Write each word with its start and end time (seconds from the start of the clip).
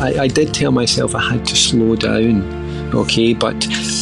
I, 0.00 0.20
I 0.20 0.28
did 0.28 0.54
tell 0.54 0.72
myself 0.72 1.14
I 1.14 1.20
had 1.20 1.44
to 1.46 1.56
slow 1.56 1.94
down 1.94 2.58
okay 2.94 3.34
but 3.34 3.54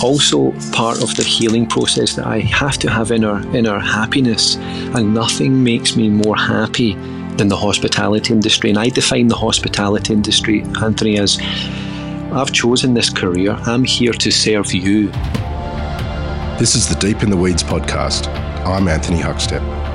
also 0.02 0.52
part 0.72 1.02
of 1.02 1.14
the 1.16 1.22
healing 1.22 1.66
process 1.66 2.14
that 2.14 2.26
i 2.26 2.38
have 2.38 2.78
to 2.78 2.88
have 2.88 3.10
inner 3.10 3.38
inner 3.54 3.78
happiness. 3.78 4.56
And 4.94 5.12
nothing 5.12 5.62
makes 5.62 5.96
me 5.96 6.08
more 6.08 6.36
happy 6.36 6.94
than 7.36 7.48
the 7.48 7.56
hospitality 7.56 8.32
industry. 8.32 8.70
And 8.70 8.78
i 8.78 8.88
define 8.88 9.28
the 9.28 9.36
hospitality 9.36 10.12
industry 10.12 10.62
anthony 10.82 11.18
as 11.18 11.38
i've 12.32 12.52
chosen 12.52 12.94
this 12.94 13.10
career. 13.10 13.52
I'm 13.66 13.84
here 13.84 14.12
to 14.12 14.30
serve 14.30 14.72
you. 14.72 15.08
This 16.58 16.74
is 16.74 16.88
the 16.88 16.96
deep 17.00 17.22
in 17.22 17.30
the 17.30 17.36
weeds 17.36 17.62
podcast. 17.62 18.28
I'm 18.64 18.88
anthony 18.88 19.18
huckstep 19.18 19.87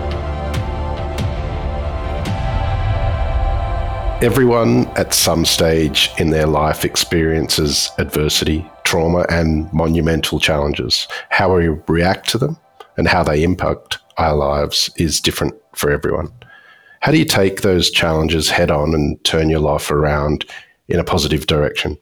Everyone 4.23 4.87
at 4.95 5.13
some 5.13 5.43
stage 5.43 6.09
in 6.17 6.29
their 6.29 6.45
life 6.45 6.85
experiences 6.85 7.91
adversity, 7.98 8.65
trauma, 8.85 9.25
and 9.29 9.71
monumental 9.73 10.39
challenges. 10.39 11.09
How 11.27 11.53
we 11.53 11.67
react 11.89 12.29
to 12.29 12.38
them 12.38 12.57
and 12.95 13.05
how 13.05 13.23
they 13.23 13.43
impact 13.43 13.98
our 14.17 14.34
lives 14.34 14.89
is 14.95 15.20
different 15.20 15.55
for 15.75 15.91
everyone. 15.91 16.29
How 17.01 17.12
do 17.12 17.17
you 17.17 17.25
take 17.25 17.63
those 17.63 17.91
challenges 17.91 18.49
head 18.49 18.71
on 18.71 18.93
and 18.93 19.21
turn 19.25 19.49
your 19.49 19.59
life 19.59 19.91
around 19.91 20.45
in 20.87 21.01
a 21.01 21.03
positive 21.03 21.45
direction? 21.45 21.98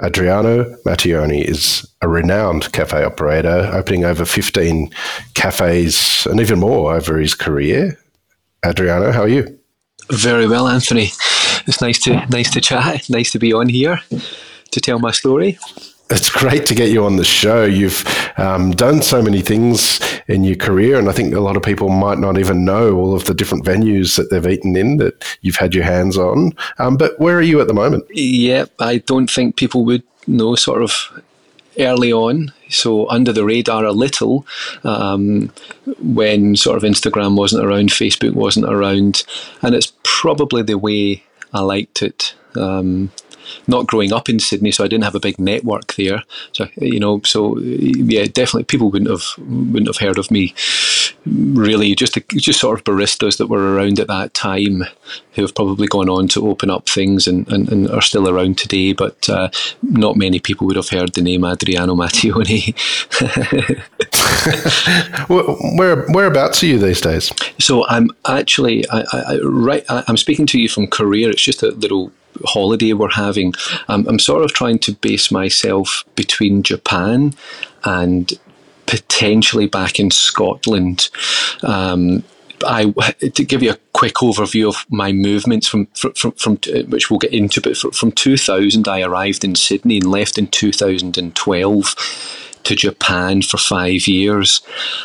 Adriano 0.00 0.76
Matteoni 0.86 1.42
is 1.42 1.84
a 2.02 2.08
renowned 2.08 2.70
cafe 2.70 3.02
operator, 3.02 3.68
opening 3.72 4.04
over 4.04 4.24
15 4.24 4.90
cafes 5.34 6.24
and 6.26 6.38
even 6.38 6.60
more 6.60 6.94
over 6.94 7.18
his 7.18 7.34
career. 7.34 7.98
Adriano, 8.64 9.10
how 9.10 9.22
are 9.22 9.28
you? 9.28 9.58
Very 10.10 10.46
well, 10.46 10.68
Anthony. 10.68 11.10
It's 11.66 11.80
nice 11.80 11.98
to 12.00 12.26
nice 12.26 12.50
to 12.52 12.60
chat. 12.60 13.08
Nice 13.08 13.32
to 13.32 13.38
be 13.38 13.52
on 13.52 13.68
here 13.68 14.00
to 14.70 14.80
tell 14.80 14.98
my 14.98 15.10
story. 15.10 15.58
It's 16.10 16.28
great 16.28 16.66
to 16.66 16.74
get 16.74 16.90
you 16.90 17.04
on 17.04 17.16
the 17.16 17.24
show. 17.24 17.64
You've 17.64 18.04
um, 18.36 18.72
done 18.72 19.00
so 19.00 19.22
many 19.22 19.40
things 19.40 20.00
in 20.28 20.44
your 20.44 20.56
career, 20.56 20.98
and 20.98 21.08
I 21.08 21.12
think 21.12 21.34
a 21.34 21.40
lot 21.40 21.56
of 21.56 21.62
people 21.62 21.88
might 21.88 22.18
not 22.18 22.38
even 22.38 22.64
know 22.64 22.94
all 22.96 23.14
of 23.14 23.24
the 23.24 23.34
different 23.34 23.64
venues 23.64 24.16
that 24.16 24.30
they've 24.30 24.46
eaten 24.46 24.76
in 24.76 24.98
that 24.98 25.24
you've 25.40 25.56
had 25.56 25.74
your 25.74 25.84
hands 25.84 26.18
on. 26.18 26.52
Um, 26.78 26.98
but 26.98 27.18
where 27.18 27.36
are 27.38 27.42
you 27.42 27.60
at 27.60 27.68
the 27.68 27.74
moment? 27.74 28.04
Yeah, 28.10 28.66
I 28.78 28.98
don't 28.98 29.30
think 29.30 29.56
people 29.56 29.84
would 29.86 30.02
know 30.26 30.54
sort 30.56 30.82
of 30.82 30.92
early 31.78 32.12
on, 32.12 32.52
so 32.68 33.08
under 33.08 33.32
the 33.32 33.44
radar 33.44 33.84
a 33.84 33.92
little, 33.92 34.46
um, 34.84 35.52
when 36.00 36.56
sort 36.56 36.76
of 36.76 36.82
Instagram 36.82 37.36
wasn't 37.36 37.64
around, 37.64 37.90
Facebook 37.90 38.34
wasn't 38.34 38.66
around, 38.66 39.24
and 39.62 39.74
it's 39.74 39.92
probably 40.02 40.62
the 40.62 40.78
way 40.78 41.24
I 41.52 41.60
liked 41.60 42.02
it. 42.02 42.34
Um, 42.56 43.10
not 43.66 43.86
growing 43.86 44.12
up 44.12 44.28
in 44.28 44.38
Sydney, 44.38 44.70
so 44.70 44.84
I 44.84 44.88
didn't 44.88 45.04
have 45.04 45.14
a 45.14 45.20
big 45.20 45.38
network 45.38 45.94
there. 45.94 46.22
So 46.52 46.68
you 46.76 47.00
know, 47.00 47.20
so 47.24 47.58
yeah, 47.58 48.24
definitely 48.24 48.64
people 48.64 48.90
wouldn't 48.90 49.10
have 49.10 49.24
wouldn't 49.38 49.88
have 49.88 49.98
heard 49.98 50.18
of 50.18 50.30
me. 50.30 50.54
Really, 51.26 51.94
just 51.94 52.18
just 52.28 52.60
sort 52.60 52.78
of 52.78 52.84
baristas 52.84 53.38
that 53.38 53.46
were 53.46 53.74
around 53.74 53.98
at 53.98 54.08
that 54.08 54.34
time, 54.34 54.84
who 55.32 55.42
have 55.42 55.54
probably 55.54 55.86
gone 55.86 56.08
on 56.08 56.28
to 56.28 56.48
open 56.48 56.68
up 56.68 56.88
things 56.88 57.26
and, 57.26 57.50
and, 57.50 57.70
and 57.70 57.90
are 57.90 58.02
still 58.02 58.28
around 58.28 58.58
today. 58.58 58.92
But 58.92 59.28
uh, 59.28 59.48
not 59.82 60.16
many 60.16 60.38
people 60.38 60.66
would 60.66 60.76
have 60.76 60.90
heard 60.90 61.14
the 61.14 61.22
name 61.22 61.44
Adriano 61.44 61.94
Matteoni. 61.96 62.74
where 65.78 66.04
whereabouts 66.08 66.62
are 66.62 66.66
you 66.66 66.78
these 66.78 67.00
days? 67.00 67.32
So 67.58 67.86
I'm 67.88 68.10
actually 68.26 68.84
I, 68.90 69.04
I, 69.12 69.38
right. 69.42 69.84
I, 69.88 70.04
I'm 70.06 70.18
speaking 70.18 70.46
to 70.46 70.60
you 70.60 70.68
from 70.68 70.86
Korea. 70.86 71.30
It's 71.30 71.42
just 71.42 71.62
a 71.62 71.70
little 71.70 72.12
holiday 72.44 72.92
we're 72.92 73.10
having, 73.10 73.54
um, 73.88 74.06
I'm 74.08 74.18
sort 74.18 74.44
of 74.44 74.52
trying 74.52 74.78
to 74.80 74.92
base 74.92 75.30
myself 75.30 76.04
between 76.14 76.62
Japan 76.62 77.34
and 77.84 78.32
potentially 78.86 79.66
back 79.66 79.98
in 79.98 80.10
Scotland. 80.10 81.10
Um, 81.62 82.24
I 82.66 82.90
to 83.20 83.44
give 83.44 83.62
you 83.62 83.72
a 83.72 83.78
quick 83.92 84.14
overview 84.14 84.68
of 84.68 84.86
my 84.88 85.12
movements 85.12 85.66
from 85.66 85.86
from, 85.94 86.32
from, 86.32 86.58
which 86.88 87.10
we'll 87.10 87.18
get 87.18 87.32
into, 87.32 87.60
but 87.60 87.76
from 87.94 88.12
2000 88.12 88.88
I 88.88 89.02
arrived 89.02 89.44
in 89.44 89.54
Sydney 89.54 89.98
and 89.98 90.10
left 90.10 90.38
in 90.38 90.46
2012 90.46 91.94
to 92.64 92.74
Japan 92.74 93.42
for 93.42 93.58
five 93.58 94.06
years, 94.08 94.62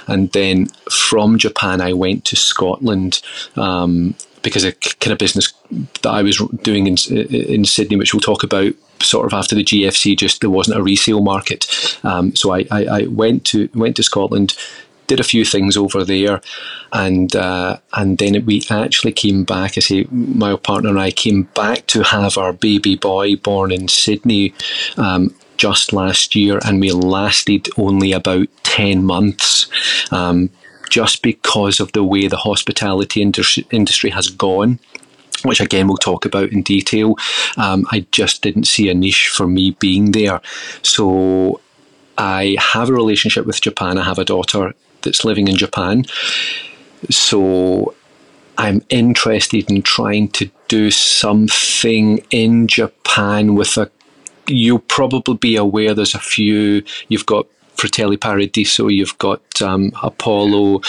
and 0.07 0.31
then 0.31 0.67
from 0.89 1.37
Japan 1.37 1.81
I 1.81 1.93
went 1.93 2.25
to 2.25 2.35
Scotland 2.35 3.21
um, 3.55 4.15
because 4.41 4.63
a 4.63 4.73
kind 4.73 5.11
of 5.11 5.17
business 5.17 5.53
that 6.01 6.09
I 6.09 6.21
was 6.21 6.37
doing 6.63 6.87
in 6.87 6.97
in 7.09 7.65
Sydney, 7.65 7.97
which 7.97 8.13
we'll 8.13 8.21
talk 8.21 8.43
about 8.43 8.73
sort 9.01 9.25
of 9.25 9.33
after 9.33 9.55
the 9.55 9.63
GFC, 9.63 10.17
just 10.17 10.41
there 10.41 10.49
wasn't 10.49 10.79
a 10.79 10.83
resale 10.83 11.21
market. 11.21 11.97
Um, 12.03 12.35
so 12.35 12.51
I, 12.51 12.65
I, 12.71 12.85
I, 12.85 13.01
went 13.07 13.45
to 13.45 13.69
went 13.73 13.95
to 13.95 14.03
Scotland, 14.03 14.55
did 15.07 15.19
a 15.19 15.23
few 15.23 15.45
things 15.45 15.77
over 15.77 16.03
there, 16.03 16.41
and 16.93 17.35
uh, 17.35 17.77
and 17.93 18.17
then 18.17 18.45
we 18.45 18.63
actually 18.69 19.11
came 19.11 19.43
back. 19.43 19.77
I 19.77 19.81
say 19.81 20.05
my 20.11 20.55
partner 20.55 20.89
and 20.89 20.99
I 20.99 21.11
came 21.11 21.43
back 21.43 21.87
to 21.87 22.03
have 22.03 22.37
our 22.37 22.53
baby 22.53 22.95
boy 22.95 23.35
born 23.35 23.71
in 23.71 23.87
Sydney. 23.87 24.53
Um, 24.97 25.35
just 25.57 25.91
last 25.91 26.35
year, 26.35 26.57
and 26.65 26.79
we 26.79 26.89
lasted 26.93 27.67
only 27.75 28.13
about 28.13 28.47
10 28.63 29.03
months 29.03 29.69
um, 30.09 30.49
just 30.89 31.21
because 31.21 31.79
of 31.79 31.91
the 31.91 32.03
way 32.03 32.27
the 32.27 32.37
hospitality 32.37 33.21
industry, 33.21 34.09
has 34.09 34.29
gone 34.29 34.79
which 35.43 35.61
again 35.61 35.87
we'll 35.87 35.95
talk 35.95 36.25
about 36.25 36.49
in 36.49 36.61
detail. 36.61 37.15
Um, 37.55 37.87
I 37.91 38.05
just 38.11 38.41
didn't 38.41 38.65
see 38.65 38.89
a 38.89 38.93
niche 38.93 39.29
for 39.29 39.47
me 39.47 39.71
being 39.79 40.11
there. 40.11 40.41
So 40.81 41.61
I 42.17 42.57
have 42.59 42.89
a 42.89 42.93
relationship 42.93 43.45
with 43.45 43.61
Japan. 43.61 43.97
I 43.97 44.03
have 44.03 44.19
a 44.19 44.25
daughter 44.25 44.73
that's 45.01 45.23
living 45.23 45.47
in 45.47 45.55
Japan. 45.55 46.03
So 47.09 47.95
I'm 48.57 48.83
interested 48.89 49.71
in 49.71 49.81
trying 49.81 50.27
to 50.31 50.51
do 50.67 50.91
something 50.91 52.21
in 52.29 52.67
Japan 52.67 53.55
with 53.55 53.77
a. 53.77 53.89
You'll 54.47 54.79
probably 54.79 55.37
be 55.37 55.55
aware 55.55 55.93
there's 55.93 56.15
a 56.15 56.19
few. 56.19 56.83
You've 57.07 57.25
got 57.25 57.47
Fratelli 57.79 58.17
Paradiso, 58.17 58.87
you've 58.87 59.17
got 59.17 59.61
um, 59.61 59.91
Apollo. 60.03 60.81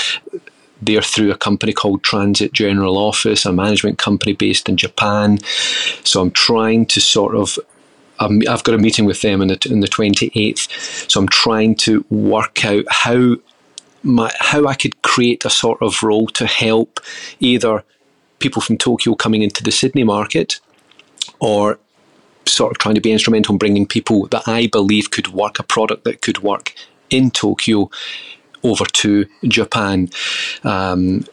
They're 0.83 1.03
through 1.03 1.31
a 1.31 1.37
company 1.37 1.73
called 1.73 2.03
Transit 2.03 2.53
General 2.53 2.97
Office, 2.97 3.47
a 3.47 3.53
management 3.53 3.99
company 3.99 4.33
based 4.33 4.69
in 4.69 4.77
Japan. 4.77 5.39
So 6.05 6.21
I'm 6.21 6.33
trying 6.33 6.87
to 6.87 7.01
sort 7.01 7.37
of 7.37 7.59
I've 8.19 8.65
got 8.65 8.75
a 8.75 8.79
meeting 8.79 9.07
with 9.07 9.23
them 9.23 9.41
on 9.41 9.49
the, 9.49 9.69
on 9.71 9.81
the 9.81 9.89
28th. 9.89 11.11
So 11.11 11.21
I'm 11.21 11.29
trying 11.29 11.75
to 11.77 12.05
work 12.11 12.65
out 12.67 12.85
how 12.91 13.37
my, 14.03 14.31
how 14.39 14.67
I 14.67 14.75
could 14.75 15.01
create 15.03 15.45
a 15.45 15.51
sort 15.51 15.81
of 15.81 16.03
role 16.03 16.27
to 16.29 16.47
help 16.47 17.01
either 17.39 17.83
people 18.39 18.61
from 18.61 18.77
Tokyo 18.77 19.15
coming 19.15 19.43
into 19.43 19.63
the 19.63 19.71
Sydney 19.71 20.05
market 20.05 20.61
or 21.39 21.79
sort 22.47 22.73
of 22.73 22.79
trying 22.79 22.95
to 22.95 23.01
be 23.01 23.13
instrumental 23.13 23.55
in 23.55 23.59
bringing 23.59 23.87
people 23.87 24.27
that 24.29 24.47
I 24.47 24.67
believe 24.67 25.11
could 25.11 25.29
work 25.29 25.59
a 25.59 25.63
product 25.63 26.05
that 26.05 26.23
could 26.23 26.43
work 26.43 26.75
in 27.11 27.31
Tokyo 27.31 27.91
over 28.63 28.85
to 28.85 29.27
Japan. 29.45 30.09
Um, 30.65 31.25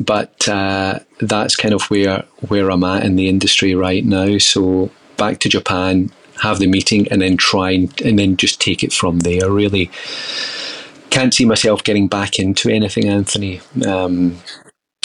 but 0.00 0.48
uh, 0.48 1.00
that's 1.20 1.56
kind 1.56 1.74
of 1.74 1.82
where 1.84 2.24
where 2.48 2.70
I'm 2.70 2.84
at 2.84 3.04
in 3.04 3.16
the 3.16 3.28
industry 3.28 3.74
right 3.74 4.04
now. 4.04 4.38
So 4.38 4.90
back 5.16 5.40
to 5.40 5.48
Japan, 5.48 6.10
have 6.42 6.58
the 6.58 6.66
meeting, 6.66 7.08
and 7.08 7.20
then 7.20 7.36
try 7.36 7.72
and, 7.72 8.00
and 8.00 8.18
then 8.18 8.36
just 8.36 8.60
take 8.60 8.82
it 8.82 8.92
from 8.92 9.20
there. 9.20 9.50
Really, 9.50 9.90
can't 11.10 11.34
see 11.34 11.44
myself 11.44 11.84
getting 11.84 12.08
back 12.08 12.38
into 12.38 12.70
anything, 12.70 13.06
Anthony. 13.06 13.60
Um, 13.86 14.38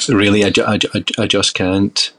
really, 0.07 0.45
I, 0.45 0.51
I, 0.65 0.79
I, 0.93 1.03
I 1.19 1.27
just 1.27 1.53
can't. 1.53 2.11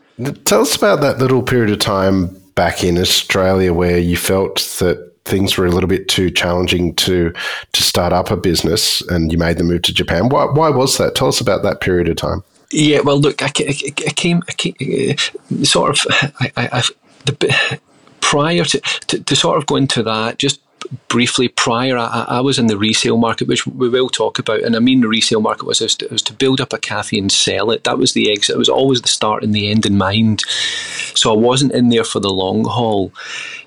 Tell 0.45 0.63
us 0.63 0.77
about 0.77 1.01
that 1.01 1.19
little 1.19 1.43
period 1.43 1.71
of 1.71 1.79
time 1.79 2.37
back 2.59 2.83
in 2.83 2.99
Australia 2.99 3.73
where 3.73 4.01
you 4.01 4.17
felt 4.17 4.57
that 4.81 5.13
things 5.25 5.57
were 5.57 5.65
a 5.65 5.71
little 5.71 5.87
bit 5.87 6.09
too 6.09 6.29
challenging 6.29 6.93
to 6.97 7.33
to 7.73 7.83
start 7.85 8.13
up 8.13 8.33
a 8.33 8.37
business 8.37 9.01
and 9.11 9.31
you 9.31 9.39
made 9.39 9.59
the 9.59 9.63
move 9.63 9.83
to 9.83 9.95
Japan. 9.95 10.29
Why, 10.29 10.47
why 10.47 10.69
was 10.69 10.99
that? 10.99 11.15
Tell 11.15 11.29
us 11.29 11.41
about 11.41 11.63
that 11.63 11.81
period 11.81 12.09
of 12.09 12.17
time. 12.17 12.43
Yeah, 12.73 12.99
well, 13.05 13.21
look, 13.21 13.45
I, 13.45 13.53
I, 13.61 13.75
I 14.09 14.11
came, 14.11 14.43
I 14.49 14.53
came 14.55 14.75
uh, 14.81 15.65
sort 15.65 15.91
of, 15.91 16.05
I, 16.41 16.51
I, 16.57 16.83
the, 17.27 17.81
prior 18.21 18.65
to, 18.65 18.81
to, 19.07 19.23
to 19.23 19.37
sort 19.37 19.57
of 19.59 19.67
go 19.67 19.77
into 19.77 20.03
that, 20.03 20.39
just 20.39 20.61
briefly 21.09 21.49
prior, 21.49 21.97
I, 21.97 22.25
I, 22.29 22.41
was 22.41 22.59
in 22.59 22.67
the 22.67 22.79
resale 22.79 23.17
market, 23.17 23.49
which 23.49 23.67
we 23.67 23.89
will 23.89 24.09
talk 24.09 24.39
about. 24.39 24.63
And 24.63 24.75
I 24.75 24.79
mean, 24.79 25.01
the 25.01 25.09
resale 25.09 25.41
market 25.41 25.67
was, 25.67 25.81
was, 25.81 25.97
to, 25.97 26.09
was 26.09 26.23
to 26.23 26.33
build 26.33 26.61
up 26.61 26.73
a 26.73 26.79
cafe 26.79 27.19
and 27.19 27.31
sell 27.31 27.71
it. 27.71 27.85
That 27.85 27.99
was 27.99 28.13
the 28.13 28.31
exit. 28.31 28.57
It 28.57 28.59
was 28.59 28.69
always 28.69 29.03
the 29.03 29.09
start 29.09 29.43
and 29.43 29.55
the 29.55 29.71
end 29.71 29.87
in 29.87 29.99
mind. 29.99 30.43
So 31.15 31.33
I 31.33 31.37
wasn't 31.37 31.73
in 31.73 31.89
there 31.91 32.05
for 32.05 32.21
the 32.21 32.31
long 32.33 32.65
haul. 32.65 33.13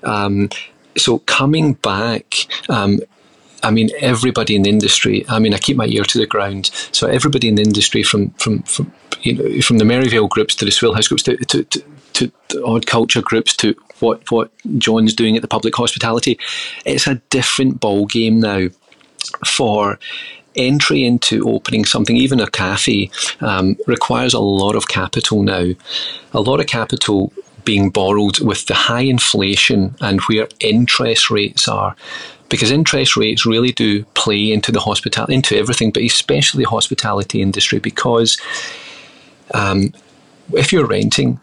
Um, 0.02 0.50
so 0.96 1.18
coming 1.20 1.74
back, 1.74 2.46
um, 2.68 3.00
I 3.62 3.70
mean, 3.70 3.90
everybody 4.00 4.56
in 4.56 4.62
the 4.62 4.70
industry. 4.70 5.24
I 5.28 5.38
mean, 5.38 5.54
I 5.54 5.58
keep 5.58 5.76
my 5.76 5.86
ear 5.86 6.04
to 6.04 6.18
the 6.18 6.26
ground. 6.26 6.70
So 6.90 7.06
everybody 7.06 7.48
in 7.48 7.54
the 7.54 7.62
industry, 7.62 8.02
from 8.02 8.30
from 8.30 8.62
from 8.62 8.92
you 9.22 9.34
know, 9.34 9.60
from 9.62 9.78
the 9.78 9.84
Merivale 9.84 10.28
groups 10.28 10.54
to 10.56 10.64
the 10.64 10.70
Swillhouse 10.70 11.08
groups 11.08 11.22
to, 11.24 11.36
to, 11.36 11.64
to, 11.64 11.82
to 12.14 12.64
odd 12.64 12.86
culture 12.86 13.22
groups 13.22 13.56
to 13.56 13.74
what 14.00 14.30
what 14.30 14.50
John's 14.78 15.14
doing 15.14 15.36
at 15.36 15.42
the 15.42 15.48
public 15.48 15.74
hospitality, 15.74 16.38
it's 16.84 17.06
a 17.06 17.20
different 17.30 17.80
ball 17.80 18.06
game 18.06 18.40
now 18.40 18.68
for 19.46 19.98
entry 20.56 21.04
into 21.04 21.48
opening 21.48 21.84
something, 21.84 22.16
even 22.16 22.40
a 22.40 22.50
cafe, 22.50 23.10
um, 23.40 23.76
requires 23.86 24.34
a 24.34 24.40
lot 24.40 24.74
of 24.74 24.88
capital 24.88 25.42
now. 25.42 25.72
A 26.32 26.40
lot 26.40 26.60
of 26.60 26.66
capital 26.66 27.32
being 27.64 27.90
borrowed 27.90 28.40
with 28.40 28.66
the 28.66 28.74
high 28.74 29.02
inflation 29.02 29.94
and 30.00 30.20
where 30.22 30.48
interest 30.60 31.30
rates 31.30 31.68
are. 31.68 31.96
Because 32.48 32.70
interest 32.70 33.16
rates 33.16 33.46
really 33.46 33.72
do 33.72 34.04
play 34.14 34.52
into 34.52 34.72
the 34.72 34.80
hospitality, 34.80 35.34
into 35.34 35.56
everything, 35.56 35.90
but 35.90 36.02
especially 36.02 36.64
the 36.64 36.70
hospitality 36.70 37.40
industry. 37.40 37.78
Because 37.78 38.36
um, 39.52 39.92
if 40.52 40.72
you're 40.72 40.86
renting 40.86 41.40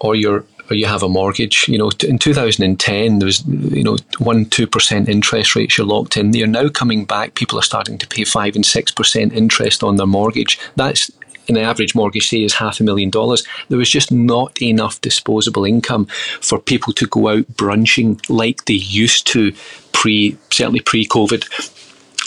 or 0.00 0.14
you're 0.14 0.44
or 0.70 0.76
you 0.76 0.86
have 0.86 1.02
a 1.02 1.08
mortgage. 1.08 1.68
You 1.68 1.78
know, 1.78 1.90
in 2.06 2.18
2010 2.18 3.18
there 3.18 3.26
was 3.26 3.44
you 3.46 3.82
know 3.82 3.96
one 4.18 4.46
two 4.46 4.66
percent 4.66 5.08
interest 5.08 5.56
rates 5.56 5.76
you're 5.76 5.86
locked 5.86 6.16
in. 6.16 6.30
They're 6.30 6.46
now 6.46 6.68
coming 6.68 7.04
back. 7.04 7.34
People 7.34 7.58
are 7.58 7.62
starting 7.62 7.98
to 7.98 8.06
pay 8.06 8.24
five 8.24 8.54
and 8.54 8.64
six 8.64 8.92
percent 8.92 9.32
interest 9.32 9.82
on 9.82 9.96
their 9.96 10.06
mortgage. 10.06 10.58
That's 10.76 11.10
an 11.48 11.56
average 11.56 11.94
mortgage 11.94 12.28
say 12.28 12.44
is 12.44 12.54
half 12.54 12.78
a 12.78 12.84
million 12.84 13.10
dollars. 13.10 13.44
There 13.68 13.78
was 13.78 13.90
just 13.90 14.12
not 14.12 14.62
enough 14.62 15.00
disposable 15.00 15.64
income 15.64 16.06
for 16.40 16.60
people 16.60 16.92
to 16.94 17.06
go 17.06 17.28
out 17.28 17.46
brunching 17.56 18.20
like 18.28 18.66
they 18.66 18.74
used 18.74 19.26
to 19.28 19.52
pre 19.92 20.38
certainly 20.52 20.80
pre 20.80 21.06
COVID. 21.06 21.44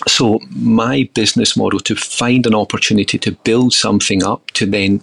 So 0.07 0.39
my 0.49 1.09
business 1.13 1.55
model 1.55 1.79
to 1.81 1.95
find 1.95 2.45
an 2.45 2.55
opportunity 2.55 3.17
to 3.19 3.31
build 3.31 3.73
something 3.73 4.23
up 4.23 4.51
to 4.51 4.65
then 4.65 5.01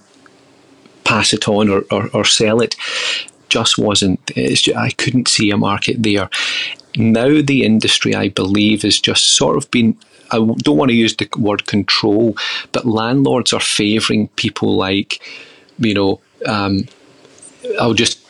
pass 1.05 1.33
it 1.33 1.49
on 1.49 1.69
or, 1.69 1.85
or, 1.91 2.09
or 2.15 2.25
sell 2.25 2.61
it 2.61 2.77
just 3.51 3.77
wasn't. 3.77 4.25
Just, 4.35 4.75
I 4.75 4.91
couldn't 4.91 5.29
see 5.29 5.51
a 5.51 5.57
market 5.57 6.03
there. 6.03 6.31
Now 6.97 7.43
the 7.43 7.65
industry, 7.65 8.15
I 8.15 8.29
believe, 8.29 8.85
is 8.85 8.99
just 9.01 9.35
sort 9.35 9.57
of 9.57 9.71
been. 9.71 9.97
I 10.33 10.37
don't 10.37 10.77
want 10.77 10.91
to 10.91 10.97
use 10.97 11.17
the 11.17 11.29
word 11.37 11.67
control, 11.67 12.37
but 12.71 12.87
landlords 12.87 13.53
are 13.53 13.61
favouring 13.61 14.29
people 14.37 14.77
like, 14.77 15.21
you 15.79 15.93
know, 15.93 16.21
um, 16.47 16.87
I'll 17.81 17.95
just 17.95 18.21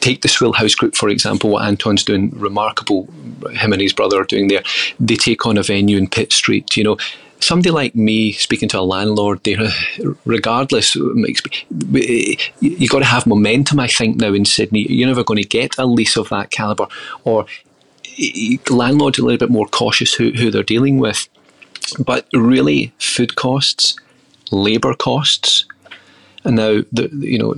take 0.00 0.22
the 0.22 0.28
Swillhouse 0.28 0.76
Group, 0.76 0.94
for 0.94 1.10
example, 1.10 1.50
what 1.50 1.66
Anton's 1.66 2.02
doing, 2.02 2.30
remarkable, 2.30 3.04
him 3.50 3.74
and 3.74 3.82
his 3.82 3.92
brother 3.92 4.20
are 4.20 4.24
doing 4.24 4.48
there. 4.48 4.62
They 4.98 5.16
take 5.16 5.44
on 5.44 5.58
a 5.58 5.62
venue 5.62 5.98
in 5.98 6.08
Pitt 6.08 6.32
Street, 6.32 6.76
you 6.78 6.84
know, 6.84 6.96
somebody 7.44 7.70
like 7.70 7.94
me 7.94 8.32
speaking 8.32 8.68
to 8.70 8.78
a 8.78 8.82
landlord, 8.82 9.42
there, 9.44 9.60
uh, 9.60 9.70
regardless, 10.24 10.94
you've 10.94 12.90
got 12.90 12.98
to 13.00 13.04
have 13.04 13.26
momentum. 13.26 13.78
I 13.80 13.88
think 13.88 14.16
now 14.16 14.32
in 14.32 14.44
Sydney, 14.44 14.90
you're 14.90 15.08
never 15.08 15.24
going 15.24 15.42
to 15.42 15.48
get 15.48 15.78
a 15.78 15.86
lease 15.86 16.16
of 16.16 16.30
that 16.30 16.50
caliber, 16.50 16.86
or 17.24 17.46
landlords 18.70 19.18
are 19.18 19.22
a 19.22 19.24
little 19.24 19.46
bit 19.46 19.50
more 19.50 19.66
cautious 19.66 20.14
who, 20.14 20.30
who 20.30 20.50
they're 20.50 20.62
dealing 20.62 20.98
with. 20.98 21.28
But 21.98 22.26
really, 22.32 22.92
food 22.98 23.36
costs, 23.36 23.96
labour 24.50 24.94
costs, 24.94 25.66
and 26.44 26.56
now 26.56 26.80
the 26.92 27.10
you 27.12 27.38
know 27.38 27.54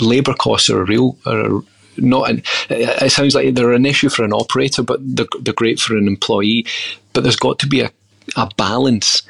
labour 0.00 0.34
costs 0.34 0.70
are 0.70 0.80
a 0.80 0.84
real 0.84 1.18
are 1.26 1.58
a, 1.58 1.60
not 1.98 2.30
an, 2.30 2.42
it 2.68 3.10
sounds 3.10 3.34
like 3.34 3.54
they're 3.54 3.72
an 3.72 3.86
issue 3.86 4.10
for 4.10 4.22
an 4.22 4.32
operator, 4.32 4.82
but 4.82 5.00
they're, 5.02 5.26
they're 5.40 5.54
great 5.54 5.80
for 5.80 5.96
an 5.96 6.06
employee. 6.06 6.66
But 7.12 7.22
there's 7.22 7.36
got 7.36 7.58
to 7.60 7.66
be 7.66 7.80
a 7.80 7.90
a 8.36 8.48
balance 8.56 9.22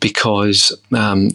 because 0.00 0.76
um, 0.92 1.30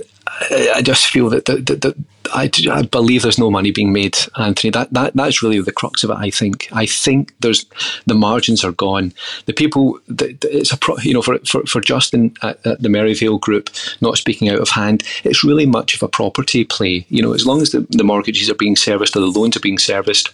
I 0.76 0.82
just 0.84 1.08
feel 1.08 1.30
that, 1.30 1.46
that, 1.46 1.66
that, 1.66 1.82
that 1.82 1.96
I, 2.34 2.50
I, 2.70 2.82
believe 2.84 3.22
there's 3.22 3.40
no 3.40 3.50
money 3.50 3.72
being 3.72 3.94
made, 3.94 4.18
Anthony. 4.38 4.72
That, 4.72 4.92
that 4.94 5.14
that's 5.16 5.42
really 5.42 5.62
the 5.62 5.72
crux 5.72 6.04
of 6.04 6.10
it. 6.10 6.18
I 6.18 6.30
think. 6.30 6.68
I 6.72 6.86
think 6.86 7.34
there's 7.40 7.66
the 8.06 8.14
margins 8.14 8.64
are 8.64 8.74
gone. 8.74 9.14
The 9.46 9.54
people, 9.54 10.00
the, 10.08 10.38
it's 10.44 10.74
a 10.74 10.78
pro, 10.78 10.98
you 10.98 11.14
know 11.14 11.22
for, 11.22 11.40
for, 11.40 11.66
for 11.66 11.82
Justin 11.82 12.36
at, 12.42 12.66
at, 12.66 12.82
the 12.82 12.90
Merivale 12.90 13.40
Group, 13.40 13.70
not 14.02 14.18
speaking 14.18 14.50
out 14.50 14.60
of 14.60 14.70
hand, 14.70 15.04
it's 15.24 15.44
really 15.44 15.66
much 15.66 15.96
of 15.96 16.04
a 16.04 16.08
property 16.08 16.66
play. 16.66 17.06
You 17.10 17.22
know, 17.22 17.34
as 17.34 17.46
long 17.46 17.62
as 17.62 17.72
the, 17.72 17.88
the 17.90 18.04
mortgages 18.04 18.50
are 18.50 18.56
being 18.56 18.76
serviced 18.76 19.16
or 19.16 19.22
the 19.22 19.28
loans 19.28 19.56
are 19.56 19.62
being 19.62 19.80
serviced 19.80 20.32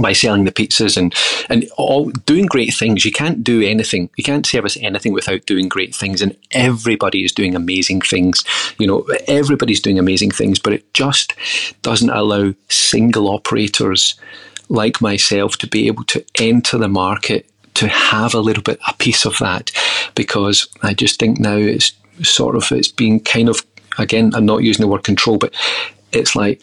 by 0.00 0.12
selling 0.12 0.44
the 0.44 0.52
pizzas 0.52 0.96
and 0.96 1.14
and 1.48 1.68
all 1.76 2.10
doing 2.10 2.46
great 2.46 2.74
things. 2.74 3.04
You 3.04 3.12
can't 3.12 3.42
do 3.42 3.62
anything. 3.62 4.10
You 4.16 4.24
can't 4.24 4.46
service 4.46 4.76
anything 4.80 5.12
without 5.12 5.46
doing 5.46 5.68
great 5.68 5.94
things. 5.94 6.22
And 6.22 6.36
everybody 6.50 7.24
is 7.24 7.32
doing 7.32 7.54
amazing 7.54 8.02
things. 8.02 8.44
You 8.78 8.86
know, 8.86 9.06
everybody's 9.26 9.80
doing 9.80 9.98
amazing 9.98 10.30
things, 10.30 10.58
but 10.58 10.72
it 10.72 10.92
just 10.94 11.34
doesn't 11.82 12.10
allow 12.10 12.54
single 12.68 13.28
operators 13.28 14.14
like 14.68 15.00
myself 15.00 15.56
to 15.58 15.66
be 15.66 15.86
able 15.86 16.04
to 16.04 16.24
enter 16.38 16.78
the 16.78 16.88
market 16.88 17.48
to 17.74 17.88
have 17.88 18.34
a 18.34 18.40
little 18.40 18.62
bit 18.62 18.78
a 18.88 18.94
piece 18.94 19.24
of 19.24 19.38
that 19.38 19.70
because 20.14 20.68
I 20.82 20.94
just 20.94 21.18
think 21.18 21.38
now 21.38 21.56
it's 21.56 21.92
sort 22.22 22.56
of 22.56 22.70
it's 22.72 22.88
being 22.88 23.20
kind 23.20 23.48
of 23.48 23.64
again 23.98 24.34
I'm 24.34 24.46
not 24.46 24.64
using 24.64 24.82
the 24.82 24.88
word 24.88 25.04
control 25.04 25.38
but 25.38 25.54
it's 26.12 26.34
like 26.34 26.60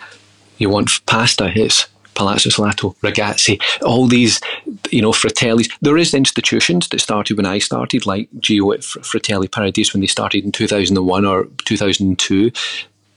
you 0.58 0.70
want 0.70 0.92
pasta 1.06 1.52
it's 1.56 1.88
Palazzo 2.16 2.50
Salato, 2.50 2.96
Ragazzi, 3.02 3.62
all 3.84 4.08
these, 4.08 4.42
you 4.90 5.02
know, 5.02 5.12
Fratellis. 5.12 5.72
There 5.82 5.98
is 5.98 6.14
institutions 6.14 6.88
that 6.90 7.02
started 7.02 7.38
when 7.38 7.46
I 7.46 7.60
started, 7.60 8.06
like 8.06 8.30
Gio 8.40 8.74
at 8.74 8.84
Fratelli 8.84 9.48
Paradiso 9.48 9.94
when 9.94 10.02
they 10.02 10.08
started 10.08 10.44
in 10.44 10.52
2001 10.52 11.26
or 11.26 11.48
2002. 11.66 12.52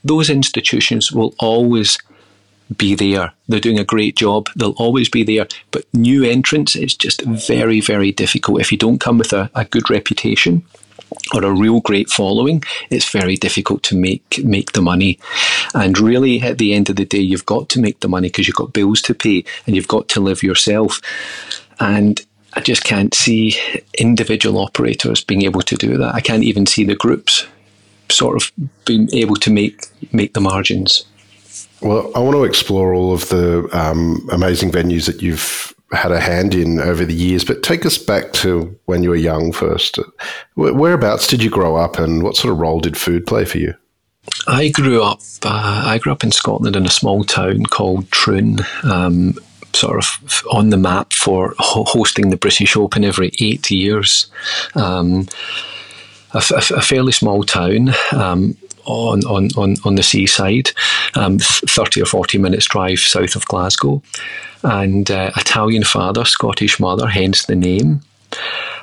Those 0.03 0.29
institutions 0.29 1.11
will 1.11 1.33
always 1.39 1.97
be 2.77 2.95
there. 2.95 3.33
They're 3.47 3.59
doing 3.59 3.79
a 3.79 3.83
great 3.83 4.15
job. 4.15 4.47
They'll 4.55 4.71
always 4.71 5.09
be 5.09 5.23
there. 5.23 5.47
But 5.71 5.85
new 5.93 6.23
entrants, 6.23 6.75
it's 6.75 6.95
just 6.95 7.21
very, 7.23 7.81
very 7.81 8.11
difficult. 8.11 8.61
If 8.61 8.71
you 8.71 8.77
don't 8.77 8.99
come 8.99 9.17
with 9.17 9.33
a, 9.33 9.49
a 9.55 9.65
good 9.65 9.89
reputation, 9.89 10.63
or 11.33 11.43
a 11.43 11.51
real 11.51 11.79
great 11.81 12.09
following, 12.09 12.63
it's 12.89 13.09
very 13.09 13.35
difficult 13.35 13.83
to 13.83 13.95
make 13.95 14.43
make 14.43 14.71
the 14.73 14.81
money. 14.81 15.19
And 15.73 15.97
really, 15.99 16.41
at 16.41 16.57
the 16.57 16.73
end 16.73 16.89
of 16.89 16.95
the 16.95 17.05
day, 17.05 17.19
you've 17.19 17.45
got 17.45 17.69
to 17.69 17.79
make 17.79 17.99
the 17.99 18.07
money 18.07 18.29
because 18.29 18.47
you've 18.47 18.55
got 18.55 18.73
bills 18.73 19.01
to 19.03 19.13
pay 19.13 19.43
and 19.65 19.75
you've 19.75 19.87
got 19.87 20.07
to 20.09 20.21
live 20.21 20.43
yourself. 20.43 21.01
And 21.79 22.19
I 22.53 22.61
just 22.61 22.83
can't 22.83 23.13
see 23.13 23.55
individual 23.97 24.59
operators 24.59 25.23
being 25.23 25.43
able 25.43 25.61
to 25.61 25.75
do 25.75 25.97
that. 25.97 26.15
I 26.15 26.21
can't 26.21 26.43
even 26.43 26.65
see 26.65 26.83
the 26.83 26.95
groups 26.95 27.45
sort 28.09 28.41
of 28.41 28.51
being 28.85 29.07
able 29.13 29.35
to 29.35 29.51
make 29.51 29.85
make 30.11 30.33
the 30.33 30.41
margins. 30.41 31.05
Well, 31.81 32.11
I 32.15 32.19
want 32.19 32.35
to 32.35 32.43
explore 32.43 32.93
all 32.93 33.13
of 33.13 33.29
the 33.29 33.69
um, 33.71 34.27
amazing 34.31 34.71
venues 34.71 35.05
that 35.05 35.21
you've 35.21 35.73
had 35.91 36.11
a 36.11 36.19
hand 36.19 36.53
in 36.53 36.79
over 36.79 37.05
the 37.05 37.13
years, 37.13 37.43
but 37.43 37.63
take 37.63 37.85
us 37.85 37.97
back 37.97 38.33
to 38.33 38.77
when 38.85 39.03
you 39.03 39.09
were 39.09 39.15
young 39.15 39.51
first. 39.51 39.99
Whereabouts 40.55 41.27
did 41.27 41.41
you 41.43 41.49
grow 41.49 41.75
up, 41.75 41.97
and 41.97 42.23
what 42.23 42.35
sort 42.35 42.51
of 42.53 42.59
role 42.59 42.79
did 42.79 42.97
food 42.97 43.25
play 43.25 43.45
for 43.45 43.57
you? 43.57 43.73
I 44.47 44.69
grew 44.69 45.01
up. 45.01 45.19
Uh, 45.43 45.83
I 45.85 45.97
grew 45.97 46.11
up 46.11 46.23
in 46.23 46.31
Scotland 46.31 46.75
in 46.75 46.85
a 46.85 46.91
small 46.91 47.23
town 47.23 47.65
called 47.65 48.11
Troon. 48.11 48.59
Um, 48.83 49.35
sort 49.73 49.97
of 49.97 50.43
on 50.51 50.69
the 50.69 50.77
map 50.77 51.13
for 51.13 51.53
ho- 51.59 51.83
hosting 51.85 52.29
the 52.29 52.37
British 52.37 52.75
Open 52.75 53.03
every 53.03 53.31
eight 53.39 53.69
years. 53.69 54.27
Um, 54.75 55.27
a, 56.33 56.37
f- 56.37 56.71
a 56.71 56.81
fairly 56.81 57.11
small 57.11 57.43
town. 57.43 57.91
Um, 58.11 58.57
on, 58.85 59.23
on, 59.25 59.49
on, 59.57 59.75
on 59.85 59.95
the 59.95 60.03
seaside, 60.03 60.71
um, 61.15 61.39
30 61.39 62.01
or 62.01 62.05
40 62.05 62.37
minutes 62.37 62.67
drive 62.67 62.99
south 62.99 63.35
of 63.35 63.45
Glasgow 63.45 64.01
and 64.63 65.09
uh, 65.09 65.31
Italian 65.37 65.83
father, 65.83 66.25
Scottish 66.25 66.79
mother, 66.79 67.07
hence 67.07 67.45
the 67.45 67.55
name. 67.55 68.01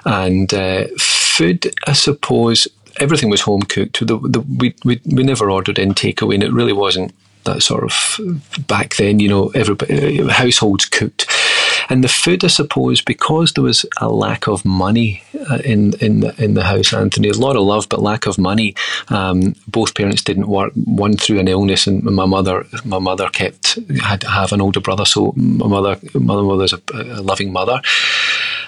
And 0.04 0.52
uh, 0.54 0.86
food, 0.98 1.72
I 1.86 1.92
suppose, 1.92 2.68
everything 3.00 3.30
was 3.30 3.42
home 3.42 3.62
cooked. 3.62 4.00
The, 4.00 4.18
the, 4.18 4.40
we, 4.40 4.74
we, 4.84 5.00
we 5.04 5.22
never 5.22 5.50
ordered 5.50 5.78
in 5.78 5.94
takeaway, 5.94 6.34
and 6.34 6.44
it 6.44 6.52
really 6.52 6.72
wasn't 6.72 7.14
that 7.44 7.62
sort 7.62 7.84
of 7.84 8.20
back 8.66 8.96
then, 8.96 9.20
you 9.20 9.28
know, 9.28 9.48
everybody, 9.48 10.26
households 10.28 10.84
cooked 10.84 11.26
and 11.88 12.02
the 12.02 12.08
food, 12.08 12.44
I 12.44 12.48
suppose, 12.48 13.00
because 13.00 13.52
there 13.52 13.64
was 13.64 13.86
a 14.00 14.08
lack 14.08 14.48
of 14.48 14.64
money 14.64 15.22
uh, 15.50 15.58
in 15.64 15.94
in 16.00 16.20
the, 16.20 16.34
in 16.42 16.54
the 16.54 16.64
house, 16.64 16.92
Anthony, 16.92 17.28
a 17.28 17.34
lot 17.34 17.56
of 17.56 17.62
love 17.62 17.88
but 17.88 18.02
lack 18.02 18.26
of 18.26 18.38
money. 18.38 18.74
Um, 19.08 19.54
both 19.68 19.94
parents 19.94 20.22
didn't 20.22 20.48
work. 20.48 20.72
One 20.74 21.16
through 21.16 21.38
an 21.38 21.48
illness, 21.48 21.86
and 21.86 22.02
my 22.02 22.26
mother 22.26 22.66
my 22.84 22.98
mother 22.98 23.28
kept 23.28 23.78
had 24.00 24.20
to 24.22 24.28
have 24.28 24.52
an 24.52 24.60
older 24.60 24.80
brother, 24.80 25.04
so 25.04 25.32
my 25.36 25.66
mother 25.66 25.98
my 26.14 26.40
mother's 26.40 26.72
a, 26.72 26.80
a 26.92 27.22
loving 27.22 27.52
mother, 27.52 27.80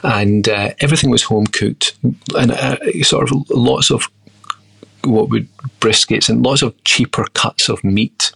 and 0.03 0.49
uh, 0.49 0.71
everything 0.81 1.11
was 1.11 1.25
home 1.25 1.47
cooked, 1.47 1.97
and 2.37 2.53
uh, 2.53 2.77
sort 3.03 3.31
of 3.31 3.51
lots 3.51 3.91
of 3.91 4.09
what 5.05 5.31
would 5.31 5.49
briskets 5.81 6.29
and 6.29 6.45
lots 6.45 6.63
of 6.63 6.75
cheaper 6.85 7.25
cuts 7.35 7.69
of 7.69 7.83
meat 7.85 8.33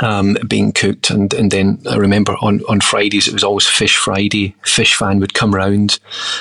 um, 0.00 0.36
being 0.46 0.72
cooked. 0.72 1.10
And, 1.10 1.32
and 1.34 1.50
then 1.50 1.80
I 1.88 1.96
remember 1.96 2.36
on, 2.40 2.60
on 2.68 2.80
Fridays, 2.80 3.28
it 3.28 3.34
was 3.34 3.44
always 3.44 3.66
Fish 3.66 3.96
Friday. 3.96 4.54
Fish 4.64 4.94
fan 4.94 5.20
would 5.20 5.34
come 5.34 5.54
round 5.54 5.98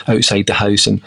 outside 0.07 0.47
the 0.47 0.53
house 0.53 0.87
and, 0.87 1.01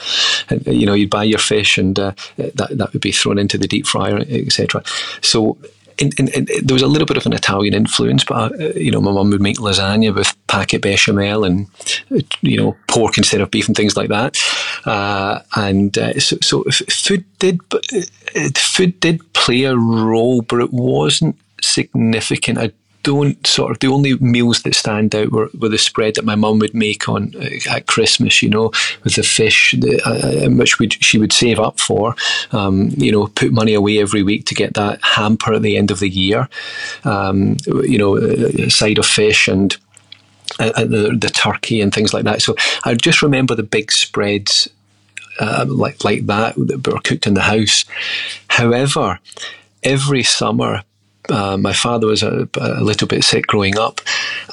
and 0.49 0.67
you 0.67 0.87
know, 0.87 0.95
you'd 0.95 1.11
buy 1.11 1.25
your 1.25 1.39
fish 1.39 1.79
and 1.79 1.99
uh, 1.99 2.13
that, 2.37 2.69
that 2.77 2.93
would 2.93 3.03
be 3.03 3.13
thrown 3.13 3.39
into 3.39 3.59
the 3.59 3.69
deep 3.69 3.87
fryer, 3.87 4.19
etc. 4.19 4.83
So 5.21 5.59
in, 5.99 6.11
in, 6.19 6.29
in, 6.29 6.47
there 6.63 6.75
was 6.75 6.83
a 6.83 6.87
little 6.87 7.07
bit 7.07 7.17
of 7.17 7.27
an 7.27 7.33
Italian 7.33 7.75
influence, 7.75 8.25
but 8.25 8.61
uh, 8.61 8.69
you 8.75 8.91
know, 8.91 9.01
my 9.01 9.13
mum 9.13 9.31
would 9.31 9.43
make 9.43 9.59
lasagna 9.59 10.15
with 10.15 10.35
packet 10.47 10.83
bechamel 10.83 11.45
and 11.45 11.69
you 12.41 12.57
know 12.57 12.77
pork 12.89 13.19
instead 13.19 13.41
of 13.41 13.51
beef 13.51 13.67
and 13.67 13.77
things 13.77 13.97
like 13.97 14.09
that. 14.09 14.37
Uh, 14.85 15.41
and 15.57 15.97
uh, 15.99 16.19
so, 16.19 16.37
so 16.43 16.65
food 16.89 17.25
did 17.39 17.61
uh, 17.73 18.49
food 18.57 18.99
did 19.01 19.33
play 19.33 19.65
a 19.65 19.77
role, 19.77 20.43
but 20.43 20.61
it 20.61 20.73
wasn't 20.73 21.37
significant. 21.65 22.59
I 22.59 22.73
don't 23.03 23.45
sort 23.47 23.73
of 23.73 23.81
the 23.81 23.89
only 23.89 24.17
meals 24.19 24.63
that 24.63 24.75
stand 24.75 25.15
out 25.15 25.33
were, 25.33 25.51
were 25.59 25.69
the 25.69 25.79
spread 25.79 26.15
that 26.15 26.25
my 26.25 26.35
mum 26.35 26.59
would 26.61 26.75
make 26.75 27.09
on 27.09 27.35
uh, 27.37 27.71
at 27.71 27.87
Christmas, 27.87 28.43
you 28.43 28.49
know, 28.49 28.71
with 29.03 29.17
the 29.17 29.23
fish, 29.23 29.75
uh, 29.75 30.11
uh 30.11 30.49
which 30.51 30.79
would, 30.79 30.93
she 31.03 31.19
would 31.19 31.33
save 31.33 31.59
up 31.59 31.81
for, 31.81 32.15
um, 32.53 32.91
you 32.97 33.11
know, 33.11 33.27
put 33.27 33.53
money 33.53 33.75
away 33.75 33.99
every 33.99 34.23
week 34.23 34.47
to 34.47 34.55
get 34.55 34.75
that 34.75 35.03
hamper 35.03 35.55
at 35.55 35.63
the 35.63 35.77
end 35.77 35.91
of 35.91 35.99
the 35.99 36.09
year, 36.09 36.49
um, 37.05 37.57
you 37.67 37.99
know, 37.99 38.17
a 38.17 38.71
side 38.71 38.99
of 38.99 39.07
fish 39.07 39.49
and. 39.49 39.77
Uh, 40.59 40.85
the, 40.85 41.17
the 41.19 41.31
turkey 41.31 41.81
and 41.81 41.95
things 41.95 42.13
like 42.13 42.25
that. 42.25 42.43
So 42.43 42.55
I 42.85 42.93
just 42.95 43.23
remember 43.23 43.55
the 43.55 43.63
big 43.63 43.91
spreads 43.91 44.69
uh, 45.41 45.65
like 45.67 46.05
like 46.05 46.27
that 46.27 46.55
that 46.57 46.87
were 46.87 47.01
cooked 47.01 47.27
in 47.27 47.33
the 47.33 47.41
house. 47.41 47.87
However, 48.49 49.19
every 49.83 50.23
summer 50.23 50.83
uh, 51.29 51.57
my 51.57 51.73
father 51.73 52.07
was 52.07 52.23
a, 52.23 52.49
a, 52.55 52.83
little 52.83 53.07
bit 53.07 53.23
sick 53.23 53.47
growing 53.47 53.79
up, 53.79 54.01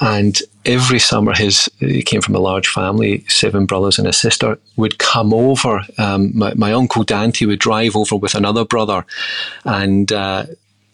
and 0.00 0.38
every 0.64 0.98
summer 0.98 1.34
his 1.34 1.68
he 1.78 2.02
came 2.02 2.20
from 2.20 2.36
a 2.36 2.40
large 2.40 2.68
family, 2.68 3.24
seven 3.28 3.66
brothers 3.66 3.98
and 3.98 4.06
a 4.06 4.12
sister, 4.12 4.58
would 4.76 4.98
come 4.98 5.34
over. 5.34 5.82
Um, 5.98 6.36
my, 6.36 6.54
my, 6.54 6.72
uncle 6.72 7.02
Dante 7.02 7.46
would 7.46 7.58
drive 7.58 7.96
over 7.96 8.16
with 8.16 8.34
another 8.34 8.64
brother, 8.64 9.04
and 9.64 10.12
uh, 10.12 10.46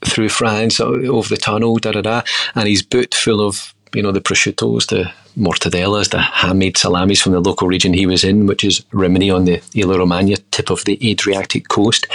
through 0.05 0.31
France 0.31 0.81
over 0.81 1.29
the 1.29 1.37
tunnel, 1.37 1.77
da 1.77 1.93
da 1.93 2.01
da, 2.01 2.23
and 2.55 2.69
his 2.69 2.83
boot 2.83 3.15
full 3.15 3.47
of 3.47 3.75
you 3.95 4.03
know, 4.03 4.13
the 4.13 4.21
prosciuttos, 4.21 4.89
the 4.89 5.11
mortadellas, 5.37 6.11
the 6.11 6.21
handmade 6.21 6.77
salamis 6.77 7.21
from 7.21 7.33
the 7.33 7.41
local 7.41 7.69
region 7.69 7.93
he 7.93 8.07
was 8.07 8.25
in, 8.25 8.47
which 8.47 8.65
is 8.65 8.85
Rimini 8.93 9.31
on 9.31 9.45
the 9.45 9.63
Emilia 9.75 9.99
Romagna 9.99 10.37
tip 10.51 10.71
of 10.71 10.85
the 10.85 10.99
Adriatic 11.11 11.69
coast, 11.69 12.07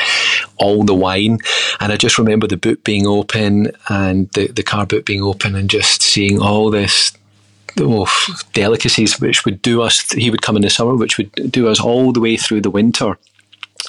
all 0.57 0.83
the 0.83 0.95
wine. 0.95 1.39
And 1.79 1.91
I 1.91 1.97
just 1.97 2.17
remember 2.17 2.47
the 2.47 2.57
boot 2.57 2.83
being 2.83 3.07
open 3.07 3.71
and 3.89 4.29
the, 4.29 4.47
the 4.47 4.63
car 4.63 4.85
boot 4.85 5.05
being 5.05 5.21
open 5.21 5.55
and 5.55 5.69
just 5.69 6.01
seeing 6.01 6.41
all 6.41 6.69
this 6.69 7.13
oh, 7.79 8.07
delicacies 8.53 9.19
which 9.19 9.45
would 9.45 9.61
do 9.61 9.81
us, 9.81 10.11
he 10.11 10.29
would 10.29 10.41
come 10.41 10.55
in 10.55 10.63
the 10.63 10.69
summer, 10.69 10.95
which 10.95 11.17
would 11.17 11.31
do 11.51 11.67
us 11.67 11.79
all 11.79 12.11
the 12.11 12.19
way 12.19 12.37
through 12.37 12.61
the 12.61 12.71
winter. 12.71 13.17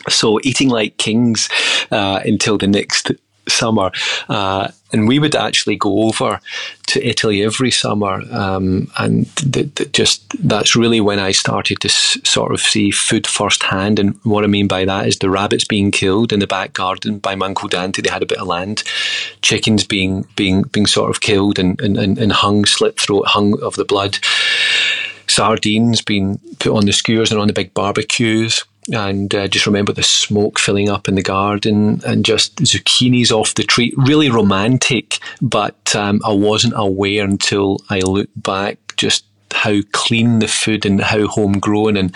So 0.08 0.40
eating 0.42 0.68
like 0.68 0.96
kings 0.98 1.48
uh, 1.90 2.20
until 2.24 2.58
the 2.58 2.66
next 2.66 3.12
summer. 3.48 3.90
Uh, 4.28 4.68
and 4.92 5.08
we 5.08 5.18
would 5.18 5.34
actually 5.34 5.76
go 5.76 6.02
over 6.02 6.40
to 6.88 7.06
Italy 7.06 7.42
every 7.42 7.70
summer, 7.70 8.22
um, 8.30 8.90
and 8.98 9.34
th- 9.36 9.74
th- 9.74 9.92
just 9.92 10.22
that's 10.46 10.76
really 10.76 11.00
when 11.00 11.18
I 11.18 11.32
started 11.32 11.80
to 11.80 11.88
s- 11.88 12.18
sort 12.24 12.52
of 12.52 12.60
see 12.60 12.90
food 12.90 13.26
firsthand. 13.26 13.98
And 13.98 14.18
what 14.24 14.44
I 14.44 14.48
mean 14.48 14.68
by 14.68 14.84
that 14.84 15.06
is 15.06 15.18
the 15.18 15.30
rabbits 15.30 15.64
being 15.64 15.90
killed 15.90 16.32
in 16.32 16.40
the 16.40 16.46
back 16.46 16.74
garden 16.74 17.18
by 17.18 17.34
my 17.34 17.46
uncle 17.46 17.68
Dante. 17.68 18.02
They 18.02 18.10
had 18.10 18.22
a 18.22 18.26
bit 18.26 18.38
of 18.38 18.46
land, 18.46 18.82
chickens 19.40 19.84
being 19.84 20.26
being 20.36 20.62
being 20.64 20.86
sort 20.86 21.10
of 21.10 21.20
killed 21.20 21.58
and 21.58 21.80
and, 21.80 21.96
and 22.18 22.32
hung, 22.32 22.66
slit 22.66 23.00
throat, 23.00 23.28
hung 23.28 23.60
of 23.62 23.76
the 23.76 23.84
blood. 23.84 24.18
Sardines 25.26 26.02
being 26.02 26.38
put 26.58 26.76
on 26.76 26.84
the 26.84 26.92
skewers 26.92 27.30
and 27.30 27.40
on 27.40 27.46
the 27.46 27.54
big 27.54 27.72
barbecues 27.72 28.64
and 28.90 29.32
uh, 29.34 29.46
just 29.46 29.66
remember 29.66 29.92
the 29.92 30.02
smoke 30.02 30.58
filling 30.58 30.88
up 30.88 31.08
in 31.08 31.14
the 31.14 31.22
garden 31.22 32.00
and 32.04 32.24
just 32.24 32.56
zucchinis 32.56 33.30
off 33.30 33.54
the 33.54 33.62
tree. 33.62 33.92
Really 33.96 34.30
romantic, 34.30 35.18
but 35.40 35.94
um, 35.94 36.20
I 36.24 36.32
wasn't 36.32 36.74
aware 36.76 37.24
until 37.24 37.78
I 37.90 38.00
looked 38.00 38.40
back 38.42 38.78
just 38.96 39.24
how 39.52 39.80
clean 39.92 40.38
the 40.38 40.48
food 40.48 40.86
and 40.86 41.00
how 41.00 41.26
homegrown 41.26 41.96
and 41.96 42.14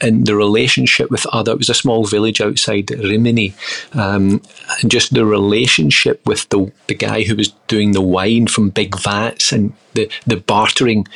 and 0.00 0.26
the 0.26 0.36
relationship 0.36 1.10
with 1.10 1.24
other. 1.26 1.52
It 1.52 1.58
was 1.58 1.70
a 1.70 1.74
small 1.74 2.04
village 2.04 2.40
outside 2.40 2.90
Rimini, 2.90 3.54
um, 3.92 4.42
and 4.82 4.90
just 4.90 5.14
the 5.14 5.24
relationship 5.24 6.26
with 6.26 6.48
the 6.50 6.70
the 6.88 6.94
guy 6.94 7.22
who 7.22 7.36
was 7.36 7.48
doing 7.68 7.92
the 7.92 8.02
wine 8.02 8.48
from 8.48 8.70
big 8.70 8.98
vats 8.98 9.52
and 9.52 9.72
the 9.94 10.10
the 10.26 10.36
bartering 10.36 11.06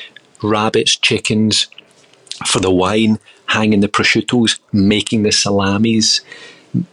rabbits, 0.43 0.97
chickens 0.97 1.67
for 2.47 2.61
the 2.61 2.71
wine 2.71 3.19
hanging 3.47 3.81
the 3.81 3.89
prosciuttos, 3.89 4.61
making 4.73 5.23
the 5.23 5.33
salamis, 5.33 6.21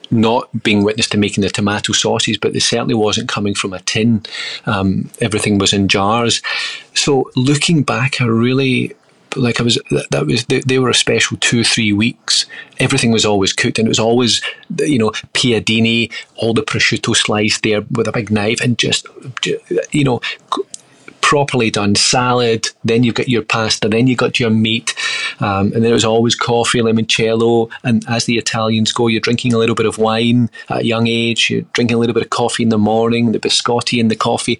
not 0.09 0.49
being 0.63 0.83
witness 0.83 1.07
to 1.07 1.17
making 1.17 1.43
the 1.43 1.49
tomato 1.49 1.93
sauces, 1.93 2.37
but 2.37 2.53
they 2.53 2.59
certainly 2.59 2.95
wasn't 2.95 3.29
coming 3.29 3.53
from 3.53 3.73
a 3.73 3.79
tin. 3.81 4.23
Um, 4.65 5.09
everything 5.21 5.59
was 5.59 5.73
in 5.73 5.87
jars. 5.87 6.41
So 6.95 7.29
looking 7.35 7.83
back, 7.83 8.19
I 8.19 8.25
really 8.25 8.95
like 9.35 9.59
I 9.59 9.63
was 9.63 9.79
that 10.09 10.25
was 10.25 10.45
they, 10.45 10.61
they, 10.61 10.79
were 10.79 10.89
a 10.89 10.95
special 10.95 11.37
two 11.37 11.63
three 11.63 11.93
weeks. 11.93 12.45
Everything 12.79 13.11
was 13.11 13.25
always 13.25 13.53
cooked, 13.53 13.77
and 13.77 13.87
it 13.87 13.89
was 13.89 13.99
always 13.99 14.41
you 14.79 14.97
know 14.97 15.11
piadini, 15.33 16.11
all 16.35 16.53
the 16.53 16.63
prosciutto 16.63 17.15
sliced 17.15 17.63
there 17.63 17.81
with 17.91 18.07
a 18.07 18.11
big 18.11 18.31
knife, 18.31 18.61
and 18.61 18.79
just 18.79 19.05
you 19.91 20.03
know 20.03 20.21
properly 21.27 21.69
done 21.69 21.93
salad. 21.93 22.69
Then 22.85 23.03
you've 23.03 23.15
got 23.15 23.27
your 23.27 23.41
pasta. 23.41 23.89
Then 23.89 24.07
you've 24.07 24.17
got 24.17 24.39
your 24.39 24.49
meat, 24.49 24.95
um, 25.41 25.73
and 25.73 25.83
then 25.83 25.91
it 25.91 25.93
was 25.93 26.05
always 26.05 26.35
coffee, 26.35 26.79
limoncello. 26.79 27.69
And 27.83 28.05
as 28.07 28.23
the 28.25 28.37
Italians 28.37 28.93
go, 28.93 29.07
you're 29.07 29.19
drinking 29.19 29.53
a 29.53 29.57
little 29.57 29.75
bit 29.75 29.85
of 29.85 29.97
wine 29.97 30.49
at 30.69 30.79
a 30.79 30.85
young 30.85 31.07
age. 31.07 31.49
You're 31.49 31.63
drinking 31.73 31.97
a 31.97 31.99
little 31.99 32.13
bit 32.13 32.23
of 32.23 32.29
coffee 32.29 32.63
in 32.63 32.69
the 32.69 32.77
morning, 32.77 33.33
the 33.33 33.39
biscotti 33.39 33.99
and 33.99 34.09
the 34.09 34.15
coffee. 34.15 34.57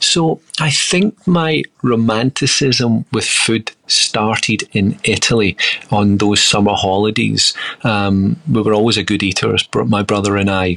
So 0.00 0.40
I 0.58 0.70
think 0.70 1.14
my 1.26 1.64
romanticism 1.82 3.04
with 3.12 3.26
food 3.26 3.72
started 3.86 4.66
in 4.72 4.98
Italy 5.04 5.54
on 5.90 6.16
those 6.16 6.42
summer 6.42 6.72
holidays. 6.72 7.52
Um, 7.84 8.40
we 8.50 8.62
were 8.62 8.72
always 8.72 8.96
a 8.96 9.04
good 9.04 9.22
eaters, 9.22 9.68
my 9.74 10.02
brother 10.02 10.38
and 10.38 10.50
I. 10.50 10.76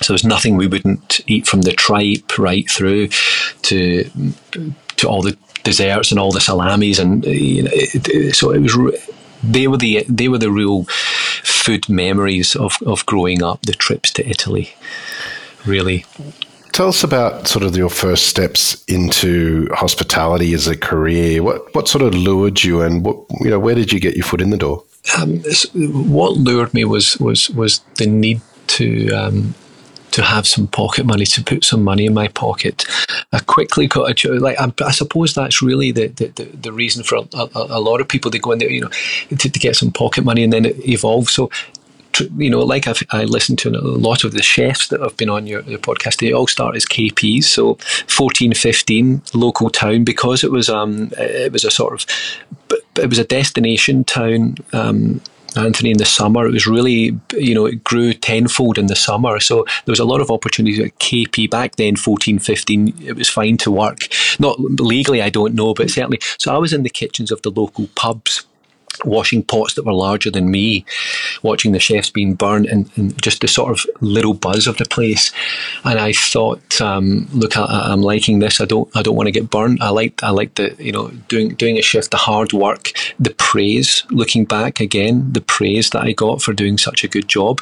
So 0.00 0.12
there's 0.12 0.24
nothing 0.24 0.56
we 0.56 0.66
wouldn't 0.66 1.20
eat 1.26 1.46
from 1.46 1.62
the 1.62 1.72
tripe 1.72 2.38
right 2.38 2.68
through 2.70 3.08
to 3.62 4.10
to 4.96 5.08
all 5.08 5.22
the 5.22 5.36
desserts 5.64 6.10
and 6.10 6.18
all 6.18 6.32
the 6.32 6.40
salamis, 6.40 6.98
and 6.98 7.24
you 7.24 7.64
know, 7.64 7.70
it, 7.72 8.34
so 8.34 8.50
it 8.50 8.60
was. 8.60 8.76
They 9.44 9.66
were 9.66 9.76
the 9.76 10.04
they 10.08 10.28
were 10.28 10.38
the 10.38 10.50
real 10.50 10.84
food 11.42 11.88
memories 11.88 12.54
of, 12.54 12.78
of 12.86 13.04
growing 13.06 13.42
up. 13.42 13.62
The 13.62 13.72
trips 13.72 14.10
to 14.12 14.28
Italy, 14.28 14.74
really. 15.66 16.04
Tell 16.72 16.88
us 16.88 17.04
about 17.04 17.48
sort 17.48 17.64
of 17.64 17.76
your 17.76 17.90
first 17.90 18.28
steps 18.28 18.82
into 18.84 19.68
hospitality 19.72 20.54
as 20.54 20.66
a 20.68 20.76
career. 20.76 21.42
What 21.42 21.74
what 21.74 21.88
sort 21.88 22.02
of 22.02 22.14
lured 22.14 22.62
you, 22.62 22.80
and 22.82 23.04
what 23.04 23.18
you 23.40 23.50
know, 23.50 23.58
where 23.58 23.74
did 23.74 23.92
you 23.92 24.00
get 24.00 24.14
your 24.14 24.24
foot 24.24 24.40
in 24.40 24.50
the 24.50 24.56
door? 24.56 24.84
Um, 25.18 25.42
what 25.74 26.36
lured 26.36 26.72
me 26.72 26.84
was 26.84 27.18
was 27.18 27.50
was 27.50 27.80
the 27.96 28.06
need 28.06 28.40
to 28.68 29.10
um, 29.10 29.54
to 30.12 30.22
have 30.22 30.46
some 30.46 30.68
pocket 30.68 31.04
money, 31.04 31.26
to 31.26 31.42
put 31.42 31.64
some 31.64 31.82
money 31.82 32.06
in 32.06 32.14
my 32.14 32.28
pocket. 32.28 32.84
I 33.32 33.40
quickly 33.40 33.86
got 33.86 34.10
a 34.10 34.14
job. 34.14 34.40
Like 34.40 34.60
I, 34.60 34.72
I, 34.84 34.92
suppose 34.92 35.34
that's 35.34 35.62
really 35.62 35.90
the, 35.90 36.08
the, 36.08 36.44
the 36.44 36.72
reason 36.72 37.02
for 37.02 37.16
a, 37.16 37.20
a, 37.34 37.48
a, 37.54 37.80
lot 37.80 38.00
of 38.00 38.08
people 38.08 38.30
they 38.30 38.38
go 38.38 38.52
in 38.52 38.58
there, 38.58 38.70
you 38.70 38.82
know, 38.82 38.90
to, 39.30 39.50
to 39.50 39.58
get 39.58 39.76
some 39.76 39.90
pocket 39.90 40.24
money, 40.24 40.44
and 40.44 40.52
then 40.52 40.66
it 40.66 40.88
evolves. 40.88 41.32
So 41.32 41.50
you 42.36 42.50
know, 42.50 42.60
like 42.60 42.86
I've, 42.86 43.02
I 43.10 43.24
listened 43.24 43.58
to 43.60 43.70
a 43.70 43.80
lot 43.80 44.24
of 44.24 44.32
the 44.32 44.42
chefs 44.42 44.88
that 44.88 45.00
have 45.00 45.16
been 45.16 45.30
on 45.30 45.46
your, 45.46 45.62
your 45.62 45.78
podcast, 45.78 46.18
they 46.18 46.32
all 46.32 46.46
start 46.46 46.76
as 46.76 46.84
KPs. 46.84 47.44
So 47.44 47.74
14, 48.08 48.54
15, 48.54 49.22
local 49.34 49.70
town, 49.70 50.04
because 50.04 50.44
it 50.44 50.50
was 50.50 50.68
um 50.68 51.10
it 51.18 51.52
was 51.52 51.64
a 51.64 51.70
sort 51.70 51.94
of 51.94 52.06
it 52.96 53.08
was 53.08 53.18
a 53.18 53.24
destination 53.24 54.04
town. 54.04 54.56
Um, 54.72 55.20
Anthony, 55.56 55.90
in 55.90 55.98
the 55.98 56.04
summer, 56.04 56.46
it 56.46 56.52
was 56.52 56.66
really, 56.66 57.18
you 57.32 57.54
know, 57.54 57.66
it 57.66 57.84
grew 57.84 58.12
tenfold 58.12 58.78
in 58.78 58.86
the 58.86 58.96
summer. 58.96 59.40
So 59.40 59.64
there 59.84 59.92
was 59.92 60.00
a 60.00 60.04
lot 60.04 60.20
of 60.20 60.30
opportunities 60.30 60.80
at 60.80 60.98
KP 60.98 61.50
back 61.50 61.76
then, 61.76 61.96
14, 61.96 62.38
15. 62.38 62.94
It 63.02 63.16
was 63.16 63.28
fine 63.28 63.56
to 63.58 63.70
work. 63.70 64.08
Not 64.38 64.58
legally, 64.60 65.22
I 65.22 65.30
don't 65.30 65.54
know, 65.54 65.74
but 65.74 65.90
certainly. 65.90 66.20
So 66.38 66.54
I 66.54 66.58
was 66.58 66.72
in 66.72 66.82
the 66.82 66.90
kitchens 66.90 67.30
of 67.30 67.42
the 67.42 67.50
local 67.50 67.88
pubs 67.94 68.44
washing 69.04 69.42
pots 69.42 69.74
that 69.74 69.84
were 69.84 69.92
larger 69.92 70.30
than 70.30 70.50
me, 70.50 70.84
watching 71.42 71.72
the 71.72 71.80
chefs 71.80 72.10
being 72.10 72.34
burnt, 72.34 72.66
and, 72.66 72.90
and 72.96 73.20
just 73.22 73.40
the 73.40 73.48
sort 73.48 73.70
of 73.70 73.86
little 74.00 74.34
buzz 74.34 74.66
of 74.66 74.76
the 74.78 74.84
place. 74.84 75.32
And 75.84 75.98
I 75.98 76.12
thought, 76.12 76.80
um, 76.80 77.28
look, 77.32 77.56
I, 77.56 77.92
am 77.92 78.02
liking 78.02 78.38
this. 78.38 78.60
I 78.60 78.64
don't, 78.64 78.88
I 78.96 79.02
don't 79.02 79.16
want 79.16 79.26
to 79.26 79.32
get 79.32 79.50
burnt. 79.50 79.82
I 79.82 79.90
like, 79.90 80.22
I 80.22 80.30
like 80.30 80.54
the, 80.54 80.74
you 80.78 80.92
know, 80.92 81.08
doing 81.28 81.54
doing 81.54 81.78
a 81.78 81.82
shift, 81.82 82.10
the 82.10 82.16
hard 82.16 82.52
work, 82.52 82.92
the 83.18 83.34
praise. 83.34 84.04
Looking 84.10 84.44
back 84.44 84.80
again, 84.80 85.32
the 85.32 85.40
praise 85.40 85.90
that 85.90 86.02
I 86.02 86.12
got 86.12 86.42
for 86.42 86.52
doing 86.52 86.78
such 86.78 87.04
a 87.04 87.08
good 87.08 87.28
job. 87.28 87.60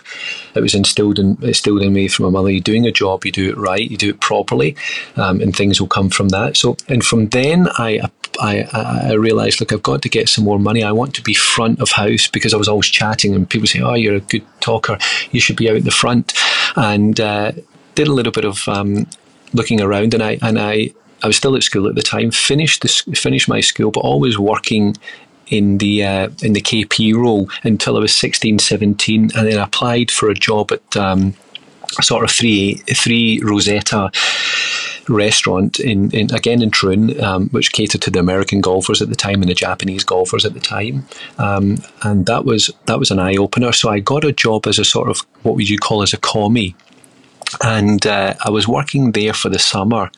It 0.55 0.61
was 0.61 0.75
instilled 0.75 1.19
in 1.19 1.39
instilled 1.43 1.83
in 1.83 1.93
me 1.93 2.09
from 2.09 2.27
my 2.27 2.31
mother. 2.31 2.51
You're 2.51 2.61
doing 2.61 2.87
a 2.87 2.93
job, 2.93 3.25
you 3.25 3.33
do 3.33 3.49
it 3.49 3.57
right, 3.57 3.91
you 3.91 3.97
do 3.97 4.11
it 4.11 4.21
properly, 4.21 4.77
um, 5.17 5.41
and 5.41 5.55
things 5.55 5.81
will 5.81 5.89
come 5.89 6.11
from 6.11 6.29
that. 6.31 6.57
So, 6.57 6.77
and 6.89 7.05
from 7.05 7.29
then 7.29 7.69
I 7.79 8.11
I, 8.39 8.63
I 8.73 9.13
realized, 9.15 9.61
look, 9.61 9.73
I've 9.73 9.83
got 9.83 10.03
to 10.03 10.09
get 10.09 10.29
some 10.29 10.45
more 10.45 10.59
money. 10.59 10.83
I 10.83 10.93
want 10.93 11.15
to 11.15 11.23
be 11.23 11.35
front 11.35 11.81
of 11.81 11.91
house 11.91 12.27
because 12.27 12.55
I 12.55 12.57
was 12.57 12.69
always 12.69 12.89
chatting, 12.89 13.35
and 13.35 13.49
people 13.49 13.67
say, 13.67 13.81
"Oh, 13.81 13.95
you're 13.95 14.17
a 14.17 14.21
good 14.21 14.47
talker. 14.61 14.99
You 15.31 15.41
should 15.41 15.57
be 15.57 15.69
out 15.69 15.77
in 15.77 15.85
the 15.85 15.91
front." 15.91 16.33
And 16.77 17.19
uh, 17.21 17.53
did 17.95 18.09
a 18.09 18.13
little 18.13 18.33
bit 18.33 18.45
of 18.45 18.69
um, 18.69 19.07
looking 19.53 19.81
around, 19.81 20.15
and 20.15 20.23
I 20.23 20.39
and 20.43 20.59
I 20.59 20.91
I 21.23 21.27
was 21.27 21.37
still 21.37 21.57
at 21.57 21.63
school 21.63 21.89
at 21.89 21.95
the 21.95 22.03
time. 22.03 22.31
Finished 22.31 22.83
the, 22.83 22.89
finished 23.15 23.49
my 23.49 23.61
school, 23.61 23.91
but 23.91 24.01
always 24.01 24.39
working 24.39 24.97
in 25.49 25.79
the 25.79 26.05
uh, 26.05 26.29
in 26.43 26.53
the 26.53 26.61
KP 26.61 27.15
role 27.15 27.51
until 27.65 27.97
I 27.97 28.01
was 28.01 28.15
16, 28.15 28.59
17, 28.59 29.23
and 29.23 29.47
then 29.47 29.59
I 29.59 29.65
applied 29.65 30.11
for 30.11 30.31
a 30.31 30.35
job 30.35 30.73
at 30.73 30.97
um, 30.97 31.35
sort 32.01 32.25
of 32.25 32.31
three 32.31 32.75
three 32.95 33.41
Rosetta 33.43 34.11
restaurant 35.09 35.81
in, 35.81 36.11
in 36.13 36.33
again 36.33 36.63
in 36.63 36.71
Troon, 36.71 37.21
um, 37.23 37.49
which 37.51 37.73
catered 37.73 38.03
to 38.03 38.11
the 38.11 38.21
American 38.21 38.61
golfers 38.61 39.03
at 39.03 39.09
the 39.09 39.17
time 39.17 39.43
and 39.43 39.51
the 39.51 39.55
Japanese 39.55 40.05
golfers 40.05 40.45
at 40.45 40.55
the 40.55 40.61
time, 40.61 41.07
um, 41.39 41.79
and 42.03 42.27
that 42.27 42.45
was 42.45 42.71
that 42.87 42.99
was 42.99 43.11
an 43.11 43.19
eye 43.19 43.37
opener. 43.37 43.73
So 43.73 43.91
I 43.91 44.01
got 44.01 44.25
a 44.25 44.33
job 44.33 44.67
as 44.67 44.79
a 44.79 44.85
sort 44.85 45.09
of 45.09 45.21
what 45.43 45.57
would 45.57 45.69
you 45.69 45.79
call 45.79 46.03
as 46.03 46.13
a 46.13 46.19
commie. 46.19 46.75
And 47.65 48.07
uh, 48.07 48.35
I 48.45 48.51
was 48.51 48.69
working 48.69 49.11
there 49.11 49.33
for 49.33 49.49
the 49.49 49.59
summer, 49.59 50.13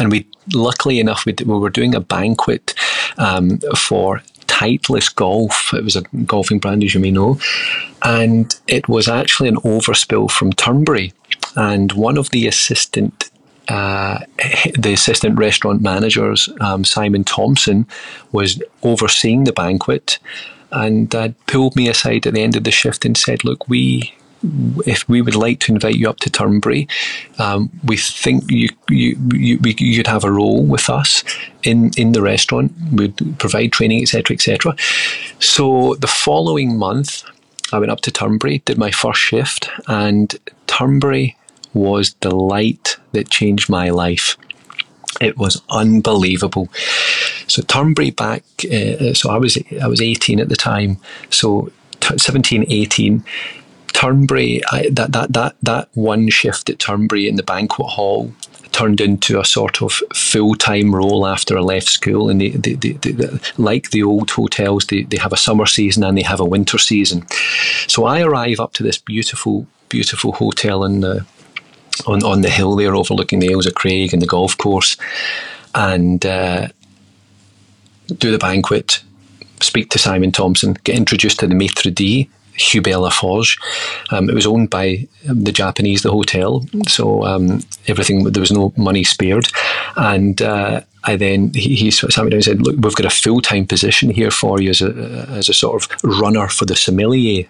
and 0.00 0.10
we, 0.10 0.26
luckily 0.52 0.98
enough, 0.98 1.24
we, 1.24 1.32
we 1.46 1.56
were 1.56 1.70
doing 1.70 1.94
a 1.94 2.00
banquet 2.00 2.74
um, 3.16 3.60
for 3.76 4.22
Titleist 4.54 5.16
Golf. 5.16 5.74
It 5.74 5.82
was 5.82 5.96
a 5.96 6.02
golfing 6.26 6.60
brand, 6.60 6.84
as 6.84 6.94
you 6.94 7.00
may 7.00 7.10
know, 7.10 7.38
and 8.02 8.54
it 8.68 8.88
was 8.88 9.08
actually 9.08 9.48
an 9.48 9.56
overspill 9.56 10.30
from 10.30 10.52
Turnberry. 10.52 11.12
And 11.56 11.90
one 11.92 12.16
of 12.16 12.30
the 12.30 12.46
assistant 12.46 13.30
uh, 13.68 14.18
the 14.78 14.92
assistant 14.92 15.38
restaurant 15.38 15.82
managers, 15.82 16.48
um, 16.60 16.84
Simon 16.84 17.24
Thompson, 17.24 17.86
was 18.30 18.62
overseeing 18.82 19.44
the 19.44 19.52
banquet 19.52 20.18
and 20.70 21.14
uh, 21.14 21.30
pulled 21.46 21.74
me 21.74 21.88
aside 21.88 22.26
at 22.26 22.34
the 22.34 22.42
end 22.42 22.56
of 22.56 22.64
the 22.64 22.70
shift 22.70 23.04
and 23.04 23.16
said, 23.16 23.44
"Look, 23.44 23.68
we." 23.68 24.14
If 24.86 25.08
we 25.08 25.22
would 25.22 25.36
like 25.36 25.60
to 25.60 25.72
invite 25.72 25.96
you 25.96 26.08
up 26.08 26.18
to 26.18 26.30
Turnberry, 26.30 26.88
um, 27.38 27.70
we 27.84 27.96
think 27.96 28.44
you 28.50 28.68
you 28.88 29.16
you 29.30 29.96
could 29.96 30.06
have 30.06 30.24
a 30.24 30.30
role 30.30 30.62
with 30.62 30.90
us 30.90 31.24
in 31.62 31.90
in 31.96 32.12
the 32.12 32.22
restaurant. 32.22 32.72
We'd 32.92 33.38
provide 33.38 33.72
training, 33.72 34.02
etc., 34.02 34.34
etc. 34.34 34.76
So 35.38 35.94
the 36.00 36.06
following 36.06 36.78
month, 36.78 37.24
I 37.72 37.78
went 37.78 37.92
up 37.92 38.00
to 38.02 38.10
Turnberry, 38.10 38.58
did 38.64 38.78
my 38.78 38.90
first 38.90 39.20
shift, 39.20 39.68
and 39.88 40.34
Turnberry 40.66 41.36
was 41.72 42.14
the 42.20 42.34
light 42.34 42.96
that 43.12 43.30
changed 43.30 43.68
my 43.68 43.90
life. 43.90 44.36
It 45.20 45.36
was 45.36 45.62
unbelievable. 45.70 46.68
So 47.46 47.62
Turnberry 47.62 48.10
back, 48.10 48.42
uh, 48.64 49.14
so 49.14 49.30
I 49.30 49.38
was 49.38 49.58
I 49.82 49.86
was 49.86 50.00
18 50.00 50.40
at 50.40 50.48
the 50.48 50.56
time. 50.56 50.98
So 51.30 51.72
t- 52.00 52.18
17, 52.18 52.66
18. 52.68 53.24
Turnberry, 54.04 54.60
I, 54.70 54.90
that 54.92 55.12
that 55.12 55.32
that 55.32 55.56
that 55.62 55.88
one 55.94 56.28
shift 56.28 56.68
at 56.68 56.78
Turnberry 56.78 57.26
in 57.28 57.36
the 57.36 57.42
banquet 57.42 57.88
hall 57.88 58.32
turned 58.70 59.00
into 59.00 59.40
a 59.40 59.44
sort 59.44 59.80
of 59.82 59.92
full 60.12 60.54
time 60.56 60.94
role 60.94 61.26
after 61.26 61.56
I 61.56 61.60
left 61.60 61.88
school. 61.88 62.28
And 62.28 62.40
they, 62.40 62.50
they, 62.50 62.74
they, 62.74 62.92
they, 62.92 63.38
like 63.56 63.90
the 63.90 64.02
old 64.02 64.30
hotels, 64.30 64.86
they, 64.86 65.04
they 65.04 65.16
have 65.16 65.32
a 65.32 65.36
summer 65.36 65.64
season 65.64 66.02
and 66.02 66.18
they 66.18 66.22
have 66.22 66.40
a 66.40 66.44
winter 66.44 66.76
season. 66.76 67.24
So 67.86 68.04
I 68.04 68.22
arrive 68.22 68.58
up 68.58 68.72
to 68.74 68.82
this 68.82 68.98
beautiful, 68.98 69.66
beautiful 69.88 70.32
hotel 70.32 70.84
in 70.84 71.00
the 71.00 71.24
on, 72.06 72.24
on 72.24 72.42
the 72.42 72.50
hill 72.50 72.74
there 72.74 72.96
overlooking 72.96 73.38
the 73.38 73.48
Ailsa 73.48 73.72
Craig 73.72 74.12
and 74.12 74.20
the 74.20 74.26
golf 74.26 74.58
course 74.58 74.96
and 75.74 76.26
uh, 76.26 76.68
do 78.18 78.32
the 78.32 78.38
banquet, 78.38 79.02
speak 79.60 79.90
to 79.90 79.98
Simon 79.98 80.32
Thompson, 80.32 80.76
get 80.82 80.96
introduced 80.96 81.38
to 81.40 81.46
the 81.46 81.54
maitre 81.54 81.92
d', 81.92 82.28
Hubert 82.56 82.96
Laforge. 82.96 83.58
Um, 84.10 84.28
it 84.28 84.34
was 84.34 84.46
owned 84.46 84.70
by 84.70 85.06
the 85.24 85.52
Japanese, 85.52 86.02
the 86.02 86.10
hotel, 86.10 86.64
so 86.86 87.24
um, 87.24 87.60
everything 87.88 88.24
there 88.24 88.40
was 88.40 88.52
no 88.52 88.72
money 88.76 89.04
spared. 89.04 89.46
And 89.96 90.40
uh, 90.40 90.82
I 91.04 91.16
then 91.16 91.52
he, 91.54 91.74
he 91.74 91.90
sat 91.90 92.24
me 92.24 92.30
down 92.30 92.34
and 92.34 92.44
said, 92.44 92.62
"Look, 92.62 92.76
we've 92.76 92.94
got 92.94 93.06
a 93.06 93.10
full 93.10 93.40
time 93.40 93.66
position 93.66 94.10
here 94.10 94.30
for 94.30 94.60
you 94.60 94.70
as 94.70 94.82
a 94.82 95.26
as 95.30 95.48
a 95.48 95.54
sort 95.54 95.82
of 95.82 96.04
runner 96.20 96.48
for 96.48 96.64
the 96.64 96.76
sommelier." 96.76 97.44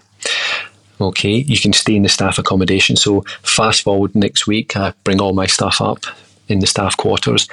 Okay, 1.00 1.36
you 1.36 1.58
can 1.58 1.72
stay 1.72 1.96
in 1.96 2.02
the 2.02 2.08
staff 2.08 2.38
accommodation. 2.38 2.96
So 2.96 3.22
fast 3.42 3.82
forward 3.82 4.14
next 4.14 4.46
week, 4.46 4.76
I 4.76 4.94
bring 5.02 5.20
all 5.20 5.32
my 5.32 5.46
stuff 5.46 5.80
up 5.80 6.04
in 6.48 6.60
the 6.60 6.66
staff 6.66 6.96
quarters 6.96 7.48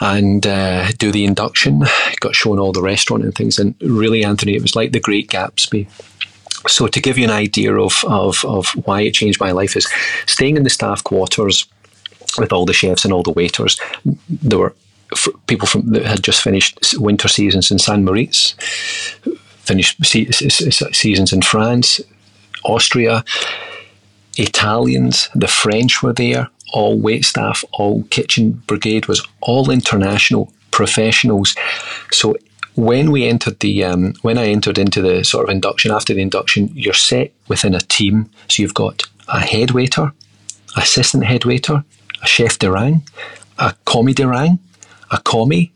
and 0.00 0.46
uh, 0.46 0.88
do 0.98 1.12
the 1.12 1.24
induction. 1.24 1.84
Got 2.20 2.34
shown 2.34 2.58
all 2.58 2.72
the 2.72 2.82
restaurant 2.82 3.24
and 3.24 3.34
things, 3.34 3.58
and 3.58 3.74
really, 3.80 4.24
Anthony, 4.24 4.54
it 4.54 4.62
was 4.62 4.76
like 4.76 4.92
the 4.92 5.00
Great 5.00 5.30
Gatsby. 5.30 5.88
So 6.66 6.88
to 6.88 7.00
give 7.00 7.18
you 7.18 7.24
an 7.24 7.30
idea 7.30 7.74
of, 7.74 8.04
of, 8.06 8.44
of 8.44 8.68
why 8.84 9.02
it 9.02 9.14
changed 9.14 9.40
my 9.40 9.52
life 9.52 9.76
is 9.76 9.88
staying 10.26 10.56
in 10.56 10.64
the 10.64 10.70
staff 10.70 11.04
quarters 11.04 11.66
with 12.38 12.52
all 12.52 12.66
the 12.66 12.72
chefs 12.72 13.04
and 13.04 13.12
all 13.12 13.22
the 13.22 13.32
waiters. 13.32 13.80
There 14.28 14.58
were 14.58 14.74
people 15.46 15.66
from 15.66 15.90
that 15.92 16.04
had 16.04 16.22
just 16.22 16.42
finished 16.42 16.78
winter 16.98 17.28
seasons 17.28 17.70
in 17.70 17.78
San 17.78 18.04
Moritz, 18.04 18.54
finished 19.60 20.04
seasons 20.04 21.32
in 21.32 21.42
France, 21.42 22.00
Austria, 22.64 23.24
Italians, 24.36 25.28
the 25.34 25.48
French 25.48 26.02
were 26.02 26.12
there, 26.12 26.48
all 26.72 26.98
wait 26.98 27.24
staff, 27.24 27.64
all 27.72 28.02
kitchen 28.04 28.62
brigade 28.66 29.06
was 29.06 29.26
all 29.40 29.70
international 29.70 30.52
professionals. 30.70 31.56
So 32.12 32.36
when 32.78 33.10
we 33.10 33.26
entered 33.26 33.58
the 33.58 33.82
um, 33.82 34.14
when 34.22 34.38
I 34.38 34.46
entered 34.46 34.78
into 34.78 35.02
the 35.02 35.24
sort 35.24 35.44
of 35.44 35.50
induction 35.50 35.90
after 35.90 36.14
the 36.14 36.22
induction, 36.22 36.70
you're 36.74 36.94
set 36.94 37.32
within 37.48 37.74
a 37.74 37.80
team. 37.80 38.30
So 38.46 38.62
you've 38.62 38.74
got 38.74 39.02
a 39.26 39.40
head 39.40 39.72
waiter, 39.72 40.12
assistant 40.76 41.24
head 41.24 41.44
waiter, 41.44 41.84
a 42.22 42.26
chef 42.26 42.56
de 42.58 42.70
rang, 42.70 43.02
a 43.58 43.74
commis 43.84 44.14
de 44.14 44.28
rang, 44.28 44.60
a 45.10 45.18
commie, 45.18 45.72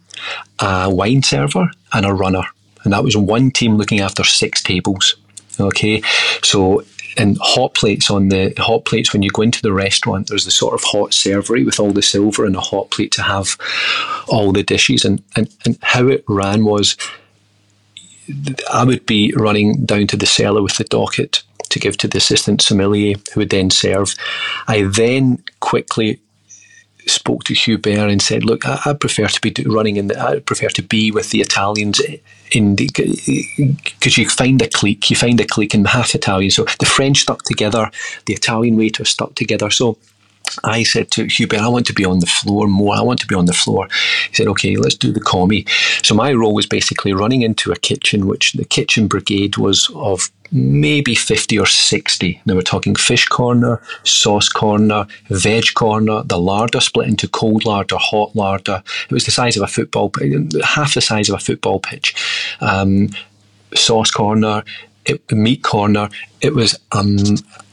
a 0.61 0.89
wine 0.89 1.25
server, 1.25 1.69
and 1.93 2.07
a 2.07 2.15
runner. 2.15 2.45
And 2.85 2.93
that 2.93 3.03
was 3.03 3.17
one 3.17 3.51
team 3.51 3.77
looking 3.77 4.01
after 4.01 4.23
six 4.23 4.63
tables. 4.63 5.17
Okay, 5.59 6.03
so 6.43 6.85
and 7.17 7.37
hot 7.41 7.75
plates 7.75 8.11
on 8.11 8.29
the 8.29 8.55
hot 8.59 8.85
plates 8.85 9.13
when 9.13 9.23
you 9.23 9.31
go 9.31 9.43
into 9.43 9.63
the 9.63 9.73
restaurant 9.73 10.29
there's 10.29 10.45
the 10.45 10.51
sort 10.51 10.75
of 10.75 10.83
hot 10.83 11.11
servery 11.11 11.65
with 11.65 11.79
all 11.79 11.91
the 11.91 12.03
silver 12.03 12.45
and 12.45 12.57
a 12.57 12.61
hot 12.61 12.91
plate 12.91 13.13
to 13.13 13.23
have 13.23 13.57
all 14.29 14.53
the 14.53 14.63
dishes 14.63 15.05
and, 15.05 15.23
and, 15.37 15.49
and 15.65 15.79
how 15.83 16.07
it 16.09 16.25
ran 16.29 16.65
was 16.65 16.97
I 18.73 18.85
would 18.85 19.07
be 19.07 19.33
running 19.37 19.85
down 19.85 20.07
to 20.09 20.17
the 20.17 20.27
cellar 20.27 20.63
with 20.63 20.77
the 20.77 20.85
docket 20.85 21.43
to 21.71 21.79
give 21.79 21.97
to 21.99 22.09
the 22.09 22.19
assistant 22.19 22.63
sommelier 22.63 23.17
who 23.33 23.41
would 23.41 23.51
then 23.51 23.71
serve. 23.71 24.15
I 24.69 24.83
then 24.83 25.43
quickly 25.61 26.21
spoke 27.07 27.45
to 27.45 27.55
Hubert 27.55 28.11
and 28.11 28.23
said, 28.23 28.45
"Look, 28.45 28.67
I, 28.67 28.81
I 28.87 28.93
prefer 28.93 29.27
to 29.27 29.41
be 29.41 29.55
running 29.65 29.97
in 29.97 30.09
the. 30.09 30.19
I 30.21 30.39
prefer 30.39 30.69
to 30.69 30.83
be 30.83 31.11
with 31.11 31.31
the 31.31 31.41
Italians 31.41 32.01
in 32.55 32.77
because 32.77 34.19
you 34.19 34.29
find 34.29 34.61
a 34.63 34.69
clique. 34.69 35.11
You 35.11 35.17
find 35.17 35.41
a 35.41 35.47
clique 35.47 35.75
in 35.75 35.85
half 35.85 36.15
Italian. 36.15 36.51
So 36.51 36.65
the 36.79 36.87
French 36.87 37.21
stuck 37.21 37.43
together, 37.43 37.91
the 38.27 38.35
Italian 38.35 38.77
waiters 38.77 39.11
stuck 39.11 39.35
together. 39.35 39.71
So." 39.71 39.99
I 40.65 40.83
said 40.83 41.11
to 41.13 41.25
Hubert, 41.25 41.61
I 41.61 41.69
want 41.69 41.87
to 41.87 41.95
be 41.95 42.05
on 42.05 42.19
the 42.19 42.27
floor 42.27 42.67
more. 42.67 42.95
I 42.95 43.01
want 43.01 43.21
to 43.21 43.27
be 43.27 43.35
on 43.35 43.47
the 43.47 43.55
floor. 43.55 43.89
He 44.29 44.35
said, 44.35 44.49
okay, 44.49 44.77
let's 44.77 44.95
do 44.95 45.11
the 45.11 45.21
commie. 45.21 45.65
So 46.03 46.15
my 46.15 46.33
role 46.33 46.55
was 46.55 46.67
basically 46.67 47.15
running 47.15 47.41
into 47.41 47.73
a 47.73 47.77
kitchen, 47.77 48.27
which 48.27 48.53
the 48.53 48.67
kitchen 48.67 49.09
brigade 49.09 49.57
was 49.57 49.91
of 49.95 50.31
maybe 50.53 51.15
50 51.15 51.59
or 51.59 51.67
60. 51.67 52.41
Now 52.45 52.55
we're 52.55 52.63
talking 52.63 52.95
fish 52.95 53.27
corner, 53.27 53.81
sauce 54.05 54.49
corner, 54.49 55.07
veg 55.31 55.65
corner, 55.75 56.23
the 56.25 56.39
larder 56.39 56.81
split 56.81 57.09
into 57.09 57.27
cold 57.27 57.65
larder, 57.65 57.97
hot 57.99 58.37
larder. 58.37 58.83
It 59.09 59.13
was 59.13 59.25
the 59.25 59.31
size 59.31 59.57
of 59.57 59.63
a 59.63 59.67
football, 59.67 60.13
half 60.63 60.95
the 60.95 61.01
size 61.01 61.29
of 61.31 61.35
a 61.35 61.39
football 61.39 61.81
pitch. 61.81 62.15
Um, 62.63 63.11
sauce 63.75 64.13
corner, 64.13 64.63
it, 65.05 65.31
meat 65.33 65.63
corner. 65.63 66.09
It 66.41 66.55
was 66.55 66.79
um, 66.91 67.17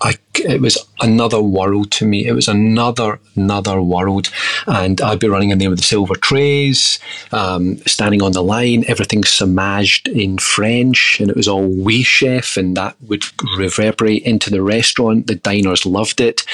I, 0.02 0.16
it 0.36 0.62
was 0.62 0.78
another 1.02 1.42
world 1.42 1.92
to 1.94 2.06
me. 2.06 2.26
It 2.26 2.34
was 2.34 2.48
another 2.48 3.20
another 3.36 3.82
world, 3.82 4.30
and 4.68 5.02
I'd 5.02 5.20
be 5.20 5.28
running 5.28 5.50
in 5.50 5.58
there 5.58 5.70
with 5.70 5.80
the 5.80 5.86
silver 5.86 6.16
trays, 6.16 7.00
um, 7.32 7.78
standing 7.80 8.22
on 8.22 8.34
the 8.34 8.44
line, 8.44 8.86
everything 8.88 9.24
submerged 9.24 10.08
in 10.08 10.38
French, 10.38 11.20
and 11.20 11.30
it 11.30 11.36
was 11.36 11.48
all 11.48 11.68
we 11.68 12.04
chef, 12.04 12.58
and 12.58 12.78
that 12.78 12.96
would 13.08 13.26
reverberate 13.58 14.24
into 14.24 14.50
the 14.50 14.62
restaurant. 14.62 15.28
The 15.28 15.36
diners 15.36 15.86
loved 15.86 16.22
it. 16.22 16.46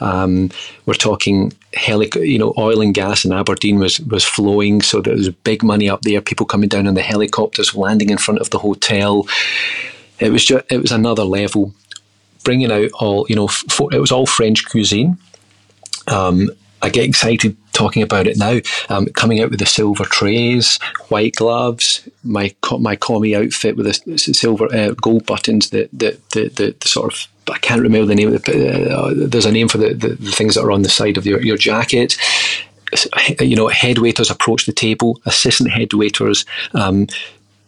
Um, 0.00 0.50
we're 0.86 0.94
talking 0.94 1.52
helic, 1.74 2.14
you 2.26 2.38
know, 2.38 2.54
oil 2.56 2.80
and 2.80 2.94
gas 2.94 3.24
in 3.26 3.32
Aberdeen 3.32 3.78
was 3.78 4.00
was 4.00 4.24
flowing, 4.24 4.80
so 4.80 5.00
there 5.00 5.14
was 5.14 5.28
big 5.28 5.62
money 5.62 5.88
up 5.88 6.02
there. 6.02 6.20
People 6.22 6.46
coming 6.46 6.68
down 6.68 6.86
on 6.86 6.94
the 6.94 7.02
helicopters, 7.02 7.74
landing 7.74 8.10
in 8.10 8.18
front 8.18 8.40
of 8.40 8.50
the 8.50 8.58
hotel 8.58 9.26
it 10.20 10.30
was 10.30 10.44
just 10.44 10.64
it 10.70 10.80
was 10.80 10.92
another 10.92 11.24
level, 11.24 11.74
bringing 12.44 12.72
out 12.72 12.90
all 12.94 13.26
you 13.28 13.36
know. 13.36 13.48
For, 13.48 13.92
it 13.92 14.00
was 14.00 14.12
all 14.12 14.26
French 14.26 14.68
cuisine. 14.68 15.18
Um, 16.06 16.50
I 16.80 16.90
get 16.90 17.04
excited 17.04 17.56
talking 17.72 18.02
about 18.02 18.26
it 18.26 18.36
now. 18.36 18.60
Um, 18.88 19.06
coming 19.06 19.40
out 19.40 19.50
with 19.50 19.60
the 19.60 19.66
silver 19.66 20.04
trays, 20.04 20.78
white 21.08 21.34
gloves, 21.36 22.08
my 22.24 22.54
my 22.78 22.96
commie 22.96 23.36
outfit 23.36 23.76
with 23.76 23.86
the 23.86 24.18
silver 24.18 24.72
uh, 24.74 24.90
gold 25.00 25.26
buttons, 25.26 25.70
the 25.70 25.88
the, 25.92 26.18
the 26.32 26.48
the, 26.48 26.76
the 26.78 26.88
sort 26.88 27.12
of 27.12 27.28
I 27.50 27.58
can't 27.58 27.82
remember 27.82 28.06
the 28.06 28.14
name. 28.14 28.34
Of 28.34 28.42
the, 28.42 28.90
uh, 28.90 29.12
there's 29.14 29.46
a 29.46 29.52
name 29.52 29.68
for 29.68 29.78
the, 29.78 29.94
the, 29.94 30.08
the, 30.08 30.32
things 30.32 30.54
that 30.54 30.62
are 30.62 30.72
on 30.72 30.82
the 30.82 30.88
side 30.88 31.16
of 31.16 31.26
your, 31.26 31.40
your 31.40 31.56
jacket. 31.56 32.16
You 33.40 33.56
know, 33.56 33.68
head 33.68 33.98
waiters 33.98 34.30
approach 34.30 34.66
the 34.66 34.72
table. 34.72 35.20
Assistant 35.26 35.70
head 35.70 35.92
waiters 35.92 36.46
um, 36.74 37.06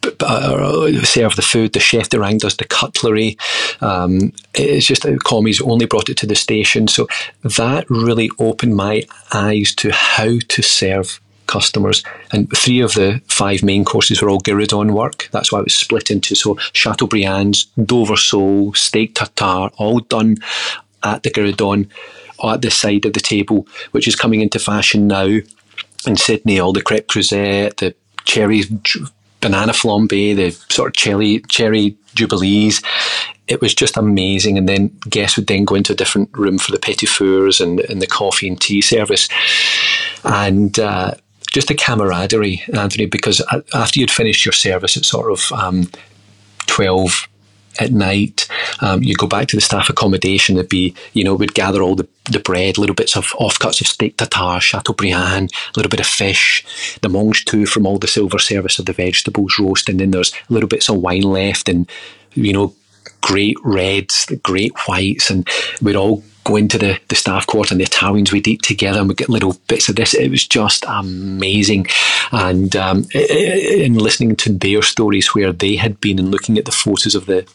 serve 0.01 1.35
the 1.35 1.45
food. 1.45 1.73
The 1.73 1.79
chef 1.79 2.09
de 2.09 2.19
rang 2.19 2.37
does 2.37 2.57
the 2.57 2.65
cutlery. 2.65 3.37
Um, 3.81 4.33
it's 4.53 4.87
just 4.87 5.03
that 5.03 5.23
commies 5.23 5.61
only 5.61 5.85
brought 5.85 6.09
it 6.09 6.17
to 6.17 6.27
the 6.27 6.35
station. 6.35 6.87
So 6.87 7.07
that 7.43 7.89
really 7.89 8.29
opened 8.39 8.75
my 8.75 9.03
eyes 9.33 9.73
to 9.75 9.91
how 9.91 10.39
to 10.47 10.61
serve 10.61 11.19
customers. 11.47 12.03
And 12.31 12.49
three 12.55 12.79
of 12.79 12.93
the 12.93 13.21
five 13.27 13.61
main 13.61 13.83
courses 13.83 14.21
were 14.21 14.29
all 14.29 14.39
Gueridon 14.39 14.91
work. 14.91 15.27
That's 15.31 15.51
why 15.51 15.59
it 15.59 15.65
was 15.65 15.75
split 15.75 16.09
into 16.09 16.33
so 16.35 16.55
Chateaubriand's, 16.73 17.65
Dover 17.83 18.15
sole, 18.15 18.73
steak 18.73 19.15
tartare, 19.15 19.69
all 19.77 19.99
done 19.99 20.37
at 21.03 21.23
the 21.23 21.29
Gueridon 21.29 21.89
at 22.43 22.61
the 22.61 22.71
side 22.71 23.05
of 23.05 23.13
the 23.13 23.19
table, 23.19 23.67
which 23.91 24.07
is 24.07 24.15
coming 24.15 24.41
into 24.41 24.59
fashion 24.59 25.07
now 25.07 25.39
in 26.07 26.15
Sydney. 26.15 26.59
All 26.59 26.73
the 26.73 26.81
crepe 26.81 27.11
suzette, 27.11 27.77
the 27.77 27.93
cherry 28.23 28.63
banana 29.41 29.73
flambe, 29.73 30.35
the 30.35 30.51
sort 30.73 30.89
of 30.89 30.95
cherry 30.95 31.39
cherry 31.49 31.97
jubilees. 32.15 32.81
It 33.47 33.59
was 33.59 33.75
just 33.75 33.97
amazing. 33.97 34.57
And 34.57 34.69
then 34.69 34.87
guests 35.09 35.35
would 35.35 35.47
then 35.47 35.65
go 35.65 35.75
into 35.75 35.93
a 35.93 35.95
different 35.95 36.29
room 36.37 36.57
for 36.57 36.71
the 36.71 36.79
petit 36.79 37.05
fours 37.05 37.59
and, 37.59 37.81
and 37.81 38.01
the 38.01 38.07
coffee 38.07 38.47
and 38.47 38.59
tea 38.59 38.81
service. 38.81 39.27
And 40.23 40.79
uh, 40.79 41.15
just 41.51 41.67
the 41.67 41.75
camaraderie, 41.75 42.63
Anthony, 42.73 43.07
because 43.07 43.41
after 43.73 43.99
you'd 43.99 44.11
finished 44.11 44.45
your 44.45 44.53
service 44.53 44.95
at 44.95 45.03
sort 45.03 45.31
of 45.31 45.51
um, 45.51 45.89
12 46.67 47.27
at 47.79 47.91
night, 47.91 48.47
um, 48.79 49.03
you 49.03 49.15
go 49.15 49.27
back 49.27 49.47
to 49.49 49.57
the 49.57 49.61
staff 49.61 49.89
accommodation. 49.89 50.57
It'd 50.57 50.69
be, 50.69 50.95
you 51.13 51.23
know, 51.23 51.35
we'd 51.35 51.53
gather 51.53 51.81
all 51.81 51.95
the, 51.95 52.07
the 52.31 52.39
bread, 52.39 52.77
little 52.77 52.95
bits 52.95 53.15
of 53.15 53.25
offcuts 53.39 53.81
of 53.81 53.87
steak 53.87 54.17
tartare, 54.17 54.59
chateaubriand, 54.59 55.51
a 55.53 55.79
little 55.79 55.89
bit 55.89 55.99
of 55.99 56.07
fish, 56.07 56.63
the 57.01 57.09
mangetout 57.09 57.67
from 57.67 57.85
all 57.85 57.97
the 57.97 58.07
silver 58.07 58.39
service 58.39 58.79
of 58.79 58.85
the 58.85 58.93
vegetables 58.93 59.57
roast, 59.59 59.89
and 59.89 59.99
then 59.99 60.11
there's 60.11 60.33
little 60.49 60.69
bits 60.69 60.89
of 60.89 60.97
wine 60.97 61.23
left, 61.23 61.69
and 61.69 61.89
you 62.33 62.53
know, 62.53 62.73
great 63.21 63.57
reds, 63.63 64.25
great 64.43 64.73
whites, 64.87 65.29
and 65.29 65.47
we'd 65.81 65.95
all 65.95 66.23
go 66.43 66.55
into 66.55 66.77
the, 66.77 66.99
the 67.09 67.15
staff 67.15 67.45
quarter 67.45 67.73
and 67.73 67.79
the 67.79 67.85
Italians 67.85 68.31
we'd 68.31 68.47
eat 68.47 68.63
together 68.63 68.99
and 68.99 69.07
we'd 69.07 69.17
get 69.17 69.29
little 69.29 69.57
bits 69.67 69.89
of 69.89 69.95
this. 69.95 70.13
It 70.13 70.29
was 70.29 70.47
just 70.47 70.83
amazing. 70.87 71.85
And 72.31 72.75
um, 72.75 73.05
in 73.13 73.95
listening 73.95 74.35
to 74.37 74.51
their 74.51 74.81
stories 74.81 75.35
where 75.35 75.51
they 75.51 75.75
had 75.75 76.01
been 76.01 76.17
and 76.17 76.31
looking 76.31 76.57
at 76.57 76.65
the 76.65 76.71
photos 76.71 77.13
of 77.13 77.27
the 77.27 77.47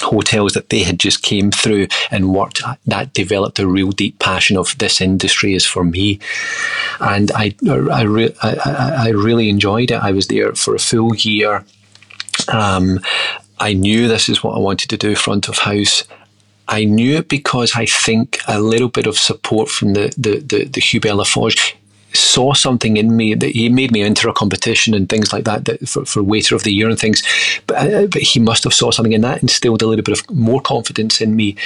hotels 0.00 0.52
that 0.52 0.68
they 0.68 0.82
had 0.82 0.98
just 0.98 1.22
came 1.22 1.50
through 1.50 1.86
and 2.10 2.34
worked 2.34 2.62
that 2.86 3.12
developed 3.14 3.58
a 3.58 3.66
real 3.66 3.90
deep 3.90 4.18
passion 4.18 4.56
of 4.56 4.76
this 4.78 5.00
industry 5.00 5.54
is 5.54 5.66
for 5.66 5.84
me. 5.84 6.18
And 7.00 7.30
I 7.32 7.54
I, 7.68 8.02
re- 8.02 8.34
I, 8.42 9.06
I 9.06 9.08
really 9.10 9.48
enjoyed 9.48 9.90
it. 9.90 10.02
I 10.02 10.12
was 10.12 10.28
there 10.28 10.52
for 10.54 10.74
a 10.74 10.78
full 10.78 11.14
year. 11.14 11.64
Um, 12.48 13.00
I 13.58 13.74
knew 13.74 14.08
this 14.08 14.28
is 14.28 14.42
what 14.42 14.56
I 14.56 14.58
wanted 14.58 14.88
to 14.90 14.96
do 14.96 15.14
front 15.14 15.48
of 15.48 15.58
house. 15.58 16.04
I 16.68 16.84
knew 16.84 17.16
it 17.16 17.28
because 17.28 17.74
I 17.74 17.86
think 17.86 18.38
a 18.46 18.60
little 18.60 18.88
bit 18.88 19.06
of 19.06 19.18
support 19.18 19.68
from 19.68 19.94
the 19.94 20.14
the 20.16 20.38
the, 20.40 20.64
the 20.64 20.80
Hubert 20.80 21.14
Laforge 21.14 21.74
saw 22.12 22.54
something 22.54 22.96
in 22.96 23.16
me 23.16 23.34
that 23.34 23.50
he 23.50 23.68
made 23.68 23.92
me 23.92 24.02
enter 24.02 24.28
a 24.28 24.32
competition 24.32 24.94
and 24.94 25.08
things 25.08 25.32
like 25.32 25.44
that, 25.44 25.64
that 25.66 25.88
for, 25.88 26.04
for 26.04 26.22
waiter 26.22 26.54
of 26.54 26.64
the 26.64 26.72
year 26.72 26.88
and 26.88 26.98
things. 26.98 27.22
But, 27.66 27.76
uh, 27.92 28.06
but 28.06 28.22
he 28.22 28.40
must 28.40 28.64
have 28.64 28.74
saw 28.74 28.90
something 28.90 29.12
in 29.12 29.20
that 29.22 29.42
instilled 29.42 29.82
a 29.82 29.86
little 29.86 30.04
bit 30.04 30.18
of 30.18 30.30
more 30.30 30.60
confidence 30.60 31.20
in 31.20 31.36
me 31.36 31.56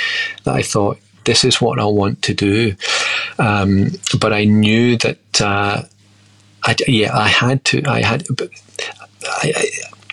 that 0.45 0.55
I 0.55 0.63
thought 0.63 0.99
this 1.25 1.45
is 1.45 1.61
what 1.61 1.79
I 1.79 1.85
want 1.85 2.23
to 2.23 2.35
do. 2.35 2.75
Um, 3.39 3.91
but 4.21 4.33
I 4.33 4.45
knew 4.45 4.97
that 4.99 5.41
uh, 5.41 5.83
I, 6.65 6.77
yeah 6.87 7.17
I 7.17 7.29
had 7.29 7.65
to 7.67 7.83
I 7.87 8.03
had. 8.03 8.25
But 8.37 8.51
I, 9.27 9.53
I, 9.57 9.67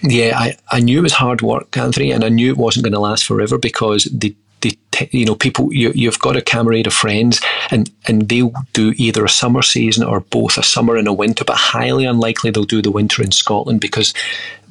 yeah, 0.03 0.37
I, 0.37 0.57
I 0.71 0.79
knew 0.79 0.99
it 0.99 1.03
was 1.03 1.13
hard 1.13 1.41
work, 1.41 1.77
Anthony, 1.77 2.11
and 2.11 2.23
I 2.23 2.29
knew 2.29 2.51
it 2.51 2.57
wasn't 2.57 2.83
going 2.85 2.93
to 2.93 2.99
last 2.99 3.23
forever 3.25 3.57
because 3.59 4.05
the 4.05 4.35
they, 4.61 4.77
you 5.11 5.25
know, 5.25 5.35
people 5.35 5.73
you, 5.73 5.91
you've 5.93 6.19
got 6.19 6.37
a 6.37 6.41
camarade 6.41 6.87
of 6.87 6.93
friends, 6.93 7.41
and 7.69 7.91
and 8.07 8.29
they'll 8.29 8.53
do 8.73 8.93
either 8.97 9.25
a 9.25 9.29
summer 9.29 9.61
season 9.61 10.03
or 10.03 10.21
both 10.21 10.57
a 10.57 10.63
summer 10.63 10.95
and 10.95 11.07
a 11.07 11.13
winter, 11.13 11.43
but 11.43 11.57
highly 11.57 12.05
unlikely 12.05 12.51
they'll 12.51 12.63
do 12.63 12.81
the 12.81 12.91
winter 12.91 13.23
in 13.23 13.31
Scotland 13.31 13.81
because 13.81 14.13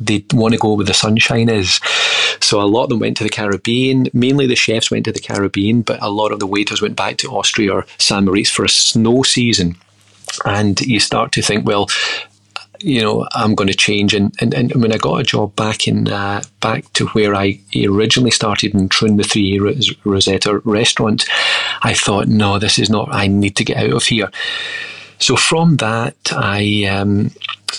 they 0.01 0.25
want 0.33 0.55
to 0.55 0.59
go 0.59 0.75
where 0.75 0.87
the 0.87 0.95
sunshine 0.95 1.49
is. 1.49 1.81
So 2.41 2.61
a 2.61 2.63
lot 2.63 2.85
of 2.85 2.91
them 2.91 3.01
went 3.01 3.17
to 3.19 3.25
the 3.25 3.31
Caribbean. 3.31 4.09
Mainly 4.13 4.47
the 4.47 4.57
chefs 4.57 4.91
went 4.91 5.05
to 5.05 5.13
the 5.13 5.21
Caribbean, 5.21 5.83
but 5.83 6.03
a 6.03 6.11
lot 6.11 6.33
of 6.33 6.41
the 6.41 6.47
waiters 6.47 6.81
went 6.81 6.97
back 6.97 7.19
to 7.19 7.29
Austria 7.29 7.73
or 7.73 7.87
San 7.99 8.25
Moritz 8.25 8.51
for 8.51 8.65
a 8.65 8.69
snow 8.69 9.23
season. 9.23 9.77
And 10.45 10.81
you 10.81 11.01
start 11.01 11.33
to 11.33 11.43
think, 11.43 11.67
well, 11.67 11.89
you 12.83 13.01
know, 13.01 13.27
I'm 13.33 13.55
going 13.55 13.69
to 13.69 13.75
change. 13.75 14.15
And, 14.15 14.35
and, 14.41 14.55
and 14.55 14.75
when 14.77 14.93
I 14.93 14.99
got 14.99 15.21
a 15.21 15.25
job 15.25 15.55
back 15.57 15.87
in 15.87 16.09
uh, 16.09 16.43
back 16.61 16.93
to 16.95 17.07
where 17.09 17.35
I 17.35 17.61
originally 17.87 18.31
started 18.31 18.75
in 18.75 18.89
Troon, 18.89 19.17
the 19.17 19.25
Three 19.25 19.59
Rosetta 20.05 20.59
restaurant, 20.65 21.25
I 21.83 21.95
thought, 21.95 22.29
no, 22.29 22.59
this 22.59 22.79
is 22.79 22.91
not. 22.91 23.09
I 23.13 23.27
need 23.27 23.57
to 23.57 23.65
get 23.65 23.79
out 23.79 23.93
of 23.93 24.05
here. 24.05 24.31
So 25.19 25.37
from 25.37 25.77
that, 25.77 26.17
I 26.33 26.85
um, 26.85 27.31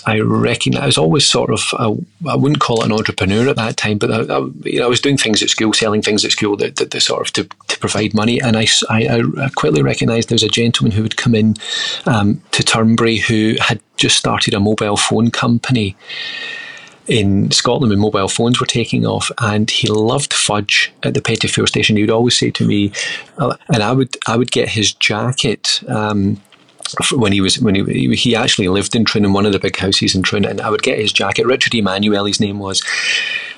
I 0.06 0.20
reckon 0.20 0.76
I 0.76 0.86
was 0.86 0.98
always 0.98 1.26
sort 1.26 1.50
of 1.50 1.62
I, 1.78 1.86
I, 2.30 2.36
wouldn't 2.36 2.60
call 2.60 2.82
it 2.82 2.86
an 2.86 2.92
entrepreneur 2.92 3.48
at 3.48 3.56
that 3.56 3.76
time, 3.76 3.98
but 3.98 4.10
I, 4.10 4.34
I, 4.34 4.48
you 4.64 4.78
know, 4.78 4.86
I 4.86 4.88
was 4.88 5.00
doing 5.00 5.16
things 5.16 5.42
at 5.42 5.50
school, 5.50 5.72
selling 5.72 6.02
things 6.02 6.24
at 6.24 6.32
school 6.32 6.56
that, 6.58 6.76
that, 6.76 6.90
that 6.90 7.00
sort 7.00 7.26
of 7.26 7.32
to, 7.34 7.44
to 7.68 7.78
provide 7.78 8.14
money. 8.14 8.40
And 8.40 8.56
I, 8.56 8.66
I, 8.90 9.48
quickly 9.54 9.82
recognised 9.82 10.28
there 10.28 10.36
was 10.36 10.42
a 10.42 10.48
gentleman 10.48 10.92
who 10.92 11.02
would 11.02 11.16
come 11.16 11.34
in 11.34 11.56
um, 12.06 12.42
to 12.52 12.62
Turnberry 12.62 13.16
who 13.18 13.56
had 13.60 13.80
just 13.96 14.16
started 14.16 14.54
a 14.54 14.60
mobile 14.60 14.96
phone 14.96 15.30
company 15.30 15.96
in 17.06 17.50
Scotland 17.50 17.90
when 17.90 17.98
mobile 17.98 18.28
phones 18.28 18.60
were 18.60 18.66
taking 18.66 19.04
off, 19.06 19.30
and 19.38 19.70
he 19.70 19.88
loved 19.88 20.32
fudge 20.32 20.92
at 21.02 21.14
the 21.14 21.22
Petit 21.22 21.48
Four 21.48 21.66
station. 21.66 21.96
He 21.96 22.02
would 22.02 22.10
always 22.10 22.38
say 22.38 22.50
to 22.50 22.66
me, 22.66 22.92
uh, 23.38 23.56
and 23.72 23.82
I 23.82 23.92
would 23.92 24.16
I 24.26 24.36
would 24.36 24.52
get 24.52 24.68
his 24.68 24.92
jacket. 24.92 25.82
Um, 25.88 26.40
when 27.12 27.32
he 27.32 27.40
was 27.40 27.58
when 27.58 27.74
he 27.74 28.14
he 28.14 28.36
actually 28.36 28.68
lived 28.68 28.94
in 28.94 29.04
Troon 29.04 29.24
in 29.24 29.32
one 29.32 29.46
of 29.46 29.52
the 29.52 29.58
big 29.58 29.76
houses 29.76 30.14
in 30.14 30.22
Troon, 30.22 30.44
and 30.44 30.60
I 30.60 30.70
would 30.70 30.82
get 30.82 30.98
his 30.98 31.12
jacket. 31.12 31.46
Richard 31.46 31.74
Emanuel, 31.74 32.24
his 32.24 32.40
name 32.40 32.58
was, 32.58 32.82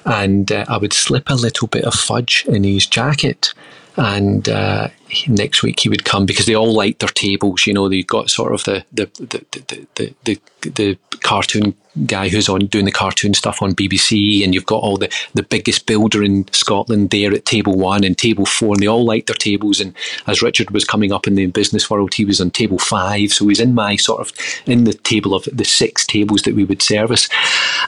and 0.05 0.51
uh, 0.51 0.65
I 0.69 0.79
would 0.79 0.93
slip 0.93 1.29
a 1.31 1.35
little 1.35 1.69
bit 1.69 1.85
of 1.85 1.95
fudge 1.95 2.45
in 2.47 2.65
his 2.65 2.87
jacket, 2.87 3.53
and 3.97 4.49
uh, 4.49 4.89
next 5.29 5.63
week 5.63 5.81
he 5.81 5.89
would 5.89 6.05
come 6.05 6.27
because 6.27 6.47
they 6.47 6.55
all 6.55 6.73
liked 6.73 7.01
their 7.01 7.09
tables. 7.09 7.67
You 7.67 7.75
know, 7.75 7.89
they 7.89 8.03
got 8.03 8.31
sort 8.31 8.55
of 8.55 8.65
the 8.65 8.85
the 8.93 9.07
the 9.15 9.45
the, 9.51 9.87
the, 10.25 10.41
the, 10.63 10.71
the 10.71 10.99
cartoon 11.19 11.75
guy 12.07 12.29
who's 12.29 12.49
on 12.49 12.67
doing 12.67 12.85
the 12.85 12.93
cartoon 12.93 13.35
stuff 13.35 13.63
on 13.63 13.75
BBC, 13.75 14.45
and 14.45 14.55
you've 14.55 14.67
got 14.67 14.83
all 14.83 14.97
the, 14.97 15.13
the 15.35 15.43
biggest 15.43 15.87
builder 15.87 16.23
in 16.23 16.47
Scotland 16.53 17.11
there 17.11 17.33
at 17.33 17.45
table 17.45 17.77
one 17.77 18.05
and 18.05 18.17
table 18.17 18.47
four, 18.47 18.75
and 18.75 18.83
they 18.83 18.87
all 18.87 19.05
liked 19.05 19.29
their 19.29 19.35
tables. 19.35 19.81
And 19.81 19.95
as 20.27 20.43
Richard 20.43 20.71
was 20.71 20.85
coming 20.85 21.13
up 21.13 21.27
in 21.27 21.35
the 21.35 21.47
business 21.47 21.89
world, 21.89 22.15
he 22.15 22.25
was 22.25 22.41
on 22.41 22.51
table 22.51 22.79
five, 22.79 23.33
so 23.33 23.49
he's 23.49 23.61
in 23.61 23.75
my 23.75 23.97
sort 23.97 24.21
of 24.21 24.33
in 24.67 24.85
the 24.85 24.95
table 24.95 25.35
of 25.35 25.49
the 25.53 25.65
six 25.65 26.07
tables 26.07 26.43
that 26.43 26.55
we 26.55 26.65
would 26.65 26.83
service. 26.83 27.29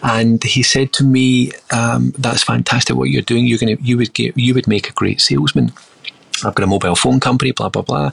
And 0.03 0.43
he 0.43 0.63
said 0.63 0.93
to 0.95 1.05
me, 1.05 1.53
um, 1.73 2.13
"That's 2.19 2.43
fantastic 2.43 2.97
what 2.97 3.11
you're 3.11 3.23
doing. 3.23 3.47
You're 3.47 3.59
to 3.59 3.77
you 3.83 3.97
would 3.97 4.13
get 4.15 4.37
you 4.37 4.55
would 4.55 4.69
make 4.69 4.89
a 4.89 4.93
great 4.93 5.21
salesman." 5.21 5.73
I've 6.45 6.55
got 6.55 6.65
a 6.65 6.67
mobile 6.67 6.95
phone 6.95 7.21
company, 7.21 7.53
blah, 7.53 7.69
blah, 7.69 7.83
blah. 7.83 8.13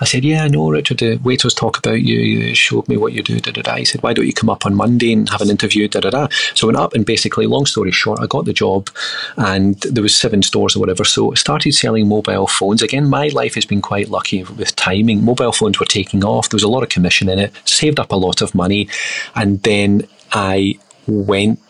I 0.00 0.04
said, 0.04 0.24
Yeah, 0.24 0.44
I 0.44 0.48
know, 0.48 0.70
Richard. 0.70 0.98
The 0.98 1.16
waiters 1.16 1.54
talk 1.54 1.78
about 1.78 2.02
you. 2.02 2.18
You 2.18 2.54
showed 2.54 2.88
me 2.88 2.96
what 2.96 3.12
you 3.12 3.22
do, 3.22 3.40
da, 3.40 3.52
da, 3.52 3.62
da. 3.62 3.76
He 3.76 3.84
said, 3.84 4.02
Why 4.02 4.12
don't 4.12 4.26
you 4.26 4.32
come 4.32 4.50
up 4.50 4.66
on 4.66 4.74
Monday 4.74 5.12
and 5.12 5.28
have 5.30 5.40
an 5.40 5.50
interview, 5.50 5.88
da, 5.88 6.00
da, 6.00 6.10
da. 6.10 6.28
So 6.54 6.66
I 6.66 6.68
went 6.68 6.78
up 6.78 6.94
and 6.94 7.06
basically, 7.06 7.46
long 7.46 7.66
story 7.66 7.90
short, 7.90 8.20
I 8.20 8.26
got 8.26 8.44
the 8.44 8.52
job 8.52 8.90
and 9.36 9.80
there 9.82 10.02
was 10.02 10.16
seven 10.16 10.42
stores 10.42 10.76
or 10.76 10.80
whatever. 10.80 11.04
So 11.04 11.32
I 11.32 11.34
started 11.34 11.72
selling 11.74 12.08
mobile 12.08 12.46
phones. 12.46 12.82
Again, 12.82 13.08
my 13.08 13.28
life 13.28 13.54
has 13.54 13.64
been 13.64 13.82
quite 13.82 14.08
lucky 14.08 14.42
with 14.44 14.74
timing. 14.76 15.24
Mobile 15.24 15.52
phones 15.52 15.78
were 15.78 15.86
taking 15.86 16.24
off. 16.24 16.48
There 16.48 16.56
was 16.56 16.62
a 16.62 16.68
lot 16.68 16.82
of 16.82 16.88
commission 16.88 17.28
in 17.28 17.38
it, 17.38 17.52
saved 17.64 18.00
up 18.00 18.12
a 18.12 18.16
lot 18.16 18.42
of 18.42 18.54
money. 18.54 18.88
And 19.34 19.62
then 19.62 20.06
I 20.32 20.78
went 21.06 21.60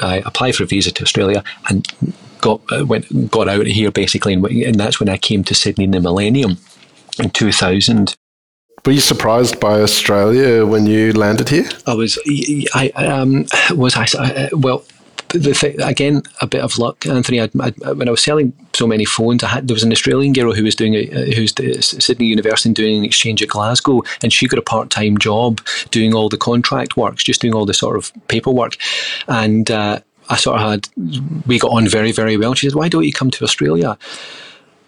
I 0.00 0.16
applied 0.26 0.54
for 0.54 0.64
a 0.64 0.66
visa 0.66 0.90
to 0.90 1.02
Australia 1.02 1.42
and 1.68 1.86
got 2.40 2.60
uh, 2.72 2.84
went 2.84 3.30
got 3.30 3.48
out 3.48 3.60
of 3.60 3.66
here 3.66 3.90
basically, 3.90 4.34
and, 4.34 4.44
and 4.46 4.76
that's 4.76 5.00
when 5.00 5.08
I 5.08 5.16
came 5.16 5.44
to 5.44 5.54
Sydney 5.54 5.84
in 5.84 5.90
the 5.92 6.00
Millennium 6.00 6.58
in 7.18 7.30
two 7.30 7.52
thousand. 7.52 8.16
Were 8.84 8.92
you 8.92 9.00
surprised 9.00 9.58
by 9.58 9.80
Australia 9.80 10.64
when 10.64 10.86
you 10.86 11.12
landed 11.12 11.48
here? 11.48 11.68
I 11.86 11.94
was. 11.94 12.18
I 12.74 12.90
um, 12.94 13.46
was. 13.70 13.96
I 13.96 14.04
uh, 14.04 14.48
well 14.52 14.84
the 15.30 15.54
th- 15.54 15.76
again, 15.80 16.22
a 16.40 16.46
bit 16.46 16.60
of 16.60 16.78
luck, 16.78 17.06
Anthony. 17.06 17.40
I'd, 17.40 17.60
I'd, 17.60 17.78
when 17.78 18.08
I 18.08 18.10
was 18.10 18.22
selling 18.22 18.52
so 18.74 18.86
many 18.86 19.04
phones, 19.04 19.42
I 19.42 19.48
had 19.48 19.68
there 19.68 19.74
was 19.74 19.82
an 19.82 19.92
Australian 19.92 20.32
girl 20.32 20.52
who 20.52 20.64
was 20.64 20.74
doing 20.74 20.94
a, 20.94 21.34
who's 21.34 21.54
the 21.54 21.80
Sydney 21.82 22.26
University 22.26 22.68
and 22.68 22.76
doing 22.76 22.98
an 22.98 23.04
exchange 23.04 23.42
at 23.42 23.48
Glasgow, 23.48 24.02
and 24.22 24.32
she 24.32 24.46
got 24.46 24.58
a 24.58 24.62
part 24.62 24.90
time 24.90 25.18
job 25.18 25.60
doing 25.90 26.14
all 26.14 26.28
the 26.28 26.36
contract 26.36 26.96
works, 26.96 27.24
just 27.24 27.40
doing 27.40 27.54
all 27.54 27.66
the 27.66 27.74
sort 27.74 27.96
of 27.96 28.12
paperwork, 28.28 28.76
and. 29.28 29.70
Uh, 29.70 30.00
I 30.28 30.36
sort 30.36 30.60
of 30.60 30.70
had, 30.70 30.88
we 31.46 31.58
got 31.58 31.70
on 31.70 31.88
very, 31.88 32.12
very 32.12 32.36
well. 32.36 32.54
She 32.54 32.68
said, 32.68 32.74
Why 32.74 32.88
don't 32.88 33.04
you 33.04 33.12
come 33.12 33.30
to 33.30 33.44
Australia? 33.44 33.96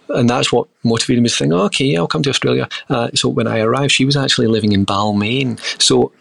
and 0.09 0.29
that's 0.29 0.51
what 0.51 0.67
motivated 0.83 1.21
me 1.21 1.29
to 1.29 1.35
think, 1.35 1.53
oh, 1.53 1.65
okay, 1.65 1.95
I'll 1.95 2.07
come 2.07 2.23
to 2.23 2.29
Australia. 2.29 2.67
Uh, 2.89 3.09
so 3.13 3.29
when 3.29 3.47
I 3.47 3.59
arrived, 3.59 3.91
she 3.91 4.05
was 4.05 4.17
actually 4.17 4.47
living 4.47 4.71
in 4.71 4.85
Balmain. 4.85 5.59
So 5.81 6.11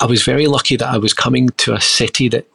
I 0.00 0.06
was 0.06 0.22
very 0.22 0.46
lucky 0.46 0.76
that 0.76 0.88
I 0.88 0.98
was 0.98 1.14
coming 1.14 1.48
to 1.50 1.74
a 1.74 1.80
city 1.80 2.28
that 2.28 2.46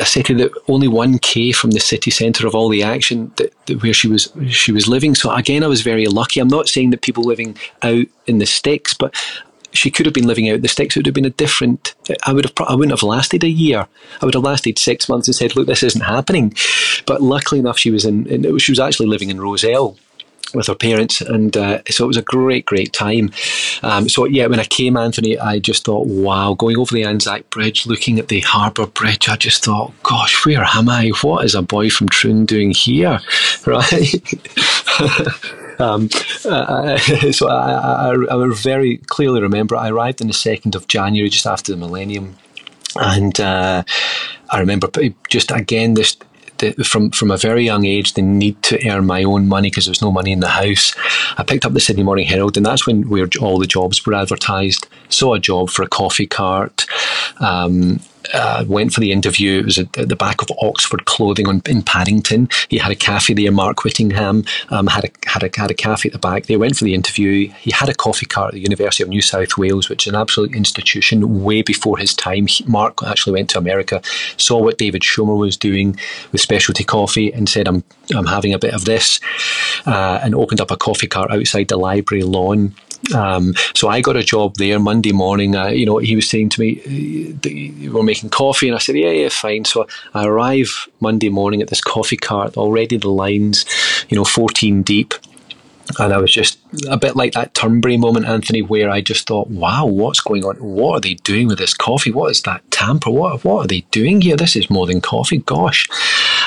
a 0.00 0.04
city 0.04 0.34
that 0.34 0.52
only 0.68 0.88
one 0.88 1.18
k 1.18 1.52
from 1.52 1.70
the 1.70 1.80
city 1.80 2.10
centre 2.10 2.46
of 2.46 2.54
all 2.54 2.68
the 2.68 2.82
action 2.82 3.32
that, 3.36 3.52
that, 3.66 3.82
where 3.82 3.94
she 3.94 4.08
was 4.08 4.32
she 4.48 4.72
was 4.72 4.86
living. 4.86 5.14
So 5.14 5.30
again, 5.32 5.64
I 5.64 5.66
was 5.66 5.82
very 5.82 6.06
lucky. 6.06 6.40
I'm 6.40 6.48
not 6.48 6.68
saying 6.68 6.90
that 6.90 7.02
people 7.02 7.24
living 7.24 7.56
out 7.82 8.06
in 8.26 8.38
the 8.38 8.46
sticks, 8.46 8.94
but 8.94 9.14
she 9.72 9.90
could 9.90 10.06
have 10.06 10.14
been 10.14 10.26
living 10.26 10.48
out 10.48 10.62
the 10.62 10.68
sticks. 10.68 10.96
It 10.96 11.00
would 11.00 11.06
have 11.06 11.14
been 11.14 11.24
a 11.24 11.30
different. 11.30 11.94
I 12.24 12.32
would 12.32 12.44
have. 12.44 12.54
I 12.66 12.74
wouldn't 12.74 12.98
have 12.98 13.02
lasted 13.02 13.44
a 13.44 13.48
year. 13.48 13.86
I 14.20 14.24
would 14.24 14.34
have 14.34 14.44
lasted 14.44 14.78
six 14.78 15.08
months 15.08 15.28
and 15.28 15.34
said, 15.34 15.56
"Look, 15.56 15.66
this 15.66 15.82
isn't 15.82 16.00
happening." 16.00 16.54
But 17.06 17.22
luckily 17.22 17.60
enough, 17.60 17.78
she 17.78 17.90
was 17.90 18.04
in. 18.04 18.26
in 18.26 18.58
she 18.58 18.72
was 18.72 18.80
actually 18.80 19.06
living 19.06 19.30
in 19.30 19.40
Rozelle 19.40 19.96
with 20.54 20.66
her 20.68 20.74
parents, 20.74 21.20
and 21.20 21.56
uh, 21.56 21.82
so 21.90 22.04
it 22.04 22.08
was 22.08 22.16
a 22.16 22.22
great, 22.22 22.64
great 22.64 22.92
time. 22.92 23.30
Um, 23.82 24.08
so 24.08 24.24
yeah, 24.24 24.46
when 24.46 24.60
I 24.60 24.64
came, 24.64 24.96
Anthony, 24.96 25.38
I 25.38 25.58
just 25.58 25.84
thought, 25.84 26.06
wow, 26.06 26.54
going 26.54 26.78
over 26.78 26.94
the 26.94 27.04
Anzac 27.04 27.50
Bridge, 27.50 27.86
looking 27.86 28.18
at 28.18 28.28
the 28.28 28.40
Harbour 28.40 28.86
Bridge, 28.86 29.28
I 29.28 29.36
just 29.36 29.64
thought, 29.64 29.92
gosh, 30.02 30.44
where 30.46 30.64
am 30.64 30.88
I? 30.88 31.10
What 31.20 31.44
is 31.44 31.54
a 31.54 31.62
boy 31.62 31.90
from 31.90 32.08
Troon 32.08 32.46
doing 32.46 32.70
here, 32.70 33.20
right? 33.66 34.14
Um, 35.78 36.08
uh, 36.44 36.98
so 37.32 37.48
I, 37.48 38.10
I, 38.10 38.12
I, 38.12 38.48
very 38.52 38.96
clearly 38.96 39.40
remember 39.40 39.76
I 39.76 39.90
arrived 39.90 40.20
on 40.20 40.26
the 40.26 40.32
2nd 40.32 40.74
of 40.74 40.88
January, 40.88 41.28
just 41.28 41.46
after 41.46 41.72
the 41.72 41.78
millennium. 41.78 42.36
And 42.96 43.38
uh, 43.40 43.84
I 44.50 44.58
remember 44.58 44.88
just 45.28 45.50
again 45.50 45.94
this 45.94 46.16
the, 46.58 46.72
from 46.84 47.10
from 47.10 47.30
a 47.30 47.36
very 47.36 47.64
young 47.64 47.84
age 47.84 48.14
the 48.14 48.22
need 48.22 48.60
to 48.64 48.88
earn 48.88 49.06
my 49.06 49.22
own 49.22 49.48
money 49.48 49.70
because 49.70 49.86
there 49.86 49.92
was 49.92 50.02
no 50.02 50.10
money 50.10 50.32
in 50.32 50.40
the 50.40 50.48
house. 50.48 50.94
I 51.36 51.44
picked 51.44 51.64
up 51.64 51.72
the 51.72 51.80
Sydney 51.80 52.02
Morning 52.02 52.26
Herald, 52.26 52.56
and 52.56 52.66
that's 52.66 52.86
when 52.86 53.08
where 53.08 53.28
all 53.40 53.58
the 53.58 53.66
jobs 53.66 54.04
were 54.04 54.14
advertised. 54.14 54.88
Saw 55.08 55.34
a 55.34 55.38
job 55.38 55.70
for 55.70 55.82
a 55.82 55.88
coffee 55.88 56.26
cart. 56.26 56.86
Um, 57.40 58.00
uh, 58.32 58.64
went 58.66 58.92
for 58.92 59.00
the 59.00 59.12
interview. 59.12 59.60
It 59.60 59.64
was 59.64 59.78
at, 59.78 59.92
the 59.92 60.16
back 60.16 60.42
of 60.42 60.48
Oxford 60.60 61.04
Clothing 61.06 61.48
on, 61.48 61.62
in 61.66 61.82
Paddington. 61.82 62.48
He 62.68 62.78
had 62.78 62.92
a 62.92 62.96
cafe 62.96 63.34
there. 63.34 63.52
Mark 63.52 63.84
Whittingham 63.84 64.44
um, 64.70 64.86
had 64.86 65.04
a 65.04 65.28
had 65.28 65.42
a 65.42 65.50
had 65.60 65.70
a 65.70 65.74
cafe 65.74 66.08
at 66.08 66.12
the 66.12 66.18
back. 66.18 66.46
They 66.46 66.56
went 66.56 66.76
for 66.76 66.84
the 66.84 66.94
interview. 66.94 67.50
He 67.52 67.70
had 67.70 67.88
a 67.88 67.94
coffee 67.94 68.26
cart 68.26 68.48
at 68.48 68.54
the 68.54 68.60
University 68.60 69.02
of 69.02 69.08
New 69.08 69.22
South 69.22 69.56
Wales, 69.56 69.88
which 69.88 70.06
is 70.06 70.12
an 70.12 70.20
absolute 70.20 70.54
institution. 70.54 71.42
Way 71.42 71.62
before 71.62 71.98
his 71.98 72.14
time, 72.14 72.46
he, 72.46 72.64
Mark 72.64 73.02
actually 73.04 73.34
went 73.34 73.50
to 73.50 73.58
America, 73.58 74.02
saw 74.36 74.62
what 74.62 74.78
David 74.78 75.02
Schomer 75.02 75.38
was 75.38 75.56
doing 75.56 75.98
with 76.32 76.40
specialty 76.40 76.84
coffee, 76.84 77.32
and 77.32 77.48
said, 77.48 77.68
"I'm 77.68 77.84
I'm 78.14 78.26
having 78.26 78.54
a 78.54 78.58
bit 78.58 78.74
of 78.74 78.84
this," 78.84 79.20
uh, 79.86 80.20
and 80.22 80.34
opened 80.34 80.60
up 80.60 80.70
a 80.70 80.76
coffee 80.76 81.06
cart 81.06 81.30
outside 81.30 81.68
the 81.68 81.76
library 81.76 82.22
lawn 82.22 82.74
um, 83.14 83.54
so 83.74 83.88
I 83.88 84.00
got 84.00 84.16
a 84.16 84.22
job 84.22 84.56
there 84.56 84.78
Monday 84.78 85.12
morning. 85.12 85.56
Uh, 85.56 85.68
you 85.68 85.86
know, 85.86 85.98
he 85.98 86.16
was 86.16 86.28
saying 86.28 86.50
to 86.50 86.60
me, 86.60 87.88
"We're 87.88 88.02
making 88.02 88.30
coffee," 88.30 88.68
and 88.68 88.76
I 88.76 88.78
said, 88.78 88.96
"Yeah, 88.96 89.10
yeah, 89.10 89.28
fine." 89.28 89.64
So 89.64 89.86
I 90.14 90.26
arrive 90.26 90.88
Monday 91.00 91.28
morning 91.28 91.62
at 91.62 91.68
this 91.68 91.80
coffee 91.80 92.16
cart. 92.16 92.56
Already 92.56 92.96
the 92.96 93.08
lines, 93.08 93.64
you 94.08 94.16
know, 94.16 94.24
fourteen 94.24 94.82
deep. 94.82 95.14
And 95.98 96.12
I 96.12 96.18
was 96.18 96.30
just 96.30 96.58
a 96.90 96.98
bit 96.98 97.16
like 97.16 97.32
that 97.32 97.54
Turnberry 97.54 97.96
moment, 97.96 98.26
Anthony, 98.26 98.60
where 98.60 98.90
I 98.90 99.00
just 99.00 99.26
thought, 99.26 99.48
wow, 99.48 99.86
what's 99.86 100.20
going 100.20 100.44
on? 100.44 100.56
What 100.56 100.98
are 100.98 101.00
they 101.00 101.14
doing 101.14 101.48
with 101.48 101.56
this 101.56 101.72
coffee? 101.72 102.10
What 102.10 102.30
is 102.30 102.42
that 102.42 102.70
tamper? 102.70 103.10
What, 103.10 103.42
what 103.42 103.64
are 103.64 103.66
they 103.66 103.80
doing 103.90 104.20
here? 104.20 104.36
This 104.36 104.54
is 104.54 104.68
more 104.68 104.86
than 104.86 105.00
coffee, 105.00 105.38
gosh. 105.38 105.88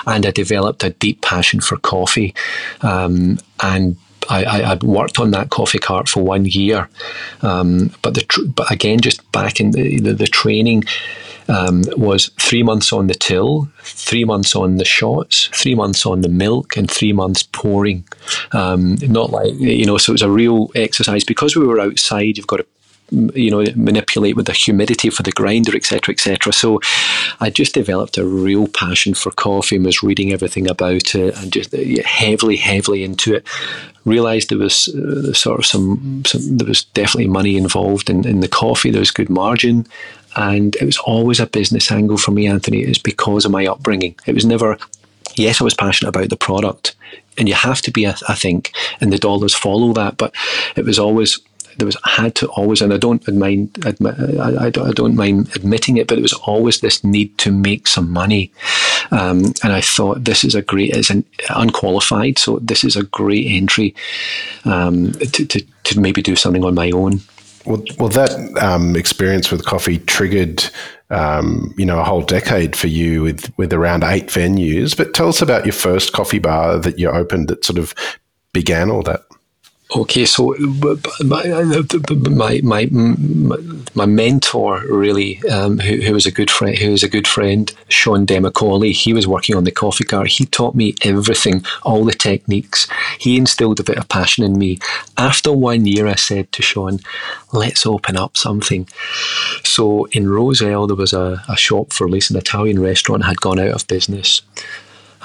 And 0.05 0.27
I 0.27 0.31
developed 0.31 0.83
a 0.83 0.91
deep 0.91 1.21
passion 1.21 1.59
for 1.59 1.77
coffee. 1.77 2.35
Um, 2.81 3.39
and 3.63 3.97
I, 4.29 4.77
worked 4.84 5.19
on 5.19 5.31
that 5.31 5.49
coffee 5.49 5.79
cart 5.79 6.07
for 6.10 6.23
one 6.23 6.45
year, 6.45 6.89
um, 7.41 7.91
but 8.01 8.13
the 8.13 8.21
tr- 8.21 8.45
but 8.45 8.71
again, 8.71 8.99
just 8.99 9.29
back 9.31 9.60
in 9.60 9.71
the 9.71 9.99
the, 9.99 10.13
the 10.13 10.27
training. 10.27 10.84
Um, 11.47 11.84
was 11.97 12.29
three 12.39 12.63
months 12.63 12.93
on 12.93 13.07
the 13.07 13.13
till, 13.13 13.67
three 13.81 14.23
months 14.23 14.55
on 14.55 14.77
the 14.77 14.86
shots, 14.86 15.49
three 15.51 15.75
months 15.75 16.05
on 16.05 16.21
the 16.21 16.29
milk, 16.29 16.77
and 16.77 16.89
three 16.89 17.12
months 17.12 17.43
pouring. 17.43 18.07
Um, 18.53 18.95
not 19.01 19.31
like 19.31 19.53
you 19.55 19.86
know, 19.86 19.97
so 19.97 20.12
it 20.12 20.13
was 20.13 20.21
a 20.21 20.29
real 20.29 20.69
exercise 20.75 21.25
because 21.25 21.55
we 21.55 21.67
were 21.67 21.81
outside. 21.81 22.38
You've 22.38 22.47
got 22.47 22.57
to 22.57 22.65
you 23.12 23.52
know 23.52 23.65
manipulate 23.76 24.36
with 24.36 24.45
the 24.45 24.54
humidity 24.54 25.10
for 25.10 25.24
the 25.24 25.32
grinder 25.32 25.76
etc 25.76 26.13
etc 26.13 26.54
so 26.54 26.80
I 27.39 27.50
just 27.50 27.74
developed 27.74 28.17
a 28.17 28.26
real 28.26 28.67
passion 28.67 29.13
for 29.13 29.32
coffee 29.32 29.76
and 29.76 29.86
was 29.86 30.04
reading 30.04 30.32
everything 30.32 30.69
about 30.69 31.15
it 31.15 31.36
and 31.38 31.52
just 31.52 31.71
heavily 31.71 32.56
heavily 32.56 33.04
into 33.04 33.36
it. 33.36 33.47
Realized 34.06 34.50
there 34.50 34.58
was 34.58 34.88
uh, 34.89 35.34
sort 35.34 35.60
of 35.60 35.65
some, 35.65 36.24
some, 36.26 36.58
there 36.58 36.67
was 36.67 36.86
definitely 36.86 37.28
money 37.28 37.58
involved 37.58 38.10
in, 38.10 38.28
in 38.28 38.39
the 38.39 38.47
coffee. 38.47 38.89
There 38.89 39.00
was 39.00 39.12
good 39.12 39.30
margin. 39.30 39.86
And 40.36 40.76
it 40.78 40.86
was 40.86 40.97
always 41.00 41.39
a 41.39 41.45
business 41.45 41.91
angle 41.91 42.17
for 42.17 42.32
me 42.32 42.47
Anthony. 42.47 42.82
It's 42.82 42.97
because 42.97 43.45
of 43.45 43.52
my 43.52 43.67
upbringing. 43.67 44.15
It 44.26 44.34
was 44.34 44.45
never 44.45 44.78
yes 45.36 45.62
I 45.62 45.63
was 45.63 45.74
passionate 45.74 46.10
about 46.10 46.30
the 46.30 46.38
product 46.38 46.95
and 47.38 47.47
you 47.47 47.56
have 47.56 47.82
to 47.84 47.91
be 47.91 48.06
I 48.06 48.13
think 48.36 48.74
and 49.00 49.13
the 49.13 49.17
dollars 49.17 49.56
follow 49.56 49.93
that 49.93 50.17
but 50.17 50.36
it 50.76 50.84
was 50.84 51.00
always 51.00 51.39
there 51.77 51.86
was 51.86 51.97
had 52.03 52.36
to 52.36 52.47
always, 52.49 52.81
and 52.81 52.93
I 52.93 52.97
don't 52.97 53.25
mind 53.34 53.77
I, 53.86 53.89
I, 54.65 54.69
don't, 54.69 54.88
I 54.89 54.91
don't 54.91 55.15
mind 55.15 55.55
admitting 55.55 55.97
it, 55.97 56.07
but 56.07 56.17
it 56.17 56.21
was 56.21 56.34
always 56.34 56.79
this 56.79 57.03
need 57.03 57.38
to 57.39 57.51
make 57.51 57.88
some 57.88 58.12
money, 58.12 58.51
um, 59.12 59.53
and 59.63 59.73
I 59.73 59.81
thought 59.81 60.25
this 60.25 60.43
is 60.43 60.55
a 60.55 60.62
great, 60.62 60.95
it's 60.95 61.10
an 61.10 61.25
unqualified, 61.49 62.38
so 62.38 62.60
this 62.60 62.84
is 62.84 62.95
a 62.95 63.03
great 63.03 63.47
entry 63.47 63.95
um, 64.65 65.12
to, 65.13 65.45
to 65.45 65.65
to 65.84 65.99
maybe 65.99 66.21
do 66.21 66.36
something 66.36 66.63
on 66.63 66.75
my 66.75 66.91
own. 66.91 67.21
Well, 67.65 67.84
well, 67.99 68.10
that 68.10 68.31
um, 68.62 68.95
experience 68.95 69.51
with 69.51 69.65
coffee 69.65 69.99
triggered, 69.99 70.67
um, 71.12 71.73
you 71.77 71.86
know, 71.86 71.99
a 71.99 72.03
whole 72.03 72.21
decade 72.21 72.75
for 72.75 72.88
you 72.88 73.21
with 73.21 73.55
with 73.57 73.71
around 73.71 74.03
eight 74.03 74.27
venues. 74.27 74.97
But 74.97 75.13
tell 75.13 75.27
us 75.27 75.41
about 75.41 75.65
your 75.65 75.73
first 75.73 76.12
coffee 76.13 76.39
bar 76.39 76.79
that 76.79 76.97
you 76.97 77.10
opened 77.10 77.49
that 77.49 77.63
sort 77.63 77.77
of 77.77 77.93
began 78.53 78.89
all 78.89 79.03
that. 79.03 79.21
Okay, 79.93 80.25
so 80.25 80.56
my 81.19 82.62
my 82.63 82.86
my 82.91 83.58
my 83.93 84.06
mentor 84.06 84.84
really, 84.88 85.41
um, 85.49 85.80
who, 85.80 85.97
who 85.97 86.13
was 86.13 86.25
a 86.25 86.32
good 86.32 86.49
friend, 86.49 86.77
who 86.77 86.91
was 86.91 87.04
a 87.04 87.10
good 87.10 87.27
friend, 87.27 87.73
Sean 87.89 88.25
Demacaulay. 88.25 88.93
He 88.93 89.12
was 89.13 89.27
working 89.27 89.54
on 89.54 89.65
the 89.65 89.71
coffee 89.71 90.06
cart. 90.06 90.30
He 90.30 90.45
taught 90.45 90.75
me 90.75 90.95
everything, 91.04 91.65
all 91.84 92.06
the 92.06 92.13
techniques. 92.13 92.88
He 93.19 93.36
instilled 93.36 93.82
a 93.82 93.84
bit 93.84 93.97
of 93.97 94.08
passion 94.08 94.45
in 94.45 94.58
me. 94.58 94.80
After 95.17 95.51
one 95.51 95.86
year, 95.86 96.08
I 96.08 96.15
said 96.15 96.54
to 96.54 96.62
Sean, 96.62 96.99
"Let's 97.51 97.86
open 97.86 98.15
up 98.15 98.38
something." 98.38 98.88
So 99.65 100.06
in 100.13 100.30
Rozelle, 100.30 100.88
there 100.88 100.95
was 100.95 101.12
a, 101.12 101.43
a 101.49 101.58
shop 101.58 101.91
for 101.91 102.08
lease, 102.08 102.30
an 102.30 102.38
Italian 102.38 102.82
restaurant 102.82 103.25
had 103.25 103.41
gone 103.41 103.60
out 103.60 103.75
of 103.75 103.88
business. 103.88 104.41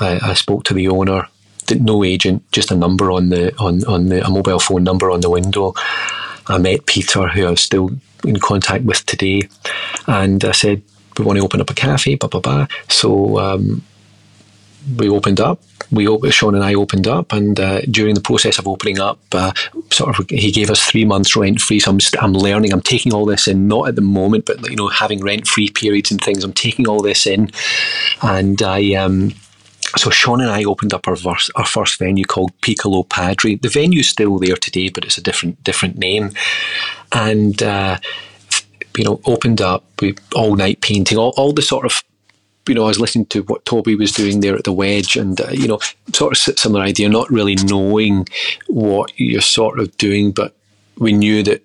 I, 0.00 0.18
I 0.30 0.34
spoke 0.34 0.64
to 0.64 0.74
the 0.74 0.88
owner 0.88 1.28
no 1.74 2.04
agent, 2.04 2.42
just 2.52 2.70
a 2.70 2.76
number 2.76 3.10
on 3.10 3.28
the 3.30 3.56
on 3.58 3.84
on 3.84 4.08
the 4.08 4.24
a 4.24 4.30
mobile 4.30 4.58
phone 4.58 4.84
number 4.84 5.10
on 5.10 5.20
the 5.20 5.30
window. 5.30 5.74
I 6.48 6.58
met 6.58 6.86
Peter, 6.86 7.26
who 7.28 7.46
I'm 7.46 7.56
still 7.56 7.90
in 8.24 8.38
contact 8.38 8.84
with 8.84 9.04
today, 9.06 9.42
and 10.06 10.44
I 10.44 10.52
said 10.52 10.82
we 11.18 11.24
want 11.24 11.38
to 11.38 11.44
open 11.44 11.60
up 11.60 11.70
a 11.70 11.74
cafe, 11.74 12.14
blah 12.16 12.28
blah 12.28 12.40
blah. 12.40 12.66
So 12.88 13.38
um, 13.38 13.82
we 14.98 15.08
opened 15.08 15.40
up. 15.40 15.60
We 15.92 16.06
Sean 16.32 16.56
and 16.56 16.64
I 16.64 16.74
opened 16.74 17.06
up, 17.06 17.32
and 17.32 17.60
uh, 17.60 17.80
during 17.82 18.14
the 18.14 18.20
process 18.20 18.58
of 18.58 18.66
opening 18.66 18.98
up, 18.98 19.20
uh, 19.32 19.52
sort 19.92 20.18
of 20.18 20.28
he 20.28 20.50
gave 20.50 20.68
us 20.68 20.82
three 20.82 21.04
months 21.04 21.36
rent 21.36 21.60
free. 21.60 21.78
So 21.78 21.92
I'm 21.92 21.98
I'm 22.20 22.32
learning. 22.32 22.72
I'm 22.72 22.80
taking 22.80 23.14
all 23.14 23.24
this 23.24 23.46
in, 23.46 23.68
not 23.68 23.88
at 23.88 23.94
the 23.94 24.02
moment, 24.02 24.46
but 24.46 24.68
you 24.68 24.76
know, 24.76 24.88
having 24.88 25.22
rent 25.22 25.46
free 25.46 25.70
periods 25.70 26.10
and 26.10 26.20
things. 26.20 26.42
I'm 26.42 26.52
taking 26.52 26.88
all 26.88 27.02
this 27.02 27.26
in, 27.26 27.50
and 28.22 28.60
I 28.62 28.94
um, 28.94 29.32
so 29.96 30.10
Sean 30.10 30.40
and 30.40 30.50
I 30.50 30.64
opened 30.64 30.92
up 30.92 31.06
our 31.06 31.16
first, 31.16 31.50
our 31.54 31.66
first 31.66 31.98
venue 31.98 32.24
called 32.24 32.52
Piccolo 32.60 33.02
Padre. 33.04 33.54
The 33.54 33.68
venue's 33.68 34.08
still 34.08 34.38
there 34.38 34.56
today, 34.56 34.88
but 34.88 35.04
it's 35.04 35.18
a 35.18 35.22
different 35.22 35.62
different 35.64 35.96
name. 35.98 36.32
And 37.12 37.62
uh, 37.62 37.98
you 38.96 39.04
know, 39.04 39.20
opened 39.24 39.60
up 39.60 39.84
all 40.34 40.56
night 40.56 40.80
painting, 40.80 41.18
all, 41.18 41.34
all 41.36 41.52
the 41.52 41.62
sort 41.62 41.84
of 41.84 42.02
you 42.68 42.74
know, 42.74 42.84
I 42.84 42.88
was 42.88 43.00
listening 43.00 43.26
to 43.26 43.42
what 43.42 43.64
Toby 43.64 43.94
was 43.94 44.12
doing 44.12 44.40
there 44.40 44.56
at 44.56 44.64
the 44.64 44.72
Wedge, 44.72 45.16
and 45.16 45.40
uh, 45.40 45.50
you 45.50 45.68
know, 45.68 45.78
sort 46.12 46.32
of 46.32 46.58
similar 46.58 46.82
idea, 46.82 47.08
not 47.08 47.30
really 47.30 47.54
knowing 47.54 48.26
what 48.66 49.12
you're 49.18 49.40
sort 49.40 49.78
of 49.78 49.96
doing, 49.98 50.32
but 50.32 50.56
we 50.98 51.12
knew 51.12 51.42
that 51.44 51.62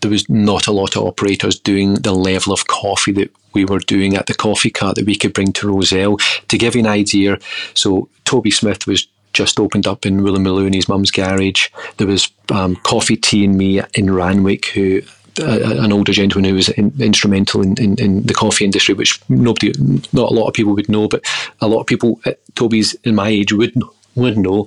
there 0.00 0.10
was 0.10 0.28
not 0.28 0.66
a 0.66 0.72
lot 0.72 0.96
of 0.96 1.04
operators 1.04 1.58
doing 1.58 1.94
the 1.94 2.12
level 2.12 2.52
of 2.52 2.66
coffee 2.66 3.12
that 3.12 3.30
we 3.52 3.64
were 3.64 3.80
doing 3.80 4.16
at 4.16 4.26
the 4.26 4.34
coffee 4.34 4.70
cart 4.70 4.96
that 4.96 5.06
we 5.06 5.16
could 5.16 5.32
bring 5.32 5.52
to 5.52 5.68
Rozelle. 5.68 6.16
To 6.48 6.58
give 6.58 6.74
you 6.74 6.80
an 6.80 6.86
idea, 6.86 7.38
so 7.74 8.08
Toby 8.24 8.50
Smith 8.50 8.86
was 8.86 9.06
just 9.32 9.60
opened 9.60 9.86
up 9.86 10.06
in 10.06 10.20
Woolloomooloo 10.20 10.66
in 10.66 10.72
his 10.72 10.88
mum's 10.88 11.10
garage. 11.10 11.68
There 11.96 12.06
was 12.06 12.30
um, 12.50 12.76
Coffee 12.76 13.16
Tea 13.16 13.44
and 13.44 13.56
Me 13.56 13.80
in 13.94 14.12
Randwick, 14.12 14.66
who 14.66 15.02
uh, 15.40 15.82
an 15.82 15.92
older 15.92 16.12
gentleman 16.12 16.50
who 16.50 16.56
was 16.56 16.68
in, 16.70 16.92
instrumental 16.98 17.62
in, 17.62 17.80
in, 17.80 17.98
in, 18.00 18.22
the 18.22 18.34
coffee 18.34 18.64
industry, 18.64 18.94
which 18.94 19.20
nobody, 19.28 19.72
not 20.12 20.30
a 20.30 20.34
lot 20.34 20.48
of 20.48 20.54
people 20.54 20.74
would 20.74 20.88
know, 20.88 21.08
but 21.08 21.24
a 21.60 21.68
lot 21.68 21.80
of 21.80 21.86
people 21.86 22.20
at 22.24 22.38
Toby's 22.56 22.94
in 23.04 23.14
my 23.14 23.28
age 23.28 23.52
would 23.52 23.74
would 24.16 24.36
know. 24.36 24.66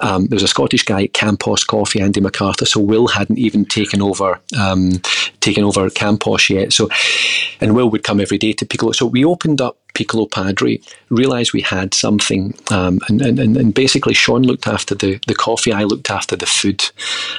Um, 0.00 0.26
there 0.26 0.36
was 0.36 0.42
a 0.42 0.48
Scottish 0.48 0.84
guy 0.84 1.04
at 1.04 1.12
Campos 1.12 1.64
Coffee, 1.64 2.00
Andy 2.00 2.20
MacArthur. 2.20 2.66
So 2.66 2.80
Will 2.80 3.08
hadn't 3.08 3.38
even 3.38 3.64
taken 3.64 4.02
over 4.02 4.40
um, 4.58 5.00
taken 5.40 5.64
over 5.64 5.88
Campos 5.90 6.50
yet. 6.50 6.72
So, 6.72 6.88
and 7.60 7.74
Will 7.74 7.88
would 7.90 8.02
come 8.02 8.20
every 8.20 8.38
day 8.38 8.52
to 8.54 8.66
Piccolo. 8.66 8.92
So 8.92 9.06
we 9.06 9.24
opened 9.24 9.60
up 9.60 9.76
Piccolo 9.96 10.26
Padre, 10.26 10.78
realised 11.08 11.54
we 11.54 11.62
had 11.62 11.94
something, 11.94 12.54
um, 12.70 13.00
and, 13.08 13.22
and, 13.22 13.56
and 13.56 13.72
basically 13.72 14.12
Sean 14.12 14.42
looked 14.42 14.66
after 14.66 14.94
the, 14.94 15.18
the 15.26 15.34
coffee, 15.34 15.72
I 15.72 15.84
looked 15.84 16.10
after 16.10 16.36
the 16.36 16.44
food. 16.44 16.84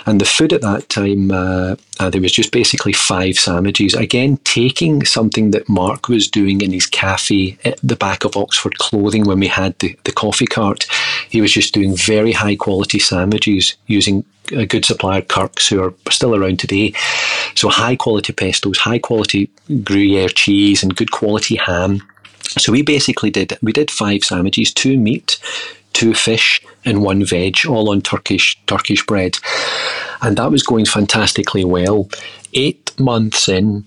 And 0.08 0.20
the 0.20 0.26
food 0.26 0.54
at 0.54 0.62
that 0.62 0.90
time, 0.90 1.30
uh, 1.30 1.76
uh, 2.00 2.10
there 2.10 2.22
was 2.22 2.32
just 2.32 2.52
basically 2.52 2.94
five 2.94 3.36
sandwiches. 3.36 3.94
Again, 3.94 4.38
taking 4.38 5.06
something 5.06 5.52
that 5.52 5.70
Mark 5.70 6.08
was 6.08 6.28
doing 6.28 6.62
in 6.62 6.72
his 6.72 6.88
cafe 6.88 7.60
at 7.64 7.80
the 7.84 7.96
back 7.96 8.26
of 8.26 8.36
Oxford 8.36 8.80
Clothing 8.80 9.26
when 9.26 9.40
we 9.40 9.48
had 9.48 9.78
the, 9.78 9.96
the 10.06 10.12
coffee 10.12 10.48
cart, 10.48 10.88
he 11.30 11.42
was 11.42 11.52
just 11.52 11.76
doing 11.76 11.96
very 11.96 12.32
high 12.32 12.47
quality 12.56 13.00
sandwiches 13.00 13.76
using 13.88 14.26
a 14.52 14.66
good 14.66 14.86
supplier, 14.86 15.22
Kirk's, 15.22 15.68
who 15.68 15.82
are 15.82 15.94
still 16.10 16.36
around 16.36 16.60
today. 16.60 16.94
So 17.56 17.70
high 17.70 17.96
quality 17.96 18.34
pestos, 18.34 18.78
high 18.78 19.00
quality 19.00 19.50
Gruyere 19.84 20.30
cheese, 20.30 20.84
and 20.84 20.96
good 20.96 21.12
quality 21.12 21.56
ham. 21.56 22.02
So 22.42 22.72
we 22.72 22.82
basically 22.82 23.30
did 23.30 23.58
we 23.62 23.74
did 23.74 23.92
five 23.92 24.24
sandwiches, 24.24 24.74
two 24.74 24.98
meat, 24.98 25.38
two 25.94 26.14
fish, 26.14 26.62
and 26.86 27.02
one 27.02 27.26
veg, 27.26 27.58
all 27.68 27.90
on 27.90 28.02
Turkish 28.02 28.58
Turkish 28.68 29.06
bread, 29.06 29.38
and 30.22 30.38
that 30.38 30.52
was 30.52 30.64
going 30.64 30.86
fantastically 30.86 31.66
well. 31.66 32.10
Eight 32.54 32.98
months 33.00 33.50
in. 33.50 33.86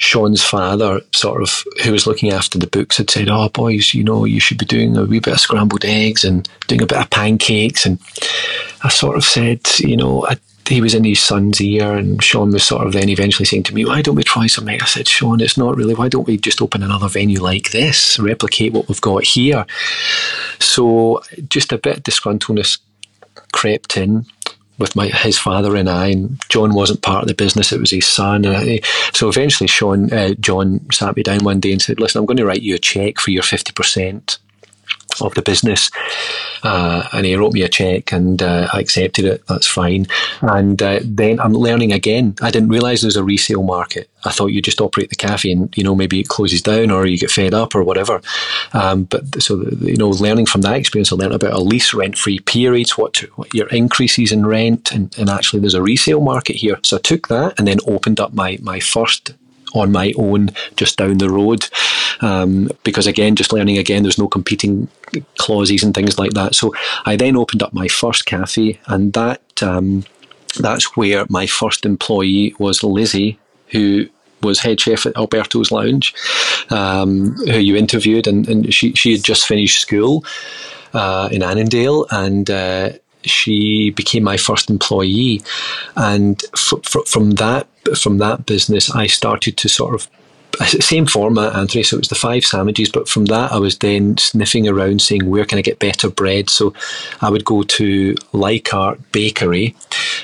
Sean's 0.00 0.42
father, 0.42 1.02
sort 1.14 1.42
of, 1.42 1.62
who 1.84 1.92
was 1.92 2.06
looking 2.06 2.32
after 2.32 2.58
the 2.58 2.66
books, 2.66 2.96
had 2.96 3.10
said, 3.10 3.28
"Oh, 3.28 3.50
boys, 3.50 3.92
you 3.92 4.02
know, 4.02 4.24
you 4.24 4.40
should 4.40 4.56
be 4.56 4.64
doing 4.64 4.96
a 4.96 5.04
wee 5.04 5.20
bit 5.20 5.34
of 5.34 5.40
scrambled 5.40 5.84
eggs 5.84 6.24
and 6.24 6.48
doing 6.68 6.80
a 6.80 6.86
bit 6.86 6.98
of 6.98 7.10
pancakes." 7.10 7.84
And 7.84 7.98
I 8.82 8.88
sort 8.88 9.18
of 9.18 9.24
said, 9.24 9.60
you 9.78 9.98
know, 9.98 10.26
I 10.26 10.38
he 10.66 10.80
was 10.80 10.94
in 10.94 11.04
his 11.04 11.20
son's 11.20 11.60
ear, 11.60 11.94
and 11.94 12.22
Sean 12.22 12.52
was 12.52 12.62
sort 12.62 12.86
of 12.86 12.92
then 12.92 13.08
eventually 13.08 13.44
saying 13.44 13.64
to 13.64 13.74
me, 13.74 13.84
"Why 13.84 14.00
don't 14.00 14.14
we 14.14 14.22
try 14.22 14.46
something?" 14.46 14.80
I 14.80 14.86
said, 14.86 15.06
"Sean, 15.06 15.40
it's 15.40 15.58
not 15.58 15.76
really. 15.76 15.94
Why 15.94 16.08
don't 16.08 16.26
we 16.26 16.38
just 16.38 16.62
open 16.62 16.82
another 16.82 17.08
venue 17.08 17.42
like 17.42 17.72
this, 17.72 18.18
replicate 18.18 18.72
what 18.72 18.88
we've 18.88 19.00
got 19.00 19.24
here?" 19.24 19.66
So 20.60 21.22
just 21.48 21.72
a 21.72 21.78
bit 21.78 21.98
of 21.98 22.02
disgruntledness 22.04 22.78
crept 23.52 23.96
in 23.98 24.24
with 24.80 24.96
my 24.96 25.06
his 25.06 25.38
father 25.38 25.76
and 25.76 25.88
I, 25.88 26.08
and 26.08 26.40
John 26.48 26.74
wasn't 26.74 27.02
part 27.02 27.22
of 27.22 27.28
the 27.28 27.34
business; 27.34 27.72
it 27.72 27.80
was 27.80 27.90
his 27.90 28.06
son. 28.06 28.46
I, 28.46 28.80
so 29.12 29.28
eventually, 29.28 29.68
Sean, 29.68 30.12
uh, 30.12 30.34
John 30.40 30.80
sat 30.90 31.16
me 31.16 31.22
down 31.22 31.44
one 31.44 31.60
day 31.60 31.72
and 31.72 31.80
said, 31.80 32.00
"Listen, 32.00 32.18
I'm 32.18 32.26
going 32.26 32.38
to 32.38 32.46
write 32.46 32.62
you 32.62 32.74
a 32.74 32.78
check 32.78 33.20
for 33.20 33.30
your 33.30 33.44
fifty 33.44 33.72
percent." 33.72 34.38
Of 35.20 35.34
the 35.34 35.42
business. 35.42 35.90
Uh, 36.62 37.08
and 37.12 37.24
he 37.24 37.34
wrote 37.34 37.54
me 37.54 37.62
a 37.62 37.68
check 37.68 38.12
and 38.12 38.42
uh, 38.42 38.68
I 38.72 38.80
accepted 38.80 39.24
it. 39.24 39.46
That's 39.46 39.66
fine. 39.66 40.06
And 40.40 40.82
uh, 40.82 41.00
then 41.02 41.40
I'm 41.40 41.54
learning 41.54 41.92
again. 41.92 42.34
I 42.42 42.50
didn't 42.50 42.68
realize 42.68 43.00
there's 43.00 43.16
a 43.16 43.24
resale 43.24 43.62
market. 43.62 44.10
I 44.24 44.30
thought 44.30 44.48
you 44.48 44.60
just 44.60 44.80
operate 44.80 45.08
the 45.08 45.16
cafe 45.16 45.50
and, 45.50 45.74
you 45.76 45.82
know, 45.82 45.94
maybe 45.94 46.20
it 46.20 46.28
closes 46.28 46.60
down 46.60 46.90
or 46.90 47.06
you 47.06 47.18
get 47.18 47.30
fed 47.30 47.54
up 47.54 47.74
or 47.74 47.82
whatever. 47.82 48.20
Um, 48.74 49.04
but 49.04 49.42
so, 49.42 49.62
you 49.80 49.96
know, 49.96 50.10
learning 50.10 50.46
from 50.46 50.60
that 50.62 50.76
experience, 50.76 51.12
I 51.12 51.16
learned 51.16 51.34
about 51.34 51.54
a 51.54 51.60
lease 51.60 51.94
rent 51.94 52.18
free 52.18 52.40
periods, 52.40 52.98
what, 52.98 53.14
to, 53.14 53.26
what 53.36 53.54
your 53.54 53.68
increases 53.68 54.32
in 54.32 54.44
rent, 54.44 54.92
and, 54.92 55.16
and 55.18 55.30
actually 55.30 55.60
there's 55.60 55.74
a 55.74 55.82
resale 55.82 56.20
market 56.20 56.56
here. 56.56 56.78
So 56.82 56.98
I 56.98 57.00
took 57.00 57.28
that 57.28 57.58
and 57.58 57.66
then 57.66 57.78
opened 57.86 58.20
up 58.20 58.34
my, 58.34 58.58
my 58.60 58.80
first 58.80 59.32
on 59.74 59.92
my 59.92 60.12
own 60.16 60.50
just 60.76 60.96
down 60.96 61.18
the 61.18 61.30
road. 61.30 61.68
Um, 62.20 62.70
because 62.84 63.06
again, 63.06 63.36
just 63.36 63.52
learning 63.52 63.78
again, 63.78 64.02
there's 64.02 64.18
no 64.18 64.28
competing 64.28 64.88
clauses 65.38 65.82
and 65.82 65.94
things 65.94 66.18
like 66.18 66.32
that. 66.32 66.54
So 66.54 66.74
I 67.06 67.16
then 67.16 67.36
opened 67.36 67.62
up 67.62 67.72
my 67.72 67.88
first 67.88 68.26
cafe, 68.26 68.78
and 68.86 69.12
that 69.14 69.40
um, 69.62 70.04
that's 70.58 70.96
where 70.96 71.24
my 71.28 71.46
first 71.46 71.86
employee 71.86 72.54
was 72.58 72.82
Lizzie, 72.82 73.38
who 73.68 74.06
was 74.42 74.60
head 74.60 74.80
chef 74.80 75.06
at 75.06 75.16
Alberto's 75.16 75.70
Lounge, 75.70 76.14
um, 76.70 77.34
who 77.46 77.58
you 77.58 77.76
interviewed, 77.76 78.26
and, 78.26 78.48
and 78.48 78.72
she 78.74 78.92
she 78.94 79.12
had 79.12 79.24
just 79.24 79.46
finished 79.46 79.80
school 79.80 80.24
uh, 80.92 81.28
in 81.32 81.42
Annandale, 81.42 82.06
and 82.10 82.50
uh, 82.50 82.90
she 83.22 83.90
became 83.90 84.24
my 84.24 84.36
first 84.36 84.70
employee, 84.70 85.42
and 85.96 86.42
from 87.06 87.32
that 87.32 87.66
from 87.96 88.18
that 88.18 88.46
business, 88.46 88.90
I 88.90 89.06
started 89.06 89.56
to 89.58 89.68
sort 89.68 89.94
of 89.94 90.08
same 90.66 91.06
format, 91.06 91.54
Anthony. 91.54 91.82
So 91.82 91.96
it 91.96 92.00
was 92.00 92.08
the 92.08 92.14
five 92.14 92.44
sandwiches, 92.44 92.90
but 92.90 93.08
from 93.08 93.26
that, 93.26 93.52
I 93.52 93.58
was 93.58 93.78
then 93.78 94.16
sniffing 94.18 94.68
around, 94.68 95.00
saying 95.00 95.28
where 95.28 95.44
can 95.44 95.58
I 95.58 95.62
get 95.62 95.78
better 95.78 96.10
bread. 96.10 96.50
So 96.50 96.74
I 97.20 97.30
would 97.30 97.44
go 97.44 97.62
to 97.62 98.14
Leichhardt 98.32 99.12
Bakery 99.12 99.74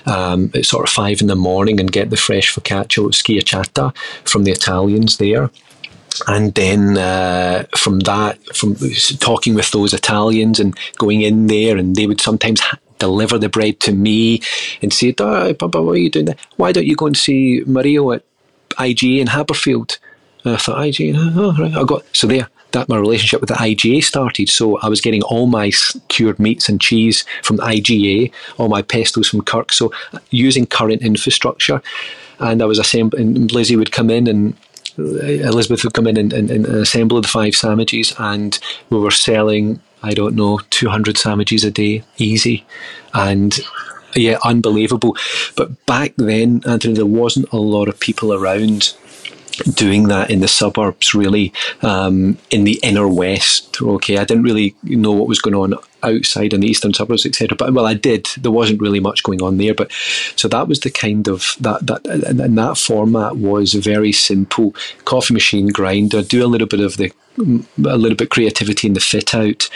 um, 0.04 0.50
at 0.54 0.66
sort 0.66 0.86
of 0.86 0.92
five 0.92 1.20
in 1.20 1.28
the 1.28 1.36
morning 1.36 1.80
and 1.80 1.90
get 1.90 2.10
the 2.10 2.16
fresh 2.16 2.54
focaccia 2.54 3.08
schiacciata 3.10 3.96
from 4.28 4.44
the 4.44 4.52
Italians 4.52 5.18
there 5.18 5.50
and 6.26 6.54
then 6.54 6.96
uh, 6.96 7.66
from 7.76 8.00
that, 8.00 8.38
from 8.56 8.76
talking 9.18 9.54
with 9.54 9.70
those 9.70 9.92
Italians 9.92 10.58
and 10.58 10.76
going 10.96 11.22
in 11.22 11.46
there, 11.46 11.76
and 11.76 11.94
they 11.94 12.06
would 12.06 12.20
sometimes 12.20 12.62
deliver 12.98 13.38
the 13.38 13.48
bread 13.48 13.80
to 13.80 13.92
me 13.92 14.40
and 14.82 14.92
say, 14.92 15.14
oh, 15.18 15.54
Papa, 15.54 15.82
why 15.82 15.92
are 15.92 15.96
you 15.96 16.10
doing 16.10 16.26
that? 16.26 16.38
Why 16.56 16.72
don't 16.72 16.86
you 16.86 16.96
go 16.96 17.06
and 17.06 17.16
see 17.16 17.62
Mario 17.66 18.12
at 18.12 18.22
IGA 18.72 19.20
in 19.20 19.28
Haberfield? 19.28 19.98
And 20.44 20.54
I 20.54 20.58
thought, 20.58 20.78
IGA, 20.78 21.14
oh, 21.36 21.54
right. 21.58 21.74
I 21.74 21.84
got, 21.84 22.04
so 22.12 22.26
there, 22.26 22.48
that 22.72 22.88
my 22.88 22.98
relationship 22.98 23.40
with 23.40 23.48
the 23.48 23.54
IGA 23.54 24.02
started. 24.04 24.48
So 24.48 24.78
I 24.80 24.88
was 24.88 25.00
getting 25.00 25.22
all 25.22 25.46
my 25.46 25.70
cured 26.08 26.38
meats 26.38 26.68
and 26.68 26.80
cheese 26.80 27.24
from 27.42 27.56
the 27.56 27.62
IGA, 27.62 28.32
all 28.58 28.68
my 28.68 28.82
pestos 28.82 29.28
from 29.28 29.42
Kirk. 29.42 29.72
So 29.72 29.92
using 30.30 30.66
current 30.66 31.02
infrastructure. 31.02 31.82
And 32.38 32.60
I 32.60 32.66
was 32.66 32.78
assembling, 32.78 33.36
and 33.38 33.52
Lizzie 33.52 33.76
would 33.76 33.92
come 33.92 34.10
in 34.10 34.26
and 34.26 34.54
uh, 34.98 35.02
Elizabeth 35.02 35.84
would 35.84 35.94
come 35.94 36.06
in 36.06 36.16
and, 36.16 36.32
and, 36.32 36.50
and 36.50 36.66
assemble 36.66 37.20
the 37.20 37.28
five 37.28 37.54
sandwiches, 37.54 38.14
and 38.18 38.58
we 38.90 38.98
were 38.98 39.10
selling 39.10 39.80
I 40.06 40.14
don't 40.14 40.36
know, 40.36 40.60
200 40.70 41.18
sandwiches 41.18 41.64
a 41.64 41.70
day, 41.70 42.04
easy. 42.16 42.64
And 43.12 43.58
yeah, 44.14 44.38
unbelievable. 44.44 45.16
But 45.56 45.84
back 45.86 46.14
then, 46.16 46.62
Anthony, 46.64 46.94
there 46.94 47.06
wasn't 47.06 47.52
a 47.52 47.56
lot 47.56 47.88
of 47.88 47.98
people 47.98 48.32
around 48.32 48.94
doing 49.74 50.08
that 50.08 50.30
in 50.30 50.40
the 50.40 50.48
suburbs, 50.48 51.14
really, 51.14 51.52
um, 51.82 52.38
in 52.50 52.64
the 52.64 52.78
inner 52.82 53.08
west. 53.08 53.80
Okay, 53.80 54.18
I 54.18 54.24
didn't 54.24 54.44
really 54.44 54.74
know 54.82 55.12
what 55.12 55.28
was 55.28 55.40
going 55.40 55.54
on 55.54 55.74
outside 56.02 56.52
in 56.52 56.60
the 56.60 56.68
eastern 56.68 56.94
suburbs, 56.94 57.26
etc. 57.26 57.56
But 57.56 57.72
well, 57.72 57.86
I 57.86 57.94
did. 57.94 58.28
There 58.38 58.52
wasn't 58.52 58.80
really 58.80 59.00
much 59.00 59.22
going 59.22 59.42
on 59.42 59.56
there. 59.56 59.74
But 59.74 59.92
so 60.36 60.48
that 60.48 60.68
was 60.68 60.80
the 60.80 60.90
kind 60.90 61.28
of 61.28 61.56
that 61.60 61.86
that 61.86 62.06
and 62.06 62.58
that 62.58 62.78
format 62.78 63.36
was 63.36 63.74
a 63.74 63.80
very 63.80 64.12
simple. 64.12 64.74
Coffee 65.04 65.34
machine 65.34 65.68
grinder, 65.68 66.22
do 66.22 66.44
a 66.44 66.48
little 66.48 66.68
bit 66.68 66.80
of 66.80 66.96
the 66.96 67.12
a 67.38 67.96
little 67.98 68.16
bit 68.16 68.30
creativity 68.30 68.88
in 68.88 68.94
the 68.94 69.00
fit 69.00 69.34
out 69.34 69.68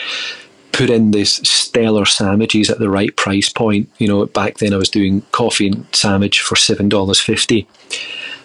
put 0.71 0.89
in 0.89 1.11
these 1.11 1.47
stellar 1.47 2.05
sandwiches 2.05 2.69
at 2.69 2.79
the 2.79 2.89
right 2.89 3.15
price 3.15 3.49
point. 3.49 3.89
You 3.97 4.07
know, 4.07 4.25
back 4.25 4.57
then 4.57 4.73
I 4.73 4.77
was 4.77 4.89
doing 4.89 5.21
coffee 5.31 5.67
and 5.67 5.85
sandwich 5.91 6.41
for 6.41 6.55
seven 6.55 6.89
dollars 6.89 7.19
fifty, 7.19 7.67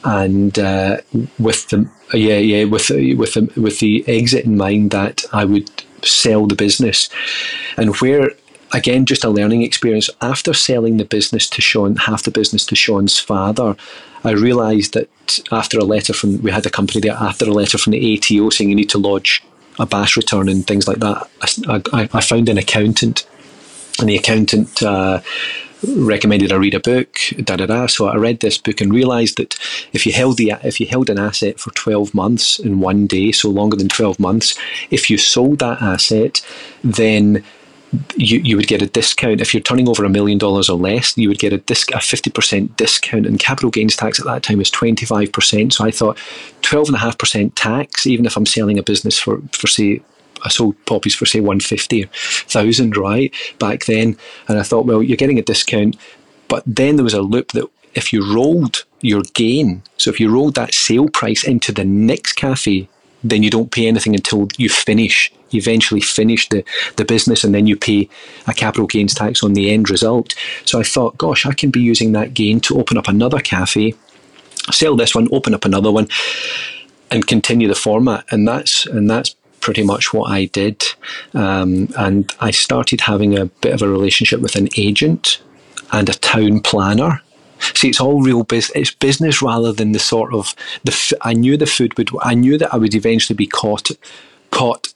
and 0.07 0.59
uh, 0.59 0.99
with 1.39 1.69
the 1.69 1.89
yeah 2.15 2.39
yeah 2.39 2.65
with 2.65 2.89
with 2.91 3.35
the 3.35 3.51
with 3.61 3.81
the 3.81 4.05
exit 4.09 4.45
in 4.45 4.57
mind 4.57 4.93
that 4.93 5.25
I 5.33 5.45
would 5.45 5.71
sell 6.03 6.47
the 6.47 6.55
business, 6.55 7.11
and 7.77 7.95
where 7.97 8.31
again 8.73 9.05
just 9.05 9.25
a 9.25 9.29
learning 9.29 9.63
experience 9.63 10.09
after 10.23 10.55
selling 10.55 10.97
the 10.97 11.05
business 11.05 11.49
to 11.51 11.61
Sean 11.61 11.97
half 11.97 12.23
the 12.23 12.31
business 12.31 12.65
to 12.67 12.75
Sean's 12.75 13.19
father 13.19 13.77
I 14.25 14.33
realised 14.33 14.95
that 14.95 15.09
after 15.53 15.79
a 15.79 15.85
letter 15.85 16.13
from 16.13 16.43
we 16.43 16.51
had 16.51 16.67
a 16.67 16.71
company 16.71 17.01
there 17.01 17.13
after 17.13 17.45
a 17.45 17.53
letter 17.53 17.79
from 17.79 17.93
the 17.93 18.19
ATO 18.19 18.51
saying 18.51 18.71
you 18.71 18.77
need 18.77 18.91
to 18.91 18.99
lodge 18.99 19.43
a 19.79 19.87
BAS 19.87 20.17
return 20.17 20.49
and 20.49 20.67
things 20.67 20.89
like 20.89 20.99
that, 20.99 21.29
I, 21.69 22.09
I 22.13 22.21
found 22.21 22.49
an 22.49 22.59
accountant, 22.59 23.27
and 23.99 24.09
the 24.09 24.17
accountant. 24.17 24.83
Uh, 24.83 25.21
recommended 25.97 26.53
I 26.53 26.57
read 26.57 26.75
a 26.75 26.81
book, 26.81 27.19
da 27.43 27.57
da 27.57 27.67
da. 27.67 27.87
So 27.87 28.07
I 28.07 28.17
read 28.17 28.41
this 28.41 28.59
book 28.59 28.81
and 28.81 28.93
realised 28.93 29.37
that 29.39 29.59
if 29.93 30.07
you 30.07 30.13
held 30.13 30.37
the 30.37 30.55
if 30.63 30.81
you 30.81 30.87
held 30.87 31.11
an 31.11 31.19
asset 31.19 31.61
for 31.61 31.71
twelve 31.73 32.15
months 32.15 32.59
in 32.59 32.81
one 32.81 33.07
day, 33.07 33.33
so 33.33 33.49
longer 33.49 33.77
than 33.77 33.89
twelve 33.89 34.19
months, 34.19 34.59
if 34.91 35.11
you 35.11 35.19
sold 35.19 35.59
that 35.61 35.83
asset, 35.83 36.45
then 36.83 37.45
you, 38.17 38.41
you 38.41 38.57
would 38.57 38.67
get 38.67 38.83
a 38.83 38.87
discount 38.87 39.41
if 39.41 39.55
you're 39.55 39.63
turning 39.63 39.89
over 39.89 40.05
a 40.05 40.09
million 40.09 40.39
dollars 40.39 40.69
or 40.69 40.77
less. 40.79 41.17
You 41.17 41.29
would 41.29 41.39
get 41.39 41.53
a 41.53 41.59
disc 41.59 41.91
a 41.93 42.01
fifty 42.01 42.31
percent 42.31 42.77
discount, 42.77 43.27
and 43.27 43.39
capital 43.39 43.71
gains 43.71 43.97
tax 43.97 44.19
at 44.19 44.27
that 44.27 44.43
time 44.43 44.59
was 44.59 44.71
twenty 44.71 45.07
five 45.07 45.33
percent. 45.33 45.75
So 45.75 45.85
I 45.85 45.91
thought 45.91 46.19
twelve 46.63 46.89
and 46.89 46.97
a 46.97 47.01
half 47.01 47.19
percent 47.19 47.57
tax, 47.57 48.07
even 48.07 48.27
if 48.27 48.37
I'm 48.37 48.47
selling 48.47 48.79
a 48.79 48.83
business 48.83 49.19
for 49.19 49.41
for 49.53 49.67
say 49.67 50.03
I 50.47 50.49
sold 50.49 50.75
poppies 50.87 51.15
for 51.15 51.27
say 51.27 51.41
one 51.41 51.61
fifty 51.61 52.05
thousand 52.55 52.97
right 52.97 53.35
back 53.59 53.85
then, 53.85 54.17
and 54.49 54.59
I 54.59 54.63
thought, 54.63 54.87
well, 54.87 55.03
you're 55.03 55.17
getting 55.17 55.39
a 55.39 55.43
discount, 55.43 55.97
but 56.49 56.63
then 56.67 56.97
there 56.97 57.05
was 57.05 57.15
a 57.15 57.23
loop 57.23 57.53
that 57.53 57.69
if 57.95 58.13
you 58.13 58.21
rolled 58.35 58.85
your 59.01 59.23
gain, 59.35 59.83
so 59.97 60.11
if 60.11 60.21
you 60.21 60.31
rolled 60.31 60.55
that 60.55 60.75
sale 60.75 61.09
price 61.09 61.45
into 61.45 61.73
the 61.73 61.85
next 61.85 62.35
cafe, 62.35 62.89
then 63.25 63.43
you 63.43 63.51
don't 63.51 63.71
pay 63.71 63.87
anything 63.87 64.15
until 64.15 64.49
you 64.57 64.69
finish. 64.69 65.33
You 65.51 65.59
eventually 65.59 66.01
finish 66.01 66.49
the, 66.49 66.65
the 66.97 67.05
business 67.05 67.45
and 67.45 67.55
then 67.55 67.67
you 67.67 67.77
pay 67.77 68.09
a 68.47 68.53
capital 68.53 68.87
gains 68.87 69.15
tax 69.15 69.43
on 69.43 69.55
the 69.55 69.71
end 69.71 69.89
result. 69.91 70.35
So 70.65 70.79
I 70.81 70.83
thought, 70.83 71.19
gosh, 71.19 71.47
I 71.47 71.53
can 71.53 71.71
be 71.71 71.81
using 71.81 72.13
that 72.13 72.35
gain 72.35 72.61
to 72.61 72.79
open 72.79 72.99
up 72.99 73.09
another 73.09 73.41
cafe, 73.41 73.95
sell 74.71 74.97
this 74.97 75.15
one, 75.15 75.29
open 75.33 75.55
up 75.55 75.65
another 75.65 75.91
one, 75.91 76.09
and 77.11 77.27
continue 77.27 77.69
the 77.69 77.75
format. 77.75 78.25
And 78.31 78.47
that's 78.47 78.87
and 78.87 79.09
that's 79.09 79.35
pretty 79.61 79.83
much 79.83 80.13
what 80.13 80.31
I 80.31 80.47
did. 80.47 80.85
Um, 81.35 81.89
and 81.99 82.33
I 82.41 82.51
started 82.51 83.01
having 83.03 83.37
a 83.37 83.47
bit 83.47 83.75
of 83.75 83.83
a 83.83 83.89
relationship 83.89 84.41
with 84.41 84.57
an 84.57 84.69
agent 84.77 85.41
and 85.93 86.09
a 86.09 86.15
town 86.15 86.61
planner 86.61 87.23
See, 87.75 87.89
it's 87.89 88.01
all 88.01 88.23
real 88.23 88.45
business. 88.45 88.77
It's 88.77 88.91
business 88.95 89.43
rather 89.43 89.73
than 89.73 89.93
the 89.93 89.99
sort 89.99 90.35
of 90.35 90.55
the. 90.85 90.93
F- 90.93 91.13
I 91.23 91.33
knew 91.33 91.57
the 91.57 91.67
food 91.67 91.97
would. 91.97 92.11
I 92.23 92.35
knew 92.35 92.59
that 92.59 92.73
I 92.73 92.77
would 92.77 92.95
eventually 92.95 93.37
be 93.37 93.47
caught, 93.47 93.91
caught, 94.51 94.93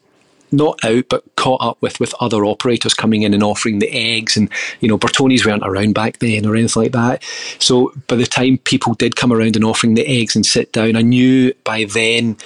not 0.52 0.78
out, 0.84 1.04
but 1.08 1.24
caught 1.36 1.62
up 1.62 1.78
with 1.80 2.00
with 2.00 2.14
other 2.20 2.44
operators 2.44 2.94
coming 2.94 3.22
in 3.22 3.32
and 3.32 3.42
offering 3.42 3.78
the 3.78 3.90
eggs, 3.90 4.36
and 4.36 4.50
you 4.80 4.88
know, 4.88 4.98
Bertoni's 4.98 5.46
weren't 5.46 5.66
around 5.66 5.94
back 5.94 6.18
then 6.18 6.46
or 6.46 6.54
anything 6.54 6.82
like 6.82 6.92
that. 6.92 7.22
So 7.58 7.92
by 8.08 8.16
the 8.16 8.26
time 8.26 8.58
people 8.58 8.94
did 8.94 9.16
come 9.16 9.32
around 9.32 9.56
and 9.56 9.64
offering 9.64 9.94
the 9.94 10.06
eggs 10.06 10.36
and 10.36 10.44
sit 10.44 10.72
down, 10.72 10.96
I 10.96 11.02
knew 11.02 11.54
by 11.64 11.84
then 11.84 12.36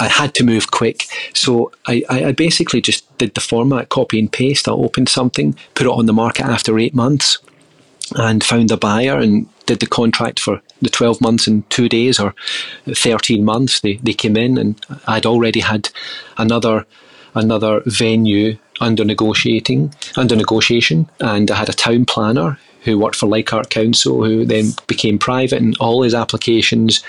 I 0.00 0.08
had 0.08 0.34
to 0.34 0.44
move 0.44 0.70
quick. 0.70 1.06
So 1.34 1.72
I, 1.86 2.02
I 2.08 2.32
basically 2.32 2.80
just 2.80 3.06
did 3.18 3.34
the 3.34 3.40
format, 3.40 3.90
copy 3.90 4.18
and 4.18 4.32
paste. 4.32 4.66
I 4.66 4.72
opened 4.72 5.10
something, 5.10 5.54
put 5.74 5.86
it 5.86 5.92
on 5.92 6.06
the 6.06 6.12
market 6.12 6.46
after 6.46 6.78
eight 6.78 6.94
months 6.94 7.38
and 8.16 8.42
found 8.42 8.72
a 8.72 8.76
buyer 8.76 9.18
and 9.18 9.46
did 9.66 9.80
the 9.80 9.86
contract 9.86 10.40
for 10.40 10.60
the 10.82 10.88
12 10.88 11.20
months 11.20 11.46
in 11.46 11.62
two 11.64 11.88
days 11.88 12.18
or 12.18 12.34
13 12.86 13.44
months. 13.44 13.80
They, 13.80 13.96
they 13.96 14.14
came 14.14 14.36
in 14.36 14.58
and 14.58 14.84
I'd 15.06 15.26
already 15.26 15.60
had 15.60 15.90
another 16.36 16.86
another 17.32 17.80
venue 17.86 18.58
under 18.80 19.04
negotiating 19.04 19.94
under 20.16 20.34
negotiation 20.34 21.08
and 21.20 21.48
I 21.48 21.54
had 21.54 21.68
a 21.68 21.72
town 21.72 22.04
planner 22.04 22.58
who 22.82 22.98
worked 22.98 23.16
for 23.16 23.26
Leichhardt 23.26 23.70
Council 23.70 24.24
who 24.24 24.44
then 24.44 24.70
became 24.86 25.18
private 25.18 25.60
and 25.60 25.76
all 25.78 26.02
his 26.02 26.14
applications 26.14 27.02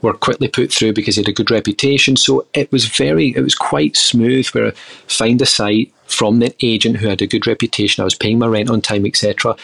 were 0.00 0.14
quickly 0.14 0.48
put 0.48 0.72
through 0.72 0.92
because 0.92 1.16
he 1.16 1.22
had 1.22 1.28
a 1.28 1.32
good 1.32 1.50
reputation 1.50 2.16
so 2.16 2.46
it 2.54 2.70
was 2.72 2.86
very 2.86 3.28
it 3.36 3.42
was 3.42 3.54
quite 3.54 3.96
smooth 3.96 4.46
where 4.48 4.72
find 5.06 5.40
a 5.40 5.46
site 5.46 5.92
from 6.06 6.40
the 6.40 6.54
agent 6.62 6.96
who 6.96 7.08
had 7.08 7.22
a 7.22 7.26
good 7.26 7.46
reputation 7.46 8.02
I 8.02 8.04
was 8.04 8.14
paying 8.14 8.38
my 8.38 8.46
rent 8.46 8.70
on 8.70 8.80
time 8.80 9.06
etc 9.06 9.56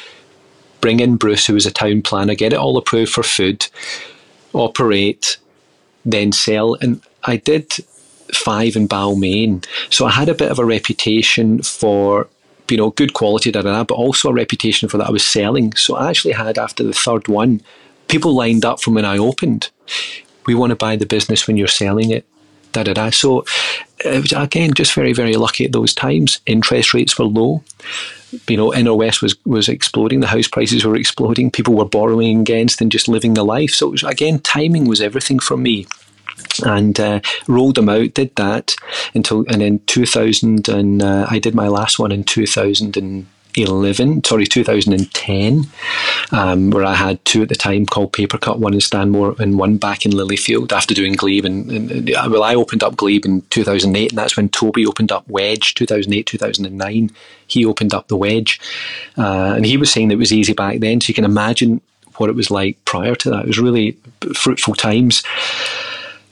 bring 0.81 1.01
in 1.01 1.17
Bruce, 1.17 1.47
who 1.47 1.55
was 1.55 1.67
a 1.67 1.71
town 1.71 2.03
planner, 2.03 2.35
get 2.35 2.53
it 2.53 2.59
all 2.59 2.77
approved 2.77 3.13
for 3.13 3.23
food, 3.23 3.67
operate, 4.53 5.39
then 6.05 6.33
sell. 6.33 6.75
And 6.75 7.01
I 7.25 7.37
did 7.37 7.73
five 8.33 8.77
in 8.77 8.89
Balmain. 8.89 9.65
So 9.91 10.07
I 10.07 10.11
had 10.11 10.29
a 10.29 10.35
bit 10.35 10.51
of 10.51 10.59
a 10.59 10.65
reputation 10.65 11.63
for, 11.63 12.29
you 12.71 12.77
know, 12.77 12.91
good 12.91 13.15
quality, 13.15 13.51
da, 13.51 13.63
da, 13.63 13.73
da, 13.73 13.85
but 13.85 13.95
also 13.95 14.29
a 14.29 14.33
reputation 14.33 14.89
for 14.89 14.99
that 14.99 15.09
I 15.09 15.11
was 15.11 15.27
selling. 15.27 15.75
So 15.75 15.97
I 15.97 16.09
actually 16.09 16.33
had, 16.33 16.59
after 16.59 16.83
the 16.83 16.93
third 16.93 17.29
one, 17.29 17.61
people 18.09 18.35
lined 18.35 18.65
up 18.65 18.81
from 18.81 18.95
when 18.95 19.05
I 19.05 19.19
opened. 19.19 19.71
We 20.47 20.55
want 20.55 20.71
to 20.71 20.77
buy 20.77 20.97
the 20.97 21.07
business 21.07 21.47
when 21.47 21.57
you're 21.57 21.69
selling 21.69 22.11
it. 22.11 22.27
Da, 22.73 22.83
da, 22.83 22.93
da. 22.93 23.11
So 23.11 23.45
it 24.05 24.21
was, 24.21 24.33
again, 24.33 24.75
just 24.75 24.95
very, 24.95 25.13
very 25.13 25.35
lucky 25.35 25.65
at 25.65 25.73
those 25.73 25.95
times. 25.95 26.41
Interest 26.47 26.95
rates 26.95 27.19
were 27.19 27.25
low 27.25 27.63
you 28.49 28.57
know, 28.57 28.95
west 28.95 29.23
was 29.23 29.37
was 29.45 29.69
exploding. 29.69 30.21
The 30.21 30.27
house 30.27 30.49
prices 30.49 30.85
were 30.85 30.97
exploding. 30.97 31.51
People 31.51 31.75
were 31.75 31.85
borrowing 31.85 32.41
against 32.41 32.81
and 32.81 32.93
just 32.93 33.09
living 33.09 33.35
the 33.35 33.45
life. 33.45 33.71
So 33.71 33.89
it 33.89 33.91
was, 33.91 34.03
again, 34.03 34.41
timing 34.41 34.87
was 34.87 35.01
everything 35.01 35.39
for 35.39 35.57
me. 35.57 35.87
And 36.65 36.99
uh, 36.99 37.21
rolled 37.47 37.77
them 37.77 37.89
out. 37.89 38.15
Did 38.15 38.35
that 38.37 38.75
until 39.15 39.45
and 39.49 39.61
then 39.61 39.81
2000 39.87 40.69
and 40.69 41.03
uh, 41.03 41.27
I 41.29 41.39
did 41.39 41.55
my 41.55 41.69
last 41.69 41.99
one 41.99 42.13
in 42.13 42.25
2000 42.25 42.97
and 42.97 43.27
2011, 43.59 44.25
sorry, 44.25 44.47
2010, 44.47 45.65
um, 46.31 46.71
where 46.71 46.85
I 46.85 46.95
had 46.95 47.25
two 47.25 47.43
at 47.43 47.49
the 47.49 47.57
time 47.57 47.87
called 47.87 48.13
Paper 48.13 48.39
Cut, 48.39 48.61
one 48.61 48.75
in 48.75 48.81
Stanmore 48.81 49.35
and 49.39 49.59
one 49.59 49.79
back 49.79 50.05
in 50.05 50.13
Lilyfield 50.13 50.71
after 50.73 50.95
doing 50.95 51.15
Glebe. 51.15 51.45
And, 51.45 51.71
and, 51.71 52.11
well, 52.31 52.45
I 52.45 52.55
opened 52.55 52.85
up 52.85 52.97
Glebe 52.97 53.25
in 53.25 53.43
2008, 53.51 54.13
and 54.13 54.19
that's 54.19 54.37
when 54.37 54.49
Toby 54.49 54.87
opened 54.87 55.11
up 55.11 55.27
Wedge, 55.29 55.75
2008, 55.75 56.27
2009. 56.27 57.11
He 57.47 57.65
opened 57.65 57.95
up 57.95 58.09
the 58.09 58.17
Wedge, 58.17 58.61
uh, 59.17 59.55
and 59.57 59.67
he 59.67 59.77
was 59.77 59.91
saying 59.91 60.09
that 60.09 60.15
it 60.15 60.19
was 60.19 60.33
easy 60.33 60.53
back 60.53 60.81
then. 60.81 61.01
So 61.01 61.09
you 61.09 61.15
can 61.15 61.25
imagine 61.25 61.81
what 62.19 62.31
it 62.31 62.37
was 62.37 62.51
like 62.51 62.85
prior 62.85 63.15
to 63.17 63.31
that. 63.31 63.45
It 63.45 63.49
was 63.49 63.59
really 63.59 63.97
fruitful 64.35 64.75
times. 64.75 65.23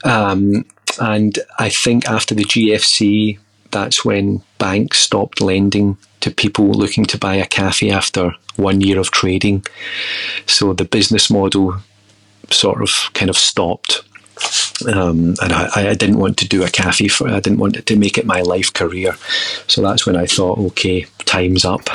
Um, 0.03 0.65
and 0.99 1.37
I 1.59 1.69
think 1.69 2.07
after 2.07 2.33
the 2.33 2.45
GFC, 2.45 3.39
that's 3.71 4.05
when 4.05 4.41
banks 4.57 4.99
stopped 4.99 5.41
lending 5.41 5.97
to 6.21 6.31
people 6.31 6.65
looking 6.71 7.05
to 7.05 7.17
buy 7.17 7.35
a 7.35 7.45
cafe 7.45 7.91
after 7.91 8.33
one 8.55 8.81
year 8.81 8.99
of 8.99 9.11
trading. 9.11 9.65
So 10.45 10.73
the 10.73 10.85
business 10.85 11.29
model 11.29 11.77
sort 12.49 12.81
of 12.81 12.89
kind 13.13 13.29
of 13.29 13.37
stopped. 13.37 14.03
Um, 14.87 15.35
and 15.41 15.53
I, 15.53 15.89
I, 15.89 15.93
didn't 15.95 16.19
want 16.19 16.37
to 16.37 16.47
do 16.47 16.63
a 16.63 16.69
cafe 16.69 17.07
for 17.07 17.27
I 17.27 17.39
didn't 17.39 17.57
want 17.57 17.83
to 17.83 17.95
make 17.95 18.19
it 18.19 18.25
my 18.25 18.41
life 18.41 18.71
career. 18.71 19.15
So 19.65 19.81
that's 19.81 20.05
when 20.05 20.15
I 20.15 20.27
thought, 20.27 20.59
okay, 20.59 21.07
time's 21.25 21.65
up. 21.65 21.89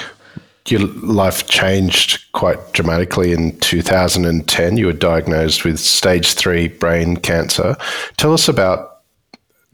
Your 0.69 0.81
life 0.81 1.49
changed 1.49 2.31
quite 2.33 2.73
dramatically 2.73 3.33
in 3.33 3.59
2010. 3.59 4.77
You 4.77 4.87
were 4.87 4.93
diagnosed 4.93 5.65
with 5.65 5.79
stage 5.79 6.35
three 6.35 6.69
brain 6.69 7.17
cancer. 7.17 7.77
Tell 8.17 8.33
us 8.33 8.49
about 8.49 9.01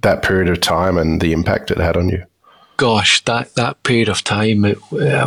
that 0.01 0.22
period 0.22 0.49
of 0.49 0.61
time 0.61 0.97
and 0.97 1.20
the 1.20 1.32
impact 1.32 1.70
it 1.70 1.78
had 1.78 1.97
on 1.97 2.09
you 2.09 2.24
gosh, 2.78 3.22
that, 3.24 3.55
that 3.57 3.82
period 3.82 4.09
of 4.09 4.22
time, 4.22 4.64
uh, 4.64 4.74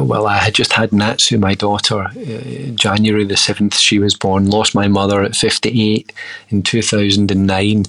well, 0.02 0.26
I 0.26 0.38
had 0.38 0.56
just 0.56 0.72
had 0.72 0.94
Natsu, 0.94 1.38
my 1.38 1.54
daughter, 1.54 2.04
uh, 2.04 2.72
January 2.74 3.26
the 3.26 3.36
7th, 3.36 3.76
she 3.76 4.00
was 4.00 4.16
born, 4.16 4.50
lost 4.50 4.74
my 4.74 4.88
mother 4.88 5.22
at 5.22 5.36
58 5.36 6.14
in 6.50 6.64
2009, 6.64 7.84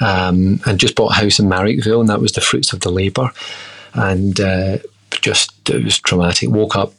um, 0.00 0.60
and 0.66 0.80
just 0.80 0.96
bought 0.96 1.12
a 1.12 1.20
house 1.20 1.38
in 1.38 1.46
Marrickville, 1.46 2.00
and 2.00 2.08
that 2.08 2.20
was 2.20 2.32
the 2.32 2.40
fruits 2.40 2.72
of 2.72 2.80
the 2.80 2.90
labour. 2.90 3.30
And 3.94 4.40
uh, 4.40 4.78
just, 5.28 5.68
it 5.68 5.84
was 5.84 5.98
traumatic. 5.98 6.48
Woke 6.48 6.76
up, 6.76 6.92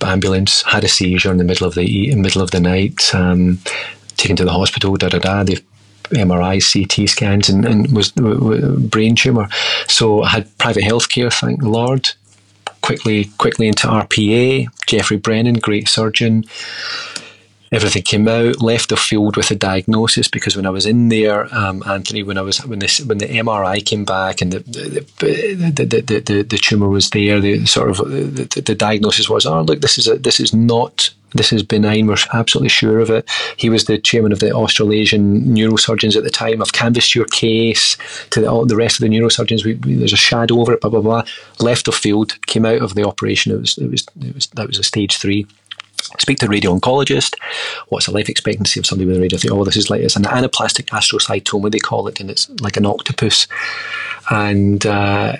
ambulance, 0.00 0.62
had 0.62 0.84
a 0.84 0.88
seizure 0.88 1.32
in 1.32 1.38
the 1.38 1.44
middle 1.44 1.66
of 1.66 1.74
the, 1.74 2.14
middle 2.14 2.42
of 2.42 2.52
the 2.52 2.60
night, 2.60 3.12
um, 3.14 3.58
taken 4.16 4.36
to 4.36 4.44
the 4.44 4.52
hospital, 4.52 4.96
da 4.96 5.08
da 5.08 5.18
da. 5.18 5.42
They 5.42 5.56
MRI, 6.10 6.60
CT 6.60 7.08
scans, 7.08 7.48
and, 7.48 7.64
and 7.64 7.90
was 7.96 8.12
brain 8.12 9.16
tumor. 9.16 9.48
So 9.88 10.22
I 10.22 10.28
had 10.28 10.58
private 10.58 10.84
healthcare, 10.84 11.32
thank 11.32 11.60
the 11.60 11.68
Lord. 11.68 12.10
Quickly, 12.82 13.30
quickly 13.38 13.66
into 13.68 13.86
RPA. 13.86 14.68
Jeffrey 14.86 15.16
Brennan, 15.16 15.54
great 15.54 15.88
surgeon. 15.88 16.44
Everything 17.72 18.02
came 18.02 18.28
out. 18.28 18.60
Left 18.60 18.90
the 18.90 18.96
field 18.96 19.36
with 19.36 19.50
a 19.50 19.54
diagnosis 19.54 20.28
because 20.28 20.56
when 20.56 20.66
I 20.66 20.70
was 20.70 20.84
in 20.84 21.08
there, 21.08 21.52
um, 21.54 21.82
Anthony, 21.86 22.22
when 22.22 22.36
I 22.36 22.42
was 22.42 22.64
when 22.66 22.80
this 22.80 23.00
when 23.00 23.18
the 23.18 23.26
MRI 23.26 23.84
came 23.84 24.04
back 24.04 24.42
and 24.42 24.52
the 24.52 24.58
the 24.60 25.06
the, 25.18 25.84
the, 25.84 26.20
the, 26.20 26.42
the 26.42 26.58
tumor 26.58 26.88
was 26.88 27.10
there, 27.10 27.40
the 27.40 27.64
sort 27.64 27.90
of 27.90 27.96
the, 27.96 28.62
the 28.64 28.74
diagnosis 28.74 29.30
was, 29.30 29.46
oh 29.46 29.62
look, 29.62 29.80
this 29.80 29.96
is 29.96 30.06
a, 30.06 30.18
this 30.18 30.38
is 30.38 30.52
not 30.52 31.10
this 31.34 31.52
is 31.52 31.62
benign. 31.62 32.06
We're 32.06 32.16
absolutely 32.34 32.68
sure 32.68 32.98
of 32.98 33.10
it. 33.10 33.28
He 33.56 33.70
was 33.70 33.86
the 33.86 33.98
chairman 33.98 34.32
of 34.32 34.40
the 34.40 34.52
Australasian 34.52 35.44
neurosurgeons 35.44 36.16
at 36.16 36.24
the 36.24 36.30
time. 36.30 36.60
I've 36.60 36.72
canvassed 36.72 37.14
your 37.14 37.24
case 37.26 37.96
to 38.30 38.40
the, 38.42 38.50
all 38.50 38.66
the 38.66 38.76
rest 38.76 39.00
of 39.00 39.08
the 39.08 39.16
neurosurgeons. 39.16 39.64
We, 39.64 39.74
we, 39.74 39.94
there's 39.94 40.12
a 40.12 40.16
shadow 40.16 40.60
over 40.60 40.74
it. 40.74 40.80
Blah 40.80 40.90
blah 40.90 41.00
blah. 41.00 41.24
Left 41.60 41.88
of 41.88 41.94
field, 41.94 42.40
came 42.46 42.66
out 42.66 42.82
of 42.82 42.94
the 42.94 43.06
operation. 43.06 43.52
It 43.52 43.60
was 43.60 43.78
it 43.78 43.90
was, 43.90 44.06
it 44.20 44.34
was 44.34 44.46
that 44.48 44.68
was 44.68 44.78
a 44.78 44.82
stage 44.82 45.16
three. 45.16 45.46
Speak 46.18 46.38
to 46.38 46.46
a 46.46 46.48
radio 46.48 46.76
oncologist. 46.76 47.36
What's 47.88 48.06
the 48.06 48.12
life 48.12 48.28
expectancy 48.28 48.80
of 48.80 48.86
somebody 48.86 49.06
with 49.06 49.16
a 49.16 49.20
radio? 49.20 49.38
Oh, 49.52 49.64
this 49.64 49.76
is 49.76 49.90
like 49.90 50.00
it's 50.02 50.16
an 50.16 50.24
anaplastic 50.24 50.86
astrocytoma 50.86 51.70
they 51.70 51.78
call 51.78 52.08
it, 52.08 52.20
and 52.20 52.30
it's 52.30 52.48
like 52.60 52.76
an 52.76 52.86
octopus. 52.86 53.46
And 54.30 54.84
uh, 54.86 55.36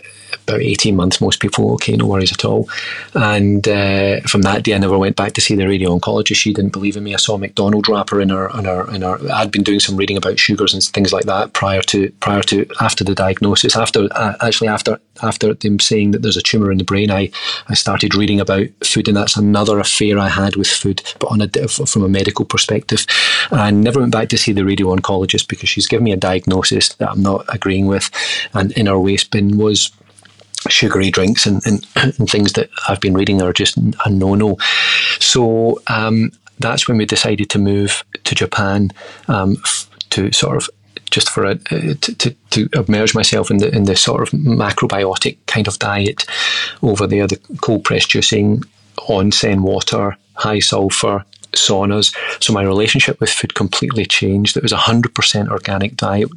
about 0.47 0.61
18 0.61 0.97
months, 0.97 1.21
most 1.21 1.41
people, 1.41 1.73
okay, 1.75 1.97
no 1.97 2.07
worries 2.07 2.33
at 2.33 2.45
all. 2.45 2.69
And 3.15 3.67
uh, 3.67 4.21
from 4.23 4.43
that 4.43 4.63
day, 4.65 4.75
I 4.75 4.79
never 4.79 4.99
went 4.99 5.17
back 5.17 5.33
to 5.35 5.41
see 5.41 5.55
the 5.55 5.67
radio 5.67 5.97
oncologist. 5.97 6.37
She 6.37 6.53
didn't 6.53 6.73
believe 6.73 6.97
in 6.97 7.05
me. 7.05 7.15
I 7.15 7.19
saw 7.19 7.35
a 7.35 7.39
McDonald 7.39 7.89
wrapper 7.89 8.21
in 8.21 8.31
her, 8.31 8.49
in 8.57 8.65
her, 8.65 8.91
in 8.95 9.03
her. 9.03 9.19
I'd 9.33 9.51
been 9.51 9.63
doing 9.63 9.81
some 9.81 9.97
reading 9.97 10.17
about 10.17 10.39
sugars 10.39 10.75
and 10.75 10.83
things 10.83 11.13
like 11.13 11.25
that 11.25 11.53
prior 11.53 11.83
to, 11.83 12.11
prior 12.21 12.43
to, 12.43 12.67
after 12.81 13.05
the 13.05 13.15
diagnosis. 13.15 13.77
After, 13.77 14.09
uh, 14.13 14.35
actually, 14.41 14.69
after, 14.69 14.99
after 15.23 15.55
them 15.55 15.79
saying 15.79 16.13
that 16.13 16.23
there's 16.23 16.37
a 16.37 16.43
tumor 16.43 16.73
in 16.73 16.79
the 16.79 16.85
brain, 16.85 17.11
I, 17.11 17.31
I 17.69 17.75
started 17.75 18.15
reading 18.15 18.41
about 18.41 18.67
food, 18.85 19.09
and 19.09 19.17
that's 19.17 19.37
another 19.37 19.79
affair 19.79 20.19
I 20.19 20.29
had 20.29 20.57
with 20.57 20.69
food, 20.69 21.03
but 21.19 21.29
on 21.29 21.41
a, 21.41 21.69
from 21.69 22.03
a 22.03 22.09
medical 22.09 22.45
perspective. 22.45 23.07
I 23.51 23.71
never 23.71 24.01
went 24.01 24.13
back 24.13 24.29
to 24.31 24.39
see 24.39 24.53
the 24.53 24.65
radio 24.65 24.95
oncologist 24.95 25.49
because 25.49 25.69
she's 25.69 25.87
given 25.87 26.05
me 26.05 26.13
a 26.13 26.17
diagnosis 26.17 26.95
that 26.95 27.11
I'm 27.11 27.23
not 27.23 27.45
agreeing 27.49 27.87
with. 27.87 28.11
And 28.55 28.73
in 28.73 28.89
our 28.89 28.99
waste 28.99 29.31
bin 29.31 29.59
was 29.59 29.91
sugary 30.69 31.11
drinks 31.11 31.47
and, 31.47 31.65
and, 31.67 31.87
and, 31.97 32.31
things 32.31 32.53
that 32.55 32.71
I've 32.89 33.01
been 33.01 33.15
reading 33.15 33.43
are 33.43 33.53
just 33.53 33.77
a 33.77 34.11
no 34.11 34.35
no. 34.35 34.57
So 35.19 35.81
um, 35.89 36.33
that's 36.59 36.89
when 36.89 36.99
we 36.99 37.07
decided 37.07 37.51
to 37.51 37.59
move 37.59 38.05
to 38.25 38.35
Japan 38.35 38.91
um, 39.29 39.57
f- 39.65 39.89
to 40.11 40.33
sort 40.33 40.57
of 40.57 40.71
just 41.11 41.31
for 41.31 41.45
a, 41.45 41.53
uh, 41.53 41.95
to, 42.01 42.15
to, 42.15 42.31
to 42.51 42.69
immerse 42.73 43.15
myself 43.15 43.51
in 43.51 43.59
the 43.59 43.75
in 43.75 43.85
the 43.85 43.97
sort 43.97 44.23
of 44.23 44.31
macrobiotic 44.31 45.37
kind 45.47 45.69
of 45.69 45.79
diet 45.79 46.25
over 46.83 47.07
there, 47.07 47.27
the 47.27 47.39
cold 47.61 47.85
pressed 47.85 48.11
juicing, 48.11 48.65
onsen 48.97 49.61
water, 49.61 50.17
high 50.35 50.59
sulfur, 50.59 51.25
saunas. 51.53 52.15
So 52.43 52.53
my 52.53 52.63
relationship 52.63 53.21
with 53.21 53.31
food 53.31 53.55
completely 53.55 54.07
changed. 54.07 54.57
It 54.57 54.63
was 54.63 54.73
a 54.73 54.77
hundred 54.77 55.15
percent 55.15 55.51
organic 55.51 55.97
diet, 55.97 56.31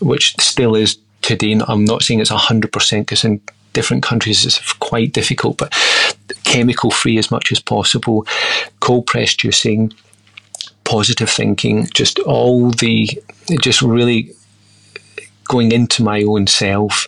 which 0.00 0.36
still 0.38 0.76
is 0.76 0.98
today. 1.22 1.58
I'm 1.66 1.84
not 1.84 2.02
saying 2.02 2.20
it's 2.20 2.30
hundred 2.30 2.72
percent 2.72 3.06
because 3.06 3.24
in 3.24 3.40
different 3.72 4.02
countries 4.02 4.44
it's 4.44 4.72
quite 4.74 5.12
difficult, 5.12 5.56
but 5.56 5.72
chemical 6.44 6.90
free 6.90 7.18
as 7.18 7.30
much 7.30 7.52
as 7.52 7.60
possible, 7.60 8.26
cold 8.80 9.06
press 9.06 9.34
juicing, 9.34 9.92
positive 10.84 11.30
thinking, 11.30 11.86
just 11.94 12.18
all 12.20 12.70
the, 12.70 13.08
just 13.60 13.82
really 13.82 14.32
going 15.44 15.72
into 15.72 16.02
my 16.02 16.22
own 16.22 16.46
self. 16.46 17.06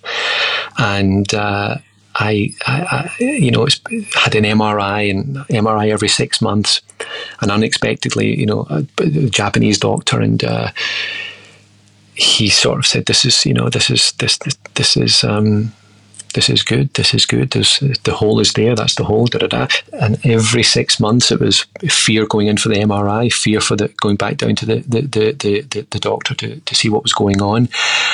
And, 0.79 1.33
uh, 1.35 1.79
I, 2.15 2.53
I, 2.67 3.11
I, 3.19 3.25
you 3.25 3.51
know, 3.51 3.65
it's 3.65 3.81
had 4.15 4.35
an 4.35 4.45
MRI 4.45 5.11
and 5.11 5.37
MRI 5.49 5.91
every 5.91 6.09
six 6.09 6.43
months, 6.43 6.83
and 7.41 7.51
unexpectedly, 7.51 8.39
you 8.39 8.45
know, 8.45 8.67
a, 8.69 8.87
a 8.99 9.31
Japanese 9.31 9.79
doctor, 9.79 10.21
and 10.21 10.45
uh, 10.45 10.71
he 12.15 12.51
sort 12.51 12.79
of 12.79 12.87
said, 12.87 13.07
"This 13.07 13.25
is, 13.25 13.47
you 13.47 13.55
know, 13.55 13.71
this 13.71 13.89
is 13.89 14.13
this 14.19 14.37
this, 14.39 14.59
this 14.75 14.97
is." 14.97 15.25
Um, 15.25 15.73
this 16.33 16.49
is 16.49 16.63
good, 16.63 16.93
this 16.95 17.15
is 17.15 17.27
good, 17.27 17.51
There's, 17.51 17.79
the 18.05 18.15
hole 18.15 18.41
is 18.41 18.53
there, 18.53 18.75
that's 18.75 18.95
the 18.97 19.05
hole, 19.05 19.27
da, 19.27 19.39
da, 19.39 19.47
da. 19.47 19.67
And 19.93 20.25
every 20.25 20.63
six 20.63 20.99
months 21.01 21.31
it 21.31 21.41
was 21.41 21.67
fear 21.89 22.27
going 22.27 22.47
in 22.47 22.57
for 22.57 22.69
the 22.69 22.77
MRI, 22.77 23.33
fear 23.33 23.61
for 23.61 23.77
the 23.77 23.89
going 24.01 24.17
back 24.17 24.37
down 24.37 24.57
to 24.57 24.67
the, 24.67 24.77
the, 24.81 25.03
the, 25.03 25.61
the, 25.63 25.87
the 25.91 25.99
doctor 25.99 26.35
to, 26.35 26.61
to 26.61 26.75
see 26.75 26.89
what 26.89 27.03
was 27.03 27.13
going 27.13 27.43
on. 27.43 27.69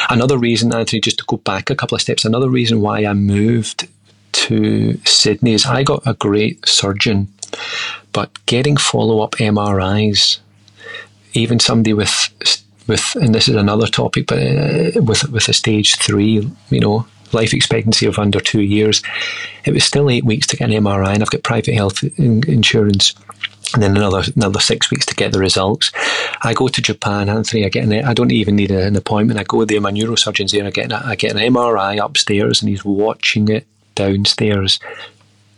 Another 0.08 0.38
reason, 0.38 0.74
Anthony, 0.74 1.00
just 1.00 1.18
to 1.18 1.24
go 1.26 1.36
back 1.38 1.70
a 1.70 1.76
couple 1.76 1.94
of 1.94 2.02
steps, 2.02 2.24
another 2.24 2.50
reason 2.50 2.80
why 2.80 3.04
I 3.04 3.14
moved 3.14 3.88
to 4.32 4.98
Sydney 5.04 5.52
is 5.52 5.66
I 5.66 5.82
got 5.82 6.02
a 6.06 6.14
great 6.14 6.66
surgeon, 6.66 7.32
but 8.12 8.30
getting 8.46 8.76
follow 8.76 9.20
up 9.20 9.32
MRIs, 9.32 10.38
even 11.32 11.60
somebody 11.60 11.92
with 11.92 12.30
with, 12.86 13.16
and 13.16 13.34
this 13.34 13.48
is 13.48 13.54
another 13.54 13.86
topic, 13.86 14.26
but 14.26 14.38
uh, 14.38 15.02
with 15.02 15.28
with 15.30 15.48
a 15.48 15.52
stage 15.52 15.96
three, 15.96 16.50
you 16.70 16.80
know, 16.80 17.06
life 17.32 17.52
expectancy 17.52 18.06
of 18.06 18.18
under 18.18 18.40
two 18.40 18.62
years, 18.62 19.02
it 19.64 19.72
was 19.72 19.84
still 19.84 20.10
eight 20.10 20.24
weeks 20.24 20.46
to 20.48 20.56
get 20.56 20.70
an 20.70 20.84
MRI, 20.84 21.14
and 21.14 21.22
I've 21.22 21.30
got 21.30 21.42
private 21.42 21.74
health 21.74 22.02
in- 22.18 22.48
insurance. 22.48 23.14
And 23.74 23.82
then 23.82 23.98
another 23.98 24.22
another 24.34 24.60
six 24.60 24.90
weeks 24.90 25.04
to 25.06 25.14
get 25.14 25.32
the 25.32 25.38
results. 25.38 25.92
I 26.40 26.54
go 26.54 26.68
to 26.68 26.80
Japan, 26.80 27.28
Anthony. 27.28 27.66
I 27.66 27.68
get 27.68 27.84
an, 27.84 27.92
I 28.02 28.14
don't 28.14 28.32
even 28.32 28.56
need 28.56 28.70
an 28.70 28.96
appointment. 28.96 29.38
I 29.38 29.44
go 29.44 29.62
there. 29.66 29.78
My 29.78 29.92
neurosurgeon's 29.92 30.52
there. 30.52 30.64
I 30.64 30.70
get 30.70 30.86
an, 30.86 30.92
I 30.92 31.16
get 31.16 31.32
an 31.32 31.52
MRI 31.52 32.02
upstairs, 32.02 32.62
and 32.62 32.70
he's 32.70 32.82
watching 32.82 33.48
it 33.48 33.66
downstairs. 33.94 34.80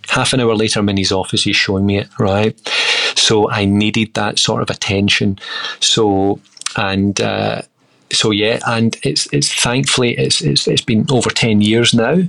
Half 0.09 0.33
an 0.33 0.41
hour 0.41 0.57
later, 0.57 0.81
I'm 0.81 0.89
in 0.89 0.97
his 0.97 1.12
office. 1.12 1.45
He's 1.45 1.55
showing 1.55 1.87
me 1.87 1.99
it. 1.99 2.09
Right. 2.18 2.59
So 3.14 3.49
I 3.49 3.64
needed 3.64 4.14
that 4.14 4.41
sort 4.41 4.62
of 4.62 4.71
attention. 4.71 5.39
So 5.79 6.41
and 6.77 7.21
uh, 7.21 7.62
so 8.13 8.31
yeah, 8.31 8.61
and 8.67 8.97
it's 9.03 9.27
it's 9.33 9.53
thankfully 9.53 10.17
it's 10.19 10.41
it's 10.41 10.67
it's 10.67 10.85
been 10.85 11.07
over 11.11 11.31
ten 11.31 11.61
years 11.61 11.95
now, 11.95 12.23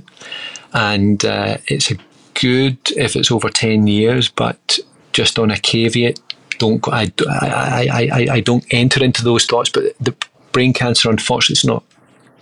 and 0.72 1.24
uh, 1.24 1.58
it's 1.66 1.90
a 1.90 1.96
good 2.34 2.78
if 2.96 3.16
it's 3.16 3.30
over 3.30 3.48
ten 3.48 3.86
years, 3.86 4.28
but 4.28 4.78
just 5.12 5.38
on 5.38 5.50
a 5.50 5.58
caveat, 5.58 6.20
don't 6.58 6.86
I, 6.88 7.12
I, 7.28 8.08
I, 8.12 8.26
I 8.34 8.40
don't 8.40 8.64
enter 8.70 9.04
into 9.04 9.24
those 9.24 9.44
thoughts. 9.44 9.70
But 9.70 9.96
the 9.98 10.14
brain 10.52 10.72
cancer, 10.72 11.10
unfortunately, 11.10 11.54
it's 11.54 11.64
not 11.64 11.84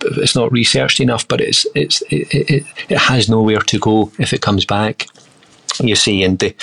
it's 0.01 0.35
not 0.35 0.51
researched 0.51 0.99
enough, 0.99 1.27
but 1.27 1.41
it's 1.41 1.65
it's 1.75 2.01
it, 2.09 2.33
it, 2.33 2.65
it 2.89 2.97
has 2.97 3.29
nowhere 3.29 3.59
to 3.59 3.79
go 3.79 4.11
if 4.19 4.33
it 4.33 4.41
comes 4.41 4.65
back 4.65 5.07
you 5.79 5.95
see, 5.95 6.23
and 6.23 6.39
the, 6.39 6.53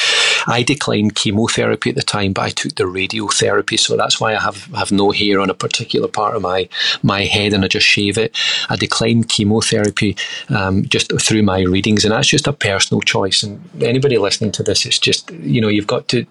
I 0.47 0.63
declined 0.63 1.15
chemotherapy 1.15 1.91
at 1.91 1.97
the 1.97 2.03
time, 2.03 2.33
but 2.33 2.43
I 2.43 2.51
took 2.51 2.75
the 2.75 2.85
radiotherapy, 2.85 3.79
so 3.79 3.97
that's 3.97 4.21
why 4.21 4.35
I 4.35 4.41
have, 4.41 4.65
have 4.75 4.93
no 4.93 5.11
hair 5.11 5.41
on 5.41 5.51
a 5.51 5.55
particular 5.55 6.09
part 6.09 6.37
of 6.37 6.43
my 6.43 6.69
my 7.03 7.23
head, 7.25 7.53
and 7.53 7.65
I 7.65 7.69
just 7.69 7.87
shave 7.87 8.19
it. 8.19 8.37
I 8.69 8.77
declined 8.77 9.29
chemotherapy 9.29 10.17
um, 10.49 10.85
just 10.85 11.13
through 11.21 11.43
my 11.43 11.63
readings, 11.63 12.05
and 12.05 12.13
that's 12.13 12.29
just 12.29 12.47
a 12.47 12.53
personal 12.53 13.01
choice. 13.01 13.43
And 13.43 13.61
anybody 13.83 14.19
listening 14.19 14.53
to 14.53 14.63
this, 14.63 14.85
it's 14.87 14.99
just 14.99 15.31
you 15.31 15.61
know 15.61 15.69
you've 15.69 15.87
got 15.87 16.09
to 16.09 16.27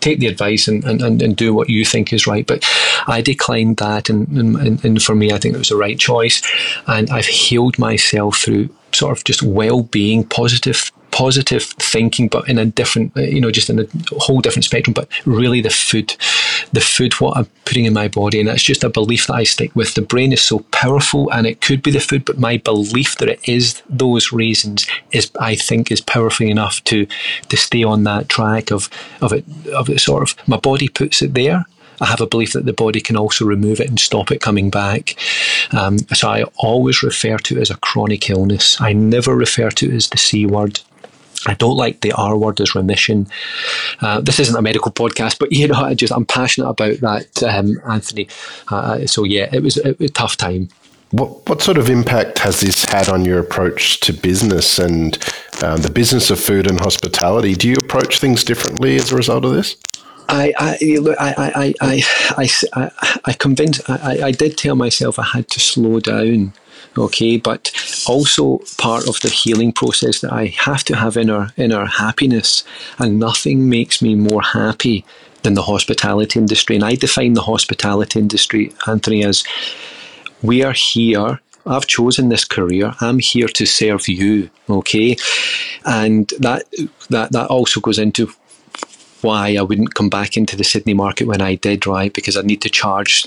take 0.00 0.18
the 0.18 0.26
advice 0.26 0.66
and, 0.66 0.82
and, 0.84 1.20
and, 1.20 1.36
do 1.36 1.52
what 1.52 1.68
you 1.68 1.84
think 1.84 2.10
is 2.10 2.26
right. 2.26 2.46
But 2.46 2.64
I 3.06 3.20
declined 3.20 3.76
that, 3.76 4.08
and, 4.08 4.26
and, 4.28 4.82
and 4.82 5.02
for 5.02 5.14
me, 5.14 5.30
I 5.30 5.38
think 5.38 5.54
it 5.54 5.58
was 5.58 5.68
the 5.68 5.76
right 5.76 5.98
choice. 5.98 6.42
And 6.86 7.10
I've 7.10 7.26
healed 7.26 7.78
myself 7.78 8.38
through 8.38 8.70
sort 8.92 9.16
of 9.16 9.24
just 9.24 9.42
well 9.42 9.82
being, 9.82 10.24
positive 10.24 10.90
positive 11.10 11.62
thinking, 11.62 12.28
but 12.28 12.48
in 12.48 12.58
a 12.58 12.64
different, 12.64 13.16
uh, 13.16 13.22
you 13.22 13.40
know, 13.40 13.50
just 13.50 13.70
in 13.70 13.80
a 13.80 13.86
whole 14.18 14.40
different 14.40 14.64
spectrum. 14.64 14.94
But 14.94 15.08
really, 15.24 15.60
the 15.60 15.70
food, 15.70 16.16
the 16.72 16.80
food, 16.80 17.14
what 17.14 17.36
I'm 17.36 17.46
putting 17.64 17.84
in 17.84 17.92
my 17.92 18.08
body, 18.08 18.40
and 18.40 18.48
that's 18.48 18.62
just 18.62 18.84
a 18.84 18.90
belief 18.90 19.26
that 19.26 19.34
I 19.34 19.44
stick 19.44 19.74
with. 19.74 19.94
The 19.94 20.02
brain 20.02 20.32
is 20.32 20.42
so 20.42 20.60
powerful, 20.70 21.30
and 21.32 21.46
it 21.46 21.60
could 21.60 21.82
be 21.82 21.90
the 21.90 22.00
food, 22.00 22.24
but 22.24 22.38
my 22.38 22.56
belief 22.58 23.16
that 23.16 23.28
it 23.28 23.48
is 23.48 23.82
those 23.88 24.32
reasons 24.32 24.86
is, 25.12 25.30
I 25.40 25.54
think, 25.54 25.90
is 25.90 26.00
powerful 26.00 26.46
enough 26.46 26.82
to 26.84 27.06
to 27.48 27.56
stay 27.56 27.82
on 27.82 28.04
that 28.04 28.28
track 28.28 28.70
of 28.70 28.88
of 29.20 29.32
it 29.32 29.44
of 29.74 29.88
it. 29.88 30.00
Sort 30.00 30.22
of, 30.22 30.48
my 30.48 30.56
body 30.56 30.88
puts 30.88 31.22
it 31.22 31.34
there. 31.34 31.64
I 32.00 32.06
have 32.06 32.20
a 32.20 32.26
belief 32.26 32.54
that 32.54 32.64
the 32.64 32.72
body 32.72 33.00
can 33.00 33.16
also 33.16 33.44
remove 33.44 33.80
it 33.80 33.88
and 33.88 34.00
stop 34.00 34.30
it 34.30 34.40
coming 34.40 34.70
back. 34.70 35.16
Um, 35.72 35.98
so 36.14 36.28
I 36.28 36.44
always 36.56 37.02
refer 37.02 37.36
to 37.36 37.58
it 37.58 37.60
as 37.60 37.70
a 37.70 37.76
chronic 37.76 38.30
illness. 38.30 38.80
I 38.80 38.94
never 38.94 39.36
refer 39.36 39.70
to 39.70 39.86
it 39.86 39.94
as 39.94 40.08
the 40.08 40.16
C 40.16 40.46
word. 40.46 40.80
I 41.46 41.54
don't 41.54 41.76
like 41.76 42.00
the 42.00 42.12
R 42.12 42.36
word 42.36 42.60
as 42.60 42.74
remission. 42.74 43.26
Uh, 44.00 44.20
this 44.20 44.38
isn't 44.40 44.56
a 44.56 44.62
medical 44.62 44.92
podcast, 44.92 45.38
but 45.38 45.52
you 45.60 45.68
know, 45.68 45.80
I 45.80 45.94
just 45.94 46.12
I'm 46.12 46.26
passionate 46.26 46.68
about 46.68 46.98
that, 47.00 47.42
um, 47.42 47.80
Anthony. 47.88 48.28
Uh, 48.68 49.06
so 49.06 49.24
yeah, 49.24 49.48
it 49.52 49.62
was 49.62 49.76
a, 49.78 49.94
tough 50.10 50.36
time. 50.36 50.68
What 51.12 51.48
what 51.48 51.62
sort 51.62 51.78
of 51.78 51.88
impact 51.88 52.38
has 52.40 52.60
this 52.60 52.84
had 52.84 53.08
on 53.08 53.24
your 53.24 53.38
approach 53.38 54.00
to 54.00 54.12
business 54.12 54.78
and 54.78 55.16
um, 55.62 55.82
the 55.82 55.90
business 55.90 56.30
of 56.30 56.38
food 56.38 56.68
and 56.68 56.80
hospitality? 56.80 57.54
Do 57.54 57.68
you 57.68 57.76
approach 57.82 58.18
things 58.18 58.44
differently 58.44 58.96
as 58.96 59.12
a 59.12 59.16
result 59.16 59.44
of 59.44 59.52
this? 59.52 59.76
I 60.30 60.52
I 60.58 61.14
I 61.18 61.74
I 61.80 62.02
I 62.40 62.48
I, 62.72 62.90
I 63.24 63.32
convinced 63.32 63.88
I, 63.88 64.22
I 64.24 64.30
did 64.30 64.56
tell 64.56 64.76
myself 64.76 65.18
I 65.18 65.24
had 65.24 65.48
to 65.48 65.60
slow 65.60 66.00
down 66.00 66.52
okay 66.98 67.36
but 67.36 67.70
also 68.08 68.58
part 68.78 69.06
of 69.08 69.20
the 69.20 69.28
healing 69.28 69.72
process 69.72 70.20
that 70.20 70.32
i 70.32 70.46
have 70.46 70.82
to 70.82 70.96
have 70.96 71.16
inner 71.16 71.52
inner 71.56 71.86
happiness 71.86 72.64
and 72.98 73.18
nothing 73.18 73.68
makes 73.68 74.02
me 74.02 74.16
more 74.16 74.42
happy 74.42 75.04
than 75.42 75.54
the 75.54 75.62
hospitality 75.62 76.38
industry 76.38 76.74
and 76.74 76.84
i 76.84 76.96
define 76.96 77.34
the 77.34 77.42
hospitality 77.42 78.18
industry 78.18 78.72
anthony 78.88 79.24
as 79.24 79.44
we 80.42 80.64
are 80.64 80.72
here 80.72 81.40
I've 81.66 81.86
chosen 81.86 82.30
this 82.30 82.44
career. 82.44 82.94
I'm 83.00 83.18
here 83.18 83.48
to 83.48 83.66
serve 83.66 84.08
you, 84.08 84.50
okay? 84.68 85.16
And 85.84 86.32
that 86.38 86.64
that 87.10 87.32
that 87.32 87.48
also 87.50 87.80
goes 87.80 87.98
into 87.98 88.32
why 89.22 89.56
I 89.56 89.62
wouldn't 89.62 89.94
come 89.94 90.08
back 90.08 90.36
into 90.36 90.56
the 90.56 90.64
Sydney 90.64 90.94
market 90.94 91.26
when 91.26 91.40
I 91.40 91.54
did, 91.54 91.86
right? 91.86 92.12
Because 92.12 92.36
I 92.36 92.42
need 92.42 92.62
to 92.62 92.70
charge 92.70 93.26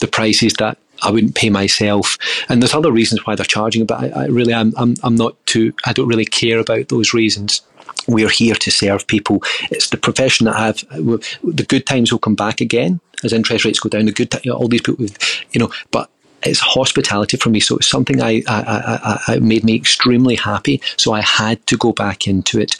the 0.00 0.08
prices 0.08 0.54
that 0.54 0.78
I 1.02 1.10
wouldn't 1.10 1.34
pay 1.34 1.50
myself. 1.50 2.16
And 2.48 2.62
there's 2.62 2.74
other 2.74 2.92
reasons 2.92 3.26
why 3.26 3.34
they're 3.34 3.44
charging, 3.44 3.86
but 3.86 4.00
I, 4.00 4.22
I 4.22 4.26
really, 4.26 4.54
I'm, 4.54 4.72
I'm, 4.76 4.94
I'm 5.02 5.16
not 5.16 5.34
too, 5.46 5.72
I 5.84 5.92
don't 5.92 6.08
really 6.08 6.24
care 6.24 6.58
about 6.58 6.88
those 6.88 7.12
reasons. 7.12 7.62
We're 8.08 8.28
here 8.28 8.54
to 8.54 8.70
serve 8.70 9.06
people. 9.06 9.42
It's 9.70 9.90
the 9.90 9.96
profession 9.96 10.46
that 10.46 10.56
I've, 10.56 10.80
the 10.90 11.66
good 11.68 11.86
times 11.86 12.10
will 12.10 12.18
come 12.18 12.34
back 12.34 12.60
again 12.60 13.00
as 13.24 13.32
interest 13.32 13.64
rates 13.64 13.80
go 13.80 13.88
down. 13.88 14.06
The 14.06 14.12
good, 14.12 14.48
all 14.48 14.68
these 14.68 14.82
people, 14.82 15.06
you 15.52 15.60
know, 15.60 15.72
but 15.90 16.10
it's 16.44 16.60
hospitality 16.60 17.36
for 17.36 17.50
me. 17.50 17.60
So 17.60 17.76
it's 17.76 17.86
something 17.86 18.20
I, 18.20 18.42
I, 18.48 19.20
I, 19.28 19.34
I, 19.34 19.38
made 19.38 19.64
me 19.64 19.74
extremely 19.74 20.36
happy. 20.36 20.80
So 20.96 21.12
I 21.12 21.20
had 21.20 21.64
to 21.68 21.76
go 21.76 21.92
back 21.92 22.26
into 22.26 22.60
it, 22.60 22.76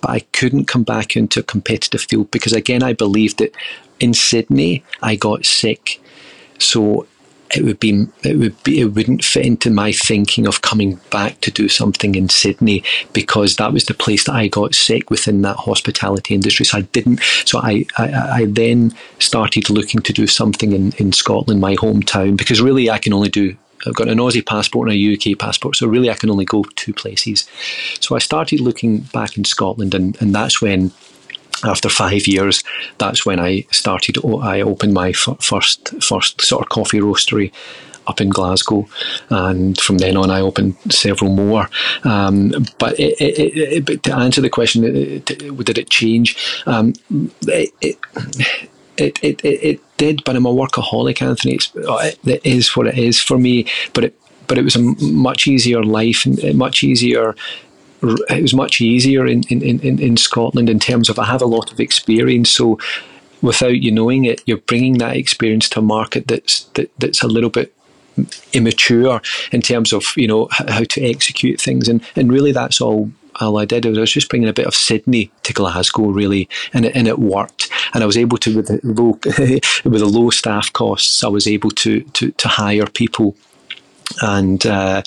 but 0.00 0.10
I 0.10 0.20
couldn't 0.32 0.66
come 0.66 0.82
back 0.82 1.16
into 1.16 1.40
a 1.40 1.42
competitive 1.42 2.02
field 2.02 2.30
because 2.30 2.52
again, 2.52 2.82
I 2.82 2.92
believed 2.92 3.38
that 3.38 3.54
in 4.00 4.14
Sydney 4.14 4.84
I 5.02 5.16
got 5.16 5.46
sick. 5.46 6.00
So 6.58 7.06
it 7.54 7.64
would 7.64 7.78
be 7.78 8.06
it 8.22 8.36
would 8.36 8.62
be 8.64 8.80
it 8.80 8.86
wouldn't 8.86 9.24
fit 9.24 9.46
into 9.46 9.70
my 9.70 9.92
thinking 9.92 10.46
of 10.46 10.62
coming 10.62 11.00
back 11.10 11.40
to 11.42 11.50
do 11.50 11.68
something 11.68 12.14
in 12.14 12.28
Sydney 12.28 12.82
because 13.12 13.56
that 13.56 13.72
was 13.72 13.84
the 13.84 13.94
place 13.94 14.24
that 14.24 14.34
I 14.34 14.48
got 14.48 14.74
sick 14.74 15.10
within 15.10 15.42
that 15.42 15.56
hospitality 15.56 16.34
industry. 16.34 16.66
So 16.66 16.78
I 16.78 16.82
didn't. 16.82 17.20
So 17.44 17.58
I 17.58 17.84
I, 17.98 18.12
I 18.12 18.44
then 18.46 18.92
started 19.18 19.70
looking 19.70 20.00
to 20.02 20.12
do 20.12 20.26
something 20.26 20.72
in 20.72 20.92
in 20.98 21.12
Scotland, 21.12 21.60
my 21.60 21.76
hometown, 21.76 22.36
because 22.36 22.60
really 22.60 22.90
I 22.90 22.98
can 22.98 23.12
only 23.12 23.28
do. 23.28 23.56
I've 23.86 23.94
got 23.94 24.08
an 24.08 24.18
Aussie 24.18 24.44
passport 24.44 24.88
and 24.88 24.98
a 24.98 25.32
UK 25.32 25.38
passport, 25.38 25.76
so 25.76 25.86
really 25.86 26.10
I 26.10 26.14
can 26.14 26.30
only 26.30 26.46
go 26.46 26.64
two 26.74 26.94
places. 26.94 27.46
So 28.00 28.16
I 28.16 28.18
started 28.18 28.60
looking 28.60 29.00
back 29.12 29.36
in 29.36 29.44
Scotland, 29.44 29.94
and, 29.94 30.20
and 30.20 30.34
that's 30.34 30.60
when 30.62 30.92
after 31.64 31.88
five 31.88 32.26
years, 32.26 32.62
that's 32.98 33.24
when 33.24 33.40
I 33.40 33.66
started. 33.70 34.18
I 34.24 34.60
opened 34.60 34.94
my 34.94 35.12
first 35.12 36.02
first 36.02 36.40
sort 36.42 36.62
of 36.62 36.68
coffee 36.68 37.00
roastery 37.00 37.52
up 38.06 38.20
in 38.20 38.28
Glasgow, 38.28 38.86
and 39.30 39.78
from 39.80 39.98
then 39.98 40.16
on, 40.16 40.30
I 40.30 40.40
opened 40.40 40.76
several 40.90 41.32
more. 41.32 41.68
Um, 42.04 42.52
but, 42.78 42.98
it, 43.00 43.20
it, 43.20 43.56
it, 43.56 43.86
but, 43.86 44.02
to 44.04 44.14
answer 44.14 44.40
the 44.40 44.50
question, 44.50 44.82
did 45.24 45.78
it 45.78 45.90
change? 45.90 46.36
Um, 46.66 46.94
it, 47.42 47.72
it, 48.98 49.44
it, 49.44 49.80
did, 49.96 50.24
but 50.24 50.36
I'm 50.36 50.46
a 50.46 50.52
workaholic, 50.52 51.22
Anthony. 51.22 51.54
It's, 51.54 51.70
it 51.74 52.44
is 52.44 52.76
what 52.76 52.86
it 52.86 52.98
is 52.98 53.20
for 53.20 53.38
me. 53.38 53.66
But 53.92 54.04
it 54.04 54.14
but 54.46 54.58
it 54.58 54.62
was 54.62 54.76
a 54.76 54.82
much 55.02 55.46
easier 55.46 55.82
life 55.82 56.24
and 56.24 56.54
much 56.54 56.82
easier 56.84 57.34
it 58.28 58.42
was 58.42 58.54
much 58.54 58.80
easier 58.80 59.26
in, 59.26 59.42
in, 59.48 59.62
in, 59.62 59.98
in 59.98 60.16
Scotland 60.16 60.68
in 60.68 60.78
terms 60.78 61.08
of 61.08 61.18
I 61.18 61.24
have 61.24 61.42
a 61.42 61.46
lot 61.46 61.72
of 61.72 61.80
experience. 61.80 62.50
So 62.50 62.78
without 63.42 63.82
you 63.82 63.90
knowing 63.90 64.24
it, 64.24 64.42
you're 64.46 64.58
bringing 64.58 64.98
that 64.98 65.16
experience 65.16 65.68
to 65.70 65.80
a 65.80 65.82
market 65.82 66.28
that's 66.28 66.64
that, 66.74 66.90
that's 66.98 67.22
a 67.22 67.28
little 67.28 67.50
bit 67.50 67.72
immature 68.54 69.20
in 69.52 69.60
terms 69.60 69.92
of 69.92 70.04
you 70.16 70.26
know 70.26 70.48
how 70.50 70.84
to 70.84 71.02
execute 71.02 71.60
things, 71.60 71.88
and 71.88 72.02
and 72.16 72.32
really 72.32 72.52
that's 72.52 72.80
all 72.80 73.10
all 73.40 73.58
I 73.58 73.64
did. 73.64 73.84
was 73.84 73.98
I 73.98 74.00
was 74.00 74.12
just 74.12 74.30
bringing 74.30 74.48
a 74.48 74.54
bit 74.54 74.66
of 74.66 74.74
Sydney 74.74 75.30
to 75.42 75.52
Glasgow, 75.52 76.06
really, 76.06 76.48
and 76.72 76.86
it, 76.86 76.96
and 76.96 77.06
it 77.06 77.18
worked. 77.18 77.70
And 77.92 78.02
I 78.02 78.06
was 78.06 78.16
able 78.16 78.38
to, 78.38 78.56
with 78.56 78.68
the 78.68 78.80
low, 78.82 79.18
with 79.84 80.00
the 80.00 80.06
low 80.06 80.30
staff 80.30 80.72
costs, 80.72 81.22
I 81.22 81.28
was 81.28 81.46
able 81.46 81.70
to 81.70 82.00
to, 82.00 82.30
to 82.30 82.48
hire 82.48 82.86
people 82.86 83.36
and 84.22 84.64
uh, 84.66 85.02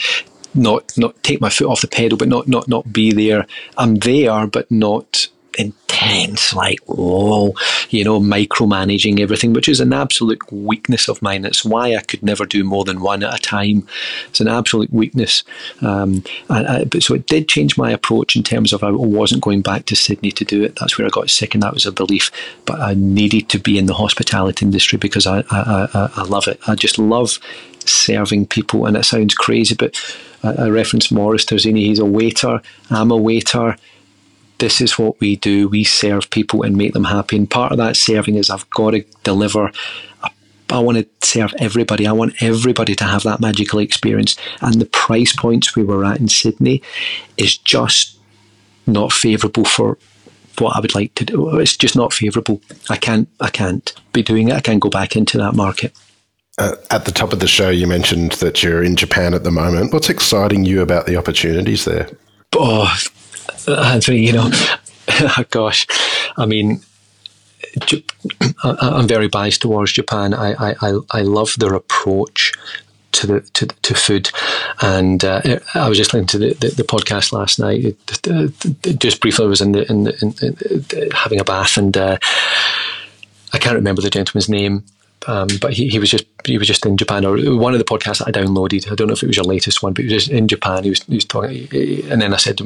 not 0.53 0.97
not 0.97 1.21
take 1.23 1.41
my 1.41 1.49
foot 1.49 1.67
off 1.67 1.81
the 1.81 1.87
pedal, 1.87 2.17
but 2.17 2.27
not 2.27 2.47
not 2.47 2.67
not 2.67 2.91
be 2.91 3.11
there. 3.11 3.45
I'm 3.77 3.95
there, 3.95 4.47
but 4.47 4.69
not 4.71 5.27
intense, 5.57 6.53
like 6.53 6.79
oh, 6.87 7.53
you 7.89 8.03
know, 8.03 8.19
micromanaging 8.19 9.19
everything, 9.19 9.53
which 9.53 9.67
is 9.67 9.79
an 9.79 9.93
absolute 9.93 10.39
weakness 10.51 11.07
of 11.07 11.21
mine. 11.21 11.45
It's 11.45 11.65
why 11.65 11.95
I 11.95 12.01
could 12.01 12.23
never 12.23 12.45
do 12.45 12.63
more 12.63 12.85
than 12.85 13.01
one 13.01 13.23
at 13.23 13.35
a 13.35 13.41
time. 13.41 13.87
It's 14.29 14.39
an 14.39 14.47
absolute 14.47 14.91
weakness. 14.93 15.43
Um, 15.81 16.23
I, 16.49 16.85
but 16.85 17.03
so 17.03 17.15
it 17.15 17.27
did 17.27 17.49
change 17.49 17.77
my 17.77 17.91
approach 17.91 18.35
in 18.35 18.43
terms 18.43 18.73
of 18.73 18.83
I 18.83 18.91
wasn't 18.91 19.43
going 19.43 19.61
back 19.61 19.85
to 19.87 19.95
Sydney 19.95 20.31
to 20.31 20.45
do 20.45 20.63
it. 20.63 20.77
That's 20.79 20.97
where 20.97 21.07
I 21.07 21.09
got 21.09 21.29
sick, 21.29 21.53
and 21.53 21.63
that 21.63 21.73
was 21.73 21.85
a 21.85 21.91
belief. 21.91 22.31
But 22.65 22.79
I 22.79 22.93
needed 22.93 23.49
to 23.49 23.59
be 23.59 23.77
in 23.77 23.87
the 23.87 23.95
hospitality 23.95 24.65
industry 24.65 24.97
because 24.97 25.27
I 25.27 25.39
I, 25.49 25.87
I, 25.93 26.09
I 26.15 26.23
love 26.23 26.47
it. 26.47 26.59
I 26.67 26.75
just 26.75 26.97
love 26.97 27.39
serving 27.85 28.47
people, 28.47 28.85
and 28.85 28.95
it 28.95 29.03
sounds 29.03 29.33
crazy, 29.33 29.75
but 29.75 29.95
I, 30.43 30.53
I 30.53 30.69
referenced 30.69 31.11
Maurice 31.11 31.45
Terzini. 31.45 31.85
He's 31.85 31.99
a 31.99 32.05
waiter. 32.05 32.61
I'm 32.89 33.11
a 33.11 33.17
waiter. 33.17 33.75
This 34.59 34.81
is 34.81 34.99
what 34.99 35.19
we 35.19 35.37
do. 35.37 35.67
We 35.69 35.83
serve 35.83 36.29
people 36.29 36.63
and 36.63 36.75
make 36.75 36.93
them 36.93 37.05
happy. 37.05 37.37
And 37.37 37.49
part 37.49 37.71
of 37.71 37.77
that 37.77 37.95
serving 37.95 38.35
is 38.35 38.49
I've 38.49 38.69
got 38.71 38.91
to 38.91 39.03
deliver. 39.23 39.71
I 40.69 40.79
want 40.79 40.97
to 40.97 41.07
serve 41.25 41.53
everybody. 41.59 42.05
I 42.05 42.11
want 42.11 42.41
everybody 42.41 42.93
to 42.95 43.03
have 43.03 43.23
that 43.23 43.39
magical 43.39 43.79
experience. 43.79 44.37
And 44.61 44.75
the 44.75 44.85
price 44.85 45.33
points 45.35 45.75
we 45.75 45.83
were 45.83 46.05
at 46.05 46.19
in 46.19 46.27
Sydney 46.27 46.83
is 47.37 47.57
just 47.57 48.17
not 48.85 49.13
favourable 49.13 49.65
for 49.65 49.97
what 50.57 50.75
I 50.75 50.79
would 50.79 50.95
like 50.95 51.15
to 51.15 51.25
do. 51.25 51.57
It's 51.57 51.77
just 51.77 51.95
not 51.95 52.13
favourable. 52.13 52.61
I 52.89 52.97
can't. 52.97 53.29
I 53.39 53.49
can't 53.49 53.93
be 54.13 54.21
doing 54.21 54.49
it. 54.49 54.55
I 54.55 54.59
can't 54.59 54.81
go 54.81 54.89
back 54.89 55.15
into 55.15 55.37
that 55.37 55.55
market. 55.55 55.93
Uh, 56.59 56.75
at 56.91 57.05
the 57.05 57.11
top 57.11 57.31
of 57.31 57.39
the 57.39 57.47
show, 57.47 57.69
you 57.69 57.87
mentioned 57.87 58.33
that 58.33 58.61
you're 58.61 58.83
in 58.83 58.97
Japan 58.97 59.33
at 59.33 59.45
the 59.45 59.51
moment. 59.51 59.93
What's 59.93 60.09
exciting 60.09 60.65
you 60.65 60.81
about 60.81 61.05
the 61.05 61.15
opportunities 61.15 61.85
there? 61.85 62.09
Oh, 62.53 62.93
Anthony, 63.65 64.25
you 64.25 64.33
know, 64.33 64.51
gosh, 65.51 65.87
I 66.35 66.45
mean, 66.45 66.81
I'm 68.63 69.07
very 69.07 69.29
biased 69.29 69.61
towards 69.61 69.93
Japan. 69.93 70.33
I, 70.33 70.75
I, 70.81 70.97
I 71.11 71.21
love 71.21 71.55
their 71.57 71.73
approach 71.73 72.51
to 73.13 73.27
the 73.27 73.39
to, 73.39 73.65
to 73.67 73.93
food, 73.93 74.29
and 74.81 75.23
uh, 75.23 75.41
I 75.75 75.87
was 75.87 75.97
just 75.97 76.13
listening 76.13 76.27
to 76.27 76.37
the, 76.39 76.53
the, 76.55 76.67
the 76.75 76.83
podcast 76.83 77.31
last 77.31 77.57
night. 77.57 77.85
It, 77.85 78.19
it, 78.85 78.99
just 78.99 79.21
briefly, 79.21 79.45
I 79.45 79.47
was 79.47 79.61
in 79.61 79.71
the 79.71 79.89
in, 79.89 80.03
the, 80.03 80.91
in 80.91 81.11
having 81.11 81.39
a 81.39 81.45
bath, 81.45 81.77
and 81.77 81.95
uh, 81.95 82.17
I 83.53 83.57
can't 83.59 83.75
remember 83.75 84.01
the 84.01 84.09
gentleman's 84.09 84.49
name 84.49 84.83
um, 85.27 85.47
but 85.61 85.73
he, 85.73 85.89
he 85.89 85.99
was 85.99 86.09
just 86.09 86.25
he 86.45 86.57
was 86.57 86.67
just 86.67 86.85
in 86.85 86.95
Japan 86.95 87.25
or 87.25 87.37
one 87.55 87.73
of 87.73 87.79
the 87.79 87.85
podcasts 87.85 88.25
I 88.25 88.31
downloaded. 88.31 88.89
I 88.89 88.95
don't 88.95 89.07
know 89.07 89.13
if 89.13 89.23
it 89.23 89.27
was 89.27 89.35
your 89.35 89.45
latest 89.45 89.83
one, 89.83 89.93
but 89.93 90.05
he 90.05 90.13
was 90.13 90.23
just 90.23 90.31
in 90.31 90.47
Japan. 90.47 90.83
He 90.83 90.91
was, 90.91 91.03
he 91.03 91.15
was 91.15 91.25
talking, 91.25 91.67
and 92.09 92.21
then 92.21 92.33
I 92.33 92.37
said, 92.37 92.61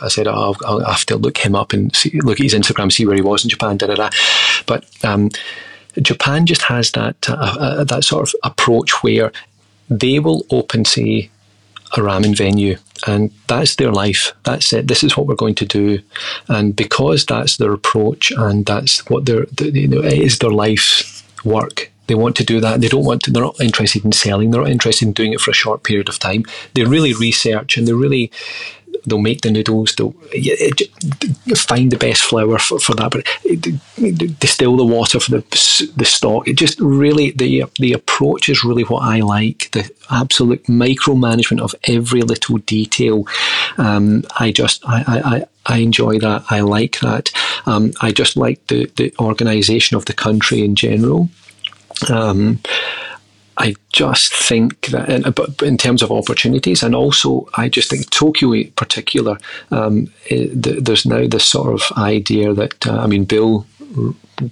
I 0.00 0.08
said, 0.08 0.28
oh, 0.28 0.54
I'll, 0.64 0.80
I'll, 0.80 0.92
have 0.92 1.06
to 1.06 1.16
look 1.16 1.38
him 1.38 1.56
up 1.56 1.72
and 1.72 1.94
see, 1.94 2.20
look 2.20 2.38
at 2.38 2.44
his 2.44 2.54
Instagram, 2.54 2.92
see 2.92 3.04
where 3.04 3.16
he 3.16 3.22
was 3.22 3.44
in 3.44 3.50
Japan. 3.50 3.76
Da, 3.76 3.88
da, 3.88 3.94
da. 3.94 4.10
But 4.66 4.86
um, 5.04 5.30
Japan 6.00 6.46
just 6.46 6.62
has 6.62 6.92
that 6.92 7.28
uh, 7.28 7.34
uh, 7.34 7.84
that 7.84 8.04
sort 8.04 8.28
of 8.28 8.34
approach 8.44 9.02
where 9.02 9.32
they 9.90 10.20
will 10.20 10.46
open, 10.50 10.84
say, 10.84 11.30
a 11.92 12.00
ramen 12.00 12.36
venue 12.36 12.76
and 13.06 13.30
that's 13.46 13.76
their 13.76 13.92
life. 13.92 14.32
That's 14.44 14.72
it. 14.72 14.88
This 14.88 15.02
is 15.02 15.16
what 15.16 15.26
we're 15.26 15.34
going 15.34 15.54
to 15.56 15.66
do, 15.66 16.00
and 16.48 16.74
because 16.74 17.26
that's 17.26 17.56
their 17.56 17.72
approach 17.72 18.30
and 18.30 18.64
that's 18.64 19.08
what 19.10 19.26
their 19.26 19.46
you 19.60 19.88
know 19.88 20.00
it 20.02 20.14
is 20.14 20.38
their 20.38 20.50
life 20.50 21.15
work. 21.46 21.90
They 22.08 22.14
want 22.14 22.36
to 22.36 22.44
do 22.44 22.60
that. 22.60 22.80
They 22.80 22.88
don't 22.88 23.04
want 23.04 23.22
to, 23.22 23.30
they're 23.30 23.42
not 23.42 23.60
interested 23.60 24.04
in 24.04 24.12
selling. 24.12 24.50
They're 24.50 24.60
not 24.60 24.70
interested 24.70 25.06
in 25.06 25.12
doing 25.12 25.32
it 25.32 25.40
for 25.40 25.50
a 25.50 25.54
short 25.54 25.82
period 25.82 26.08
of 26.08 26.18
time. 26.18 26.44
They 26.74 26.84
really 26.84 27.14
research 27.14 27.76
and 27.76 27.88
they 27.88 27.92
really, 27.92 28.30
they'll 29.06 29.18
make 29.18 29.40
the 29.40 29.50
noodles, 29.50 29.94
they'll 29.94 30.14
find 31.56 31.90
the 31.90 31.98
best 31.98 32.22
flour 32.22 32.58
for, 32.58 32.78
for 32.78 32.94
that, 32.94 33.10
but 33.10 34.38
distill 34.38 34.76
the 34.76 34.84
water 34.84 35.18
for 35.18 35.30
the, 35.32 35.92
the 35.96 36.04
stock. 36.04 36.46
It 36.46 36.54
just 36.54 36.78
really, 36.80 37.32
the, 37.32 37.64
the 37.78 37.92
approach 37.92 38.48
is 38.48 38.64
really 38.64 38.84
what 38.84 39.02
I 39.02 39.20
like. 39.20 39.70
The 39.72 39.90
absolute 40.10 40.64
micromanagement 40.64 41.60
of 41.60 41.74
every 41.84 42.22
little 42.22 42.58
detail. 42.58 43.26
Um, 43.78 44.22
I 44.38 44.52
just, 44.52 44.82
I, 44.86 45.02
I, 45.24 45.44
I 45.68 45.78
enjoy 45.78 46.18
that. 46.20 46.44
I 46.50 46.60
like 46.60 47.00
that. 47.00 47.30
Um, 47.66 47.92
I 48.00 48.12
just 48.12 48.36
like 48.36 48.64
the, 48.68 48.86
the 48.96 49.14
organisation 49.18 49.96
of 49.96 50.04
the 50.04 50.12
country 50.12 50.62
in 50.64 50.74
general. 50.74 51.28
Um, 52.10 52.60
I 53.58 53.74
just 53.90 54.34
think 54.34 54.86
that, 54.88 55.08
in, 55.08 55.22
but 55.32 55.62
in 55.62 55.78
terms 55.78 56.02
of 56.02 56.12
opportunities, 56.12 56.82
and 56.82 56.94
also 56.94 57.48
I 57.54 57.68
just 57.68 57.90
think 57.90 58.10
Tokyo 58.10 58.52
in 58.52 58.70
particular, 58.72 59.38
um, 59.70 60.12
it, 60.26 60.66
eh, 60.66 60.78
there's 60.80 61.06
now 61.06 61.26
this 61.26 61.46
sort 61.48 61.72
of 61.72 61.96
idea 61.96 62.52
that, 62.52 62.86
uh, 62.86 62.98
I 62.98 63.06
mean, 63.06 63.24
Bill, 63.24 63.66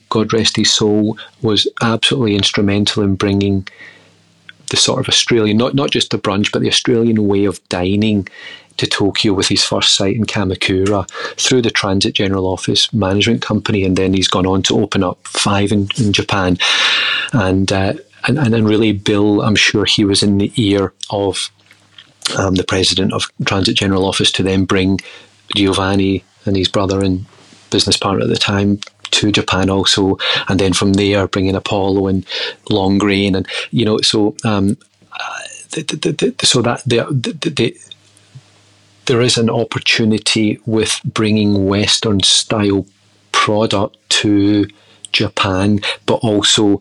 God 0.09 0.33
rest 0.33 0.57
his 0.57 0.73
soul, 0.73 1.19
was 1.43 1.69
absolutely 1.83 2.35
instrumental 2.35 3.03
in 3.03 3.17
bringing 3.17 3.69
the 4.71 4.77
sort 4.79 5.01
of 5.01 5.09
Australian, 5.09 5.59
not, 5.59 5.75
not 5.75 5.91
just 5.91 6.11
the 6.11 6.19
brunch, 6.19 6.51
but 6.51 6.63
the 6.63 6.69
Australian 6.69 7.27
way 7.27 7.45
of 7.45 7.67
dining 7.69 8.27
to 8.77 8.87
Tokyo 8.87 9.33
with 9.33 9.49
his 9.49 9.65
first 9.65 9.95
site 9.95 10.17
in 10.17 10.25
Kamakura 10.25 11.09
through 11.37 11.63
the 11.63 11.71
Transit 11.71 12.15
General 12.15 12.47
Office 12.47 12.93
Management 12.93 13.43
Company, 13.43 13.85
and 13.85 13.97
then 13.97 14.15
he's 14.15 14.29
gone 14.29 14.47
on 14.47 14.63
to 14.63 14.81
open 14.81 15.03
up 15.03 15.19
five 15.27 15.73
in, 15.73 15.89
in 15.99 16.13
Japan. 16.13 16.59
And, 17.33 17.73
uh, 17.73 17.95
and 18.27 18.39
and 18.39 18.69
really, 18.69 18.93
Bill, 18.93 19.43
I'm 19.43 19.57
sure 19.57 19.85
he 19.85 20.05
was 20.05 20.23
in 20.23 20.39
the 20.39 20.53
ear 20.57 20.93
of 21.11 21.51
um, 22.39 22.55
the 22.55 22.65
president 22.65 23.13
of 23.13 23.31
Transit 23.45 23.77
General 23.77 24.07
Office 24.07 24.33
to 24.33 24.43
then 24.43 24.65
bring 24.65 24.99
Giovanni 25.55 26.25
and 26.47 26.57
his 26.57 26.69
brother 26.69 27.05
and 27.05 27.27
business 27.71 27.97
partner 27.97 28.23
at 28.23 28.31
the 28.31 28.37
time 28.37 28.81
to 29.11 29.31
Japan 29.31 29.71
also, 29.71 30.19
and 30.49 30.59
then 30.59 30.73
from 30.73 30.95
there 30.95 31.29
bringing 31.29 31.55
Apollo 31.55 32.07
and 32.09 32.27
Longrain, 32.71 33.37
and 33.37 33.47
you 33.71 33.85
know, 33.85 33.99
so 33.99 34.35
um, 34.45 34.77
uh, 35.13 35.39
the, 35.71 35.83
the, 35.83 36.35
the, 36.39 36.47
so 36.47 36.63
that 36.63 36.83
the, 36.85 37.77
there 39.07 39.21
is 39.21 39.37
an 39.37 39.51
opportunity 39.51 40.59
with 40.67 41.01
bringing 41.05 41.67
Western 41.67 42.23
style 42.23 42.87
product 43.33 43.97
to 44.09 44.67
Japan, 45.13 45.81
but 46.07 46.17
also 46.17 46.81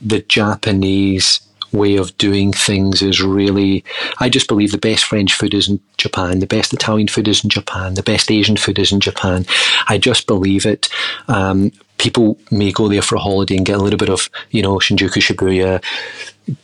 the 0.00 0.20
Japanese 0.20 1.40
way 1.76 1.96
of 1.96 2.16
doing 2.18 2.52
things 2.52 3.02
is 3.02 3.20
really. 3.20 3.84
I 4.18 4.28
just 4.28 4.48
believe 4.48 4.72
the 4.72 4.78
best 4.78 5.04
French 5.04 5.34
food 5.34 5.54
is 5.54 5.68
in 5.68 5.80
Japan, 5.96 6.38
the 6.40 6.46
best 6.46 6.72
Italian 6.72 7.08
food 7.08 7.28
is 7.28 7.44
in 7.44 7.50
Japan, 7.50 7.94
the 7.94 8.02
best 8.02 8.30
Asian 8.30 8.56
food 8.56 8.78
is 8.78 8.92
in 8.92 9.00
Japan. 9.00 9.46
I 9.88 9.98
just 9.98 10.26
believe 10.26 10.66
it. 10.66 10.88
Um, 11.28 11.72
people 11.98 12.38
may 12.50 12.72
go 12.72 12.88
there 12.88 13.02
for 13.02 13.16
a 13.16 13.20
holiday 13.20 13.56
and 13.56 13.66
get 13.66 13.78
a 13.78 13.82
little 13.82 13.98
bit 13.98 14.10
of, 14.10 14.28
you 14.50 14.62
know, 14.62 14.76
Shinjuku, 14.76 15.20
Shibuya, 15.22 15.82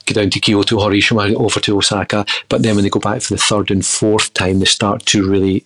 go 0.06 0.14
down 0.14 0.30
to 0.30 0.40
Kyoto, 0.40 0.80
Hiroshima, 0.80 1.34
over 1.34 1.60
to 1.60 1.76
Osaka. 1.76 2.24
But 2.48 2.62
then 2.62 2.74
when 2.74 2.84
they 2.84 2.90
go 2.90 3.00
back 3.00 3.22
for 3.22 3.34
the 3.34 3.40
third 3.40 3.70
and 3.70 3.84
fourth 3.84 4.32
time, 4.34 4.58
they 4.58 4.66
start 4.66 5.06
to 5.06 5.28
really 5.28 5.64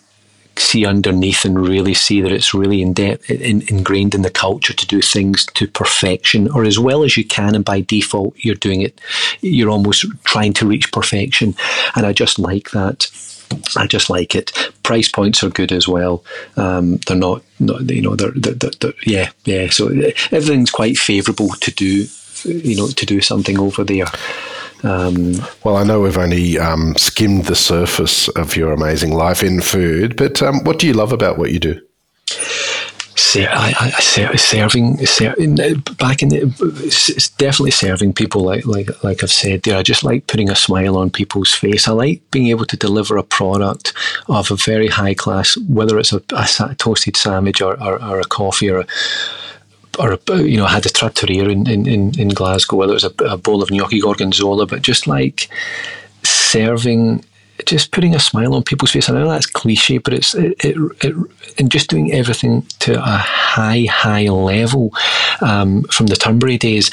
see 0.58 0.86
underneath 0.86 1.44
and 1.44 1.68
really 1.68 1.94
see 1.94 2.20
that 2.20 2.32
it's 2.32 2.54
really 2.54 2.82
in 2.82 2.92
depth, 2.92 3.30
in, 3.30 3.62
ingrained 3.68 4.14
in 4.14 4.22
the 4.22 4.30
culture 4.30 4.72
to 4.72 4.86
do 4.86 5.00
things 5.00 5.46
to 5.54 5.66
perfection 5.66 6.50
or 6.50 6.64
as 6.64 6.78
well 6.78 7.02
as 7.02 7.16
you 7.16 7.24
can. 7.24 7.54
And 7.54 7.64
by 7.64 7.80
default, 7.80 8.34
you're 8.36 8.54
doing 8.54 8.82
it, 8.82 9.00
you're 9.40 9.70
almost 9.70 10.06
trying 10.24 10.52
to 10.54 10.66
reach 10.66 10.92
perfection. 10.92 11.54
And 11.94 12.06
I 12.06 12.12
just 12.12 12.38
like 12.38 12.70
that. 12.70 13.10
I 13.76 13.86
just 13.86 14.10
like 14.10 14.34
it. 14.34 14.52
Price 14.82 15.08
points 15.08 15.44
are 15.44 15.50
good 15.50 15.70
as 15.70 15.86
well. 15.86 16.24
Um, 16.56 16.96
they're 17.06 17.16
not, 17.16 17.42
not, 17.60 17.88
you 17.88 18.02
know, 18.02 18.16
they're, 18.16 18.32
they're, 18.32 18.70
they're, 18.80 18.92
yeah, 19.04 19.30
yeah. 19.44 19.70
So 19.70 19.88
everything's 20.32 20.70
quite 20.70 20.98
favourable 20.98 21.48
to 21.48 21.70
do, 21.70 22.06
you 22.46 22.76
know, 22.76 22.88
to 22.88 23.06
do 23.06 23.20
something 23.20 23.58
over 23.58 23.84
there. 23.84 24.06
Um, 24.82 25.34
well, 25.64 25.76
I 25.76 25.84
know 25.84 26.00
we've 26.00 26.18
only 26.18 26.58
um, 26.58 26.94
skimmed 26.96 27.46
the 27.46 27.56
surface 27.56 28.28
of 28.28 28.56
your 28.56 28.72
amazing 28.72 29.12
life 29.12 29.42
in 29.42 29.60
food, 29.60 30.16
but 30.16 30.42
um, 30.42 30.64
what 30.64 30.78
do 30.78 30.86
you 30.86 30.92
love 30.92 31.12
about 31.12 31.38
what 31.38 31.52
you 31.52 31.58
do? 31.58 31.80
I, 33.44 33.92
I, 33.98 34.36
serving, 34.36 35.04
serving 35.06 35.76
back 35.98 36.22
in 36.22 36.28
the, 36.30 36.54
it's 36.84 37.28
definitely 37.30 37.70
serving 37.70 38.12
people 38.14 38.42
like 38.42 38.66
like 38.66 39.02
like 39.04 39.22
I've 39.22 39.32
said 39.32 39.62
there. 39.62 39.76
I 39.76 39.82
just 39.82 40.04
like 40.04 40.26
putting 40.26 40.50
a 40.50 40.56
smile 40.56 40.96
on 40.96 41.10
people's 41.10 41.52
face. 41.52 41.88
I 41.88 41.92
like 41.92 42.22
being 42.30 42.46
able 42.46 42.64
to 42.66 42.76
deliver 42.76 43.16
a 43.16 43.22
product 43.22 43.92
of 44.28 44.50
a 44.50 44.56
very 44.56 44.88
high 44.88 45.14
class, 45.14 45.56
whether 45.68 45.98
it's 45.98 46.12
a, 46.12 46.22
a 46.30 46.74
toasted 46.76 47.16
sandwich 47.16 47.60
or, 47.60 47.82
or, 47.82 48.02
or, 48.02 48.20
a 48.20 48.24
coffee 48.24 48.70
or 48.70 48.80
a, 48.80 48.86
or 49.98 50.18
you 50.38 50.56
know, 50.56 50.66
I 50.66 50.72
had 50.72 50.86
a 50.86 50.90
trattoria 50.90 51.48
in, 51.48 51.68
in, 51.68 52.18
in 52.18 52.28
Glasgow, 52.28 52.76
whether 52.76 52.92
it 52.92 53.02
was 53.02 53.04
a, 53.04 53.24
a 53.24 53.36
bowl 53.36 53.62
of 53.62 53.70
gnocchi 53.70 54.00
gorgonzola, 54.00 54.66
but 54.66 54.82
just 54.82 55.06
like 55.06 55.48
serving 56.22 57.24
just 57.64 57.90
putting 57.90 58.14
a 58.14 58.20
smile 58.20 58.54
on 58.54 58.62
people's 58.62 58.90
face. 58.90 59.08
I 59.08 59.14
know 59.14 59.28
that's 59.28 59.46
cliche, 59.46 59.98
but 59.98 60.12
it's 60.12 60.34
it, 60.34 60.62
it, 60.64 60.76
it 61.02 61.14
and 61.58 61.70
just 61.70 61.88
doing 61.88 62.12
everything 62.12 62.62
to 62.80 62.98
a 62.98 63.16
high, 63.16 63.86
high 63.90 64.28
level 64.28 64.92
um, 65.40 65.84
from 65.84 66.06
the 66.06 66.16
Turnberry 66.16 66.58
days. 66.58 66.90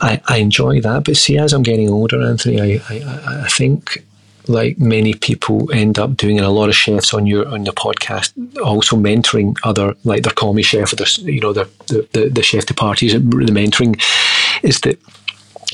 I, 0.00 0.20
I 0.26 0.38
enjoy 0.38 0.80
that, 0.80 1.04
but 1.04 1.16
see, 1.16 1.38
as 1.38 1.52
I'm 1.52 1.62
getting 1.62 1.90
older, 1.90 2.22
Anthony, 2.22 2.60
I, 2.60 2.82
I, 2.88 3.42
I 3.44 3.48
think 3.48 4.04
like 4.46 4.78
many 4.78 5.14
people 5.14 5.70
end 5.72 5.98
up 5.98 6.16
doing, 6.16 6.38
and 6.38 6.46
a 6.46 6.50
lot 6.50 6.68
of 6.68 6.74
chefs 6.74 7.12
on 7.12 7.26
your 7.26 7.46
on 7.48 7.64
the 7.64 7.72
podcast 7.72 8.32
also 8.60 8.96
mentoring 8.96 9.56
other 9.64 9.94
like 10.04 10.22
their 10.22 10.52
me 10.52 10.62
chef 10.62 10.92
or 10.92 10.96
their 10.96 11.06
you 11.18 11.40
know 11.40 11.52
their 11.52 11.66
the, 11.88 12.08
the, 12.12 12.28
the 12.28 12.42
chef 12.42 12.66
de 12.66 12.74
parties 12.74 13.12
the 13.12 13.18
mentoring 13.18 14.00
is 14.62 14.80
that 14.80 14.98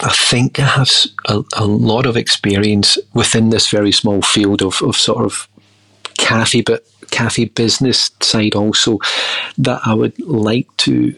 I 0.03 0.13
think 0.13 0.59
I 0.59 0.67
have 0.67 0.91
a, 1.27 1.43
a, 1.57 1.65
lot 1.65 2.05
of 2.07 2.17
experience 2.17 2.99
within 3.15 3.51
this 3.51 3.71
very 3.71 3.93
small 3.93 4.23
field 4.23 4.61
of, 4.61 4.83
of 4.83 4.97
sort 4.97 5.25
of 5.25 5.49
cafe, 6.19 6.63
but 6.63 6.85
cafe 7.11 7.45
business 7.45 8.11
side 8.21 8.57
also 8.57 8.99
that 9.57 9.81
I 9.85 9.95
would 9.95 10.19
like 10.21 10.67
to 10.79 11.15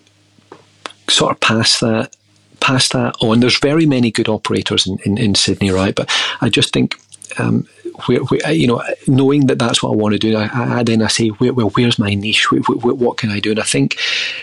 sort 1.08 1.32
of 1.32 1.40
pass 1.40 1.80
that 1.80 2.14
pass 2.60 2.88
that 2.90 3.14
on. 3.20 3.40
There's 3.40 3.58
very 3.58 3.86
many 3.86 4.10
good 4.10 4.28
operators 4.28 4.86
in, 4.86 4.98
in, 5.04 5.18
in 5.18 5.34
Sydney, 5.34 5.70
right? 5.70 5.94
But 5.94 6.10
I 6.40 6.48
just 6.48 6.72
think 6.72 6.96
um, 7.38 7.66
where, 8.06 8.20
where, 8.20 8.52
you 8.52 8.66
know, 8.66 8.82
knowing 9.06 9.46
that 9.46 9.58
that's 9.58 9.82
what 9.82 9.92
I 9.92 9.96
want 9.96 10.12
to 10.12 10.18
do, 10.18 10.36
I, 10.36 10.78
I 10.78 10.82
then 10.82 11.02
I 11.02 11.08
say, 11.08 11.28
where, 11.28 11.52
well, 11.52 11.70
where's 11.70 11.98
my 11.98 12.14
niche? 12.14 12.50
what 12.50 13.16
can 13.16 13.30
I 13.30 13.40
do? 13.40 13.50
And 13.50 13.60
I 13.60 13.64
think 13.64 13.98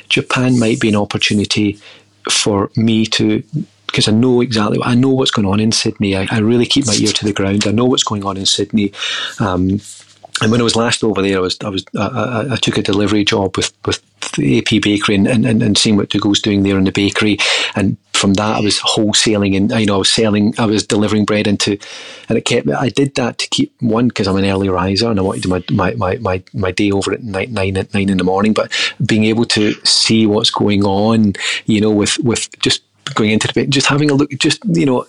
Japan 0.10 0.60
might 0.60 0.80
be 0.80 0.90
an 0.90 0.96
opportunity 0.96 1.80
for 2.30 2.72
me 2.76 3.06
to 3.06 3.44
because 3.88 4.08
I 4.08 4.12
know 4.12 4.42
exactly 4.42 4.80
I 4.82 4.96
know 4.96 5.10
what's 5.10 5.30
going 5.30 5.46
on 5.46 5.60
in 5.60 5.72
Sydney. 5.72 6.16
I, 6.16 6.28
I, 6.32 6.40
really 6.40 6.66
keep 6.66 6.88
my 6.88 6.96
ear 6.96 7.12
to 7.12 7.26
the 7.26 7.34
ground. 7.34 7.68
I 7.68 7.72
know 7.72 7.86
what's 7.86 8.04
going 8.04 8.26
on 8.26 8.38
in 8.38 8.48
Sydney. 8.48 8.92
Um, 9.40 9.82
and 10.42 10.52
when 10.52 10.60
I 10.60 10.64
was 10.64 10.76
last 10.76 11.04
over 11.04 11.22
there, 11.22 11.38
I 11.38 11.42
was 11.42 11.58
I 11.64 11.70
was 11.70 11.86
I, 11.96 12.48
I, 12.52 12.56
took 12.56 12.78
a 12.78 12.82
delivery 12.82 13.24
job 13.24 13.56
with 13.56 13.72
with 13.86 14.02
the 14.34 14.58
AP 14.58 14.82
Bakery 14.82 15.16
and, 15.16 15.28
and, 15.28 15.62
and 15.62 15.78
seeing 15.78 15.96
what 15.96 16.10
Dougal's 16.10 16.42
doing 16.42 16.64
there 16.64 16.78
in 16.78 16.86
the 16.86 16.92
bakery, 16.92 17.38
and 17.76 17.98
from 18.14 18.34
that 18.36 18.56
I 18.56 18.60
was 18.62 18.80
wholesaling 18.80 19.56
and 19.56 19.72
you 19.72 19.86
know 19.86 19.96
I 19.96 19.98
was 20.00 20.12
selling 20.12 20.54
I 20.58 20.66
was 20.66 20.88
delivering 20.88 21.26
bread 21.26 21.46
into, 21.46 21.78
and 22.30 22.38
it 22.38 22.46
kept 22.46 22.68
I 22.70 22.90
did 22.90 23.14
that 23.16 23.38
to 23.38 23.48
keep 23.50 23.74
one 23.80 24.08
because 24.08 24.28
I'm 24.28 24.38
an 24.38 24.46
early 24.46 24.70
riser 24.70 25.10
and 25.12 25.20
I 25.20 25.24
wanted 25.24 25.48
my 25.48 25.64
my, 25.72 25.94
my, 25.96 26.18
my, 26.18 26.44
my 26.54 26.72
day 26.72 26.92
over 26.92 27.14
at 27.14 27.24
nine, 27.24 27.54
nine 27.54 27.78
at 27.78 27.94
nine 27.94 28.10
in 28.10 28.18
the 28.18 28.24
morning, 28.24 28.54
but 28.54 28.72
being 29.06 29.26
able 29.26 29.46
to 29.46 29.74
see 29.86 30.26
what's 30.26 30.50
going 30.50 30.84
on, 30.84 31.34
you 31.66 31.80
know, 31.80 31.92
with 31.92 32.18
with 32.20 32.50
just 32.60 32.82
going 33.16 33.32
into 33.32 33.48
the 33.48 33.68
just 33.68 33.88
having 33.88 34.10
a 34.10 34.14
look, 34.14 34.30
just 34.32 34.64
you 34.66 34.86
know, 34.86 35.06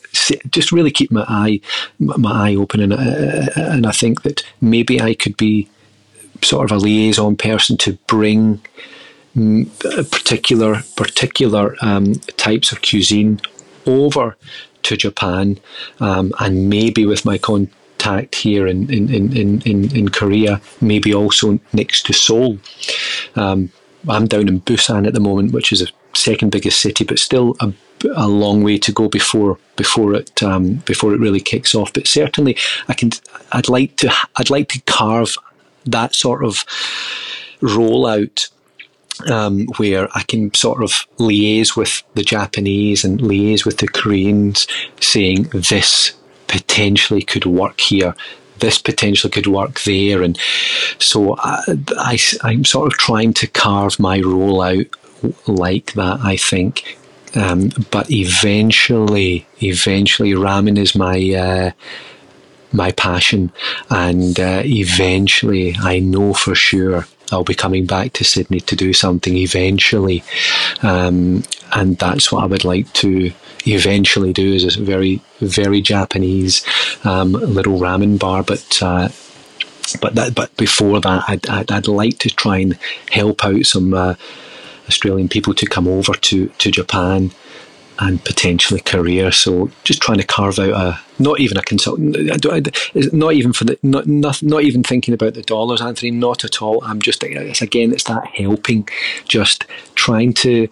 just 0.51 0.73
really 0.73 0.91
keep 0.91 1.11
my 1.11 1.25
eye, 1.29 1.61
my 1.99 2.51
eye 2.51 2.55
open, 2.55 2.81
and 2.81 2.93
uh, 2.93 3.51
and 3.57 3.87
I 3.87 3.93
think 3.93 4.23
that 4.23 4.45
maybe 4.61 5.01
I 5.01 5.15
could 5.15 5.37
be 5.37 5.69
sort 6.43 6.71
of 6.71 6.77
a 6.77 6.81
liaison 6.81 7.37
person 7.37 7.77
to 7.79 7.95
bring 8.07 8.61
mm, 9.37 10.11
particular 10.11 10.83
particular 10.97 11.77
um, 11.81 12.15
types 12.37 12.73
of 12.73 12.83
cuisine 12.83 13.41
over 13.87 14.37
to 14.83 14.97
Japan, 14.97 15.59
um, 16.01 16.33
and 16.41 16.69
maybe 16.69 17.07
with 17.07 17.25
my 17.25 17.39
contact 17.39 18.35
here 18.35 18.67
in 18.67 18.93
in, 18.93 19.09
in, 19.15 19.63
in, 19.63 19.97
in 19.97 20.09
Korea, 20.09 20.61
maybe 20.81 21.15
also 21.15 21.59
next 21.73 22.07
to 22.07 22.13
Seoul. 22.13 22.59
Um, 23.37 23.71
I'm 24.09 24.27
down 24.27 24.49
in 24.49 24.61
Busan 24.61 25.07
at 25.07 25.15
the 25.15 25.21
moment, 25.21 25.53
which 25.53 25.73
is 25.73 25.81
a 25.81 25.89
second 26.15 26.53
biggest 26.53 26.81
city, 26.81 27.05
but 27.05 27.19
still 27.19 27.57
a, 27.61 27.73
a 28.15 28.29
long 28.29 28.63
way 28.63 28.79
to 28.79 28.93
go 28.93 29.09
before 29.09 29.59
before 29.77 30.15
it 30.15 30.43
um, 30.43 30.77
before 30.87 31.15
it 31.15 31.21
really 31.21 31.41
kicks 31.41 31.75
off. 31.75 31.93
But 31.93 32.07
certainly, 32.07 32.57
I 32.89 32.95
can. 32.95 33.11
I'd 33.53 33.69
like 33.69 33.97
to. 33.97 34.13
I'd 34.37 34.51
like 34.51 34.69
to 34.71 34.81
carve 34.83 35.37
that 35.87 36.15
sort 36.15 36.45
of 36.45 36.65
rollout 37.61 38.51
um, 39.31 39.67
where 39.77 40.09
I 40.15 40.23
can 40.23 40.53
sort 40.55 40.83
of 40.83 41.07
liaise 41.19 41.77
with 41.77 42.03
the 42.15 42.25
Japanese 42.25 43.05
and 43.05 43.21
liaise 43.21 43.65
with 43.65 43.79
the 43.79 43.89
Koreans, 43.89 44.67
saying 45.01 45.45
this 45.53 46.15
potentially 46.47 47.23
could 47.23 47.47
work 47.47 47.81
here. 47.81 48.15
This 48.61 48.79
potentially 48.79 49.31
could 49.31 49.47
work 49.47 49.83
there, 49.83 50.23
and 50.23 50.39
so 50.99 51.37
I, 51.39 52.19
I'm 52.43 52.65
sort 52.65 52.93
of 52.93 52.99
trying 52.99 53.35
to 53.35 53.47
carve 53.47 53.99
my 53.99 54.21
rollout 54.21 54.95
like 55.47 55.93
that, 55.95 56.21
I 56.23 56.37
think. 56.37 56.97
Um, 57.35 57.71
but 57.91 58.11
eventually, 58.11 59.47
eventually, 59.63 60.33
ramen 60.33 60.79
is 60.79 60.95
my 60.95 61.19
uh, 61.35 61.71
my 62.73 62.93
passion, 62.93 63.53
and 63.91 64.39
uh, 64.39 64.63
eventually, 64.65 65.77
I 65.79 65.99
know 65.99 66.35
for 66.35 66.55
sure 66.55 67.07
I'll 67.33 67.45
be 67.45 67.55
coming 67.55 67.87
back 67.87 68.13
to 68.15 68.25
Sydney 68.25 68.61
to 68.61 68.77
do 68.77 68.93
something 68.93 69.37
eventually, 69.37 70.23
um, 70.83 71.43
and 71.73 71.99
that's 71.99 72.31
what 72.31 72.45
I 72.45 72.47
would 72.47 72.65
like 72.65 72.93
to 72.95 73.33
eventually 73.67 74.33
do. 74.33 74.53
Is 74.53 74.77
a 74.77 74.83
very 74.83 75.21
very 75.41 75.81
Japanese 75.81 76.65
um, 77.05 77.33
little 77.33 77.79
ramen 77.79 78.19
bar, 78.19 78.43
but. 78.43 78.83
Uh, 78.83 79.09
but 80.01 80.15
that, 80.15 80.35
but 80.35 80.57
before 80.57 80.99
that, 81.01 81.25
I'd, 81.29 81.47
I'd, 81.47 81.71
I'd, 81.71 81.89
like 81.89 82.19
to 82.21 82.31
try 82.31 82.59
and 82.59 82.79
help 83.11 83.45
out 83.45 83.65
some 83.67 83.93
uh, 83.93 84.15
Australian 84.89 85.29
people 85.29 85.55
to 85.55 85.67
come 85.67 85.89
over 85.89 86.13
to, 86.13 86.49
to 86.49 86.71
Japan 86.71 87.31
and 87.99 88.25
potentially 88.25 88.81
Korea. 88.81 89.33
So 89.33 89.71
just 89.85 90.03
trying 90.03 90.19
to 90.19 90.27
carve 90.27 90.59
out 90.59 90.71
a 90.71 91.01
not 91.19 91.39
even 91.39 91.57
a 91.57 91.63
consultant, 91.63 92.17
not 93.13 93.35
even 93.35 93.53
for 93.53 93.65
the 93.65 93.79
not 93.83 94.07
not, 94.07 94.43
not 94.43 94.63
even 94.63 94.83
thinking 94.83 95.15
about 95.15 95.35
the 95.35 95.43
dollars, 95.43 95.81
Anthony. 95.81 96.11
Not 96.11 96.45
at 96.45 96.61
all. 96.61 96.83
I'm 96.85 97.01
just 97.01 97.23
it's 97.23 97.63
again 97.63 97.93
it's 97.93 98.05
that 98.05 98.27
helping, 98.27 98.89
just 99.27 99.65
trying 99.95 100.33
to 100.35 100.69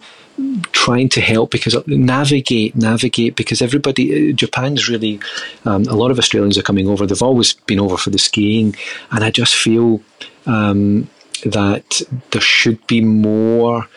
trying 0.71 1.07
to 1.09 1.21
help 1.21 1.51
because 1.51 1.75
navigate 1.87 2.75
navigate 2.75 3.35
because 3.35 3.61
everybody 3.61 4.33
japan's 4.33 4.89
really 4.89 5.19
um, 5.65 5.83
a 5.83 5.93
lot 5.93 6.09
of 6.09 6.17
australians 6.17 6.57
are 6.57 6.63
coming 6.63 6.87
over 6.87 7.05
they've 7.05 7.21
always 7.21 7.53
been 7.53 7.79
over 7.79 7.97
for 7.97 8.09
the 8.09 8.17
skiing 8.17 8.75
and 9.11 9.23
i 9.23 9.29
just 9.29 9.53
feel 9.53 10.01
um, 10.47 11.07
that 11.45 12.01
there 12.31 12.41
should 12.41 12.85
be 12.87 13.01
more 13.01 13.87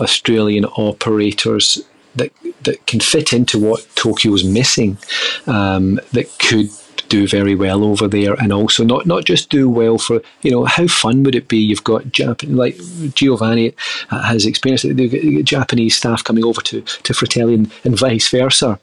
Australian 0.00 0.64
operators 0.64 1.82
that 2.16 2.32
that 2.62 2.86
can 2.86 3.00
fit 3.00 3.32
into 3.32 3.58
what 3.58 3.86
Tokyo's 3.94 4.44
missing, 4.44 4.98
um, 5.46 6.00
that 6.12 6.28
could 6.38 6.68
do 7.08 7.26
very 7.26 7.54
well 7.54 7.84
over 7.84 8.08
there, 8.08 8.34
and 8.34 8.52
also 8.52 8.84
not 8.84 9.06
not 9.06 9.24
just 9.24 9.50
do 9.50 9.68
well 9.68 9.98
for 9.98 10.22
you 10.42 10.50
know 10.50 10.64
how 10.64 10.86
fun 10.86 11.22
would 11.22 11.34
it 11.34 11.48
be? 11.48 11.58
You've 11.58 11.84
got 11.84 12.04
Jap- 12.06 12.44
like 12.54 12.78
Giovanni 13.14 13.74
has 14.10 14.46
experienced 14.46 14.84
it. 14.84 15.44
Japanese 15.44 15.96
staff 15.96 16.24
coming 16.24 16.44
over 16.44 16.60
to 16.62 16.80
to 16.82 17.14
Fratelli 17.14 17.54
and, 17.54 17.72
and 17.84 17.98
vice 17.98 18.28
versa 18.28 18.78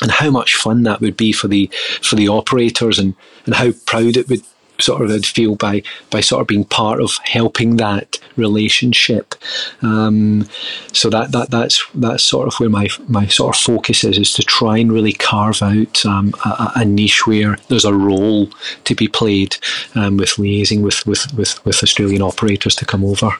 and 0.00 0.10
how 0.10 0.30
much 0.30 0.54
fun 0.54 0.84
that 0.84 1.00
would 1.00 1.16
be 1.16 1.32
for 1.32 1.48
the 1.48 1.70
for 2.02 2.16
the 2.16 2.28
operators 2.28 2.98
and 2.98 3.14
and 3.46 3.54
how 3.54 3.72
proud 3.86 4.16
it 4.16 4.28
would 4.28 4.42
sort 4.80 5.02
of 5.02 5.10
I'd 5.10 5.26
feel 5.26 5.56
by 5.56 5.82
by 6.10 6.20
sort 6.20 6.40
of 6.40 6.46
being 6.46 6.64
part 6.64 7.00
of 7.00 7.18
helping 7.24 7.76
that 7.76 8.18
relationship. 8.36 9.34
Um, 9.82 10.48
so 10.92 11.10
that 11.10 11.32
that 11.32 11.50
that's 11.50 11.84
that's 11.94 12.24
sort 12.24 12.48
of 12.48 12.54
where 12.60 12.70
my 12.70 12.88
my 13.08 13.26
sort 13.26 13.56
of 13.56 13.62
focus 13.62 14.04
is 14.04 14.18
is 14.18 14.32
to 14.34 14.42
try 14.42 14.78
and 14.78 14.92
really 14.92 15.12
carve 15.12 15.62
out 15.62 16.04
um, 16.06 16.34
a, 16.44 16.72
a, 16.76 16.84
niche 16.84 17.26
where 17.26 17.56
there's 17.68 17.84
a 17.84 17.94
role 17.94 18.48
to 18.84 18.94
be 18.94 19.08
played 19.08 19.56
um, 19.94 20.16
with 20.16 20.30
liaising 20.30 20.82
with, 20.82 21.06
with 21.06 21.32
with 21.34 21.64
with 21.64 21.82
Australian 21.82 22.22
operators 22.22 22.74
to 22.76 22.84
come 22.84 23.04
over. 23.04 23.32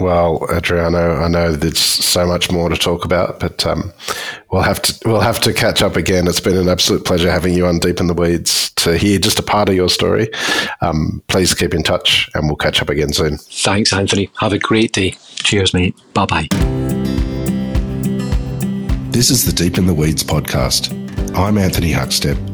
Well, 0.00 0.44
Adriano, 0.50 1.16
I 1.16 1.28
know 1.28 1.52
there's 1.52 1.78
so 1.78 2.26
much 2.26 2.50
more 2.50 2.68
to 2.68 2.76
talk 2.76 3.04
about, 3.04 3.38
but 3.38 3.64
um, 3.64 3.92
we'll 4.50 4.62
have 4.62 4.82
to 4.82 5.08
we'll 5.08 5.20
have 5.20 5.40
to 5.42 5.52
catch 5.52 5.82
up 5.82 5.94
again. 5.94 6.26
It's 6.26 6.40
been 6.40 6.56
an 6.56 6.68
absolute 6.68 7.04
pleasure 7.04 7.30
having 7.30 7.54
you 7.54 7.66
on 7.66 7.78
Deep 7.78 8.00
in 8.00 8.08
the 8.08 8.14
Weeds 8.14 8.70
to 8.72 8.98
hear 8.98 9.20
just 9.20 9.38
a 9.38 9.42
part 9.42 9.68
of 9.68 9.76
your 9.76 9.88
story. 9.88 10.30
Um, 10.80 11.22
please 11.28 11.54
keep 11.54 11.74
in 11.74 11.84
touch, 11.84 12.28
and 12.34 12.46
we'll 12.46 12.56
catch 12.56 12.82
up 12.82 12.88
again 12.88 13.12
soon. 13.12 13.38
Thanks, 13.38 13.92
Anthony. 13.92 14.30
Have 14.40 14.52
a 14.52 14.58
great 14.58 14.92
day. 14.92 15.14
Cheers, 15.36 15.72
mate. 15.72 15.94
Bye 16.12 16.26
bye. 16.26 16.48
This 19.10 19.30
is 19.30 19.44
the 19.46 19.52
Deep 19.52 19.78
in 19.78 19.86
the 19.86 19.94
Weeds 19.94 20.24
podcast. 20.24 20.92
I'm 21.36 21.56
Anthony 21.56 21.92
Huckstep 21.92 22.53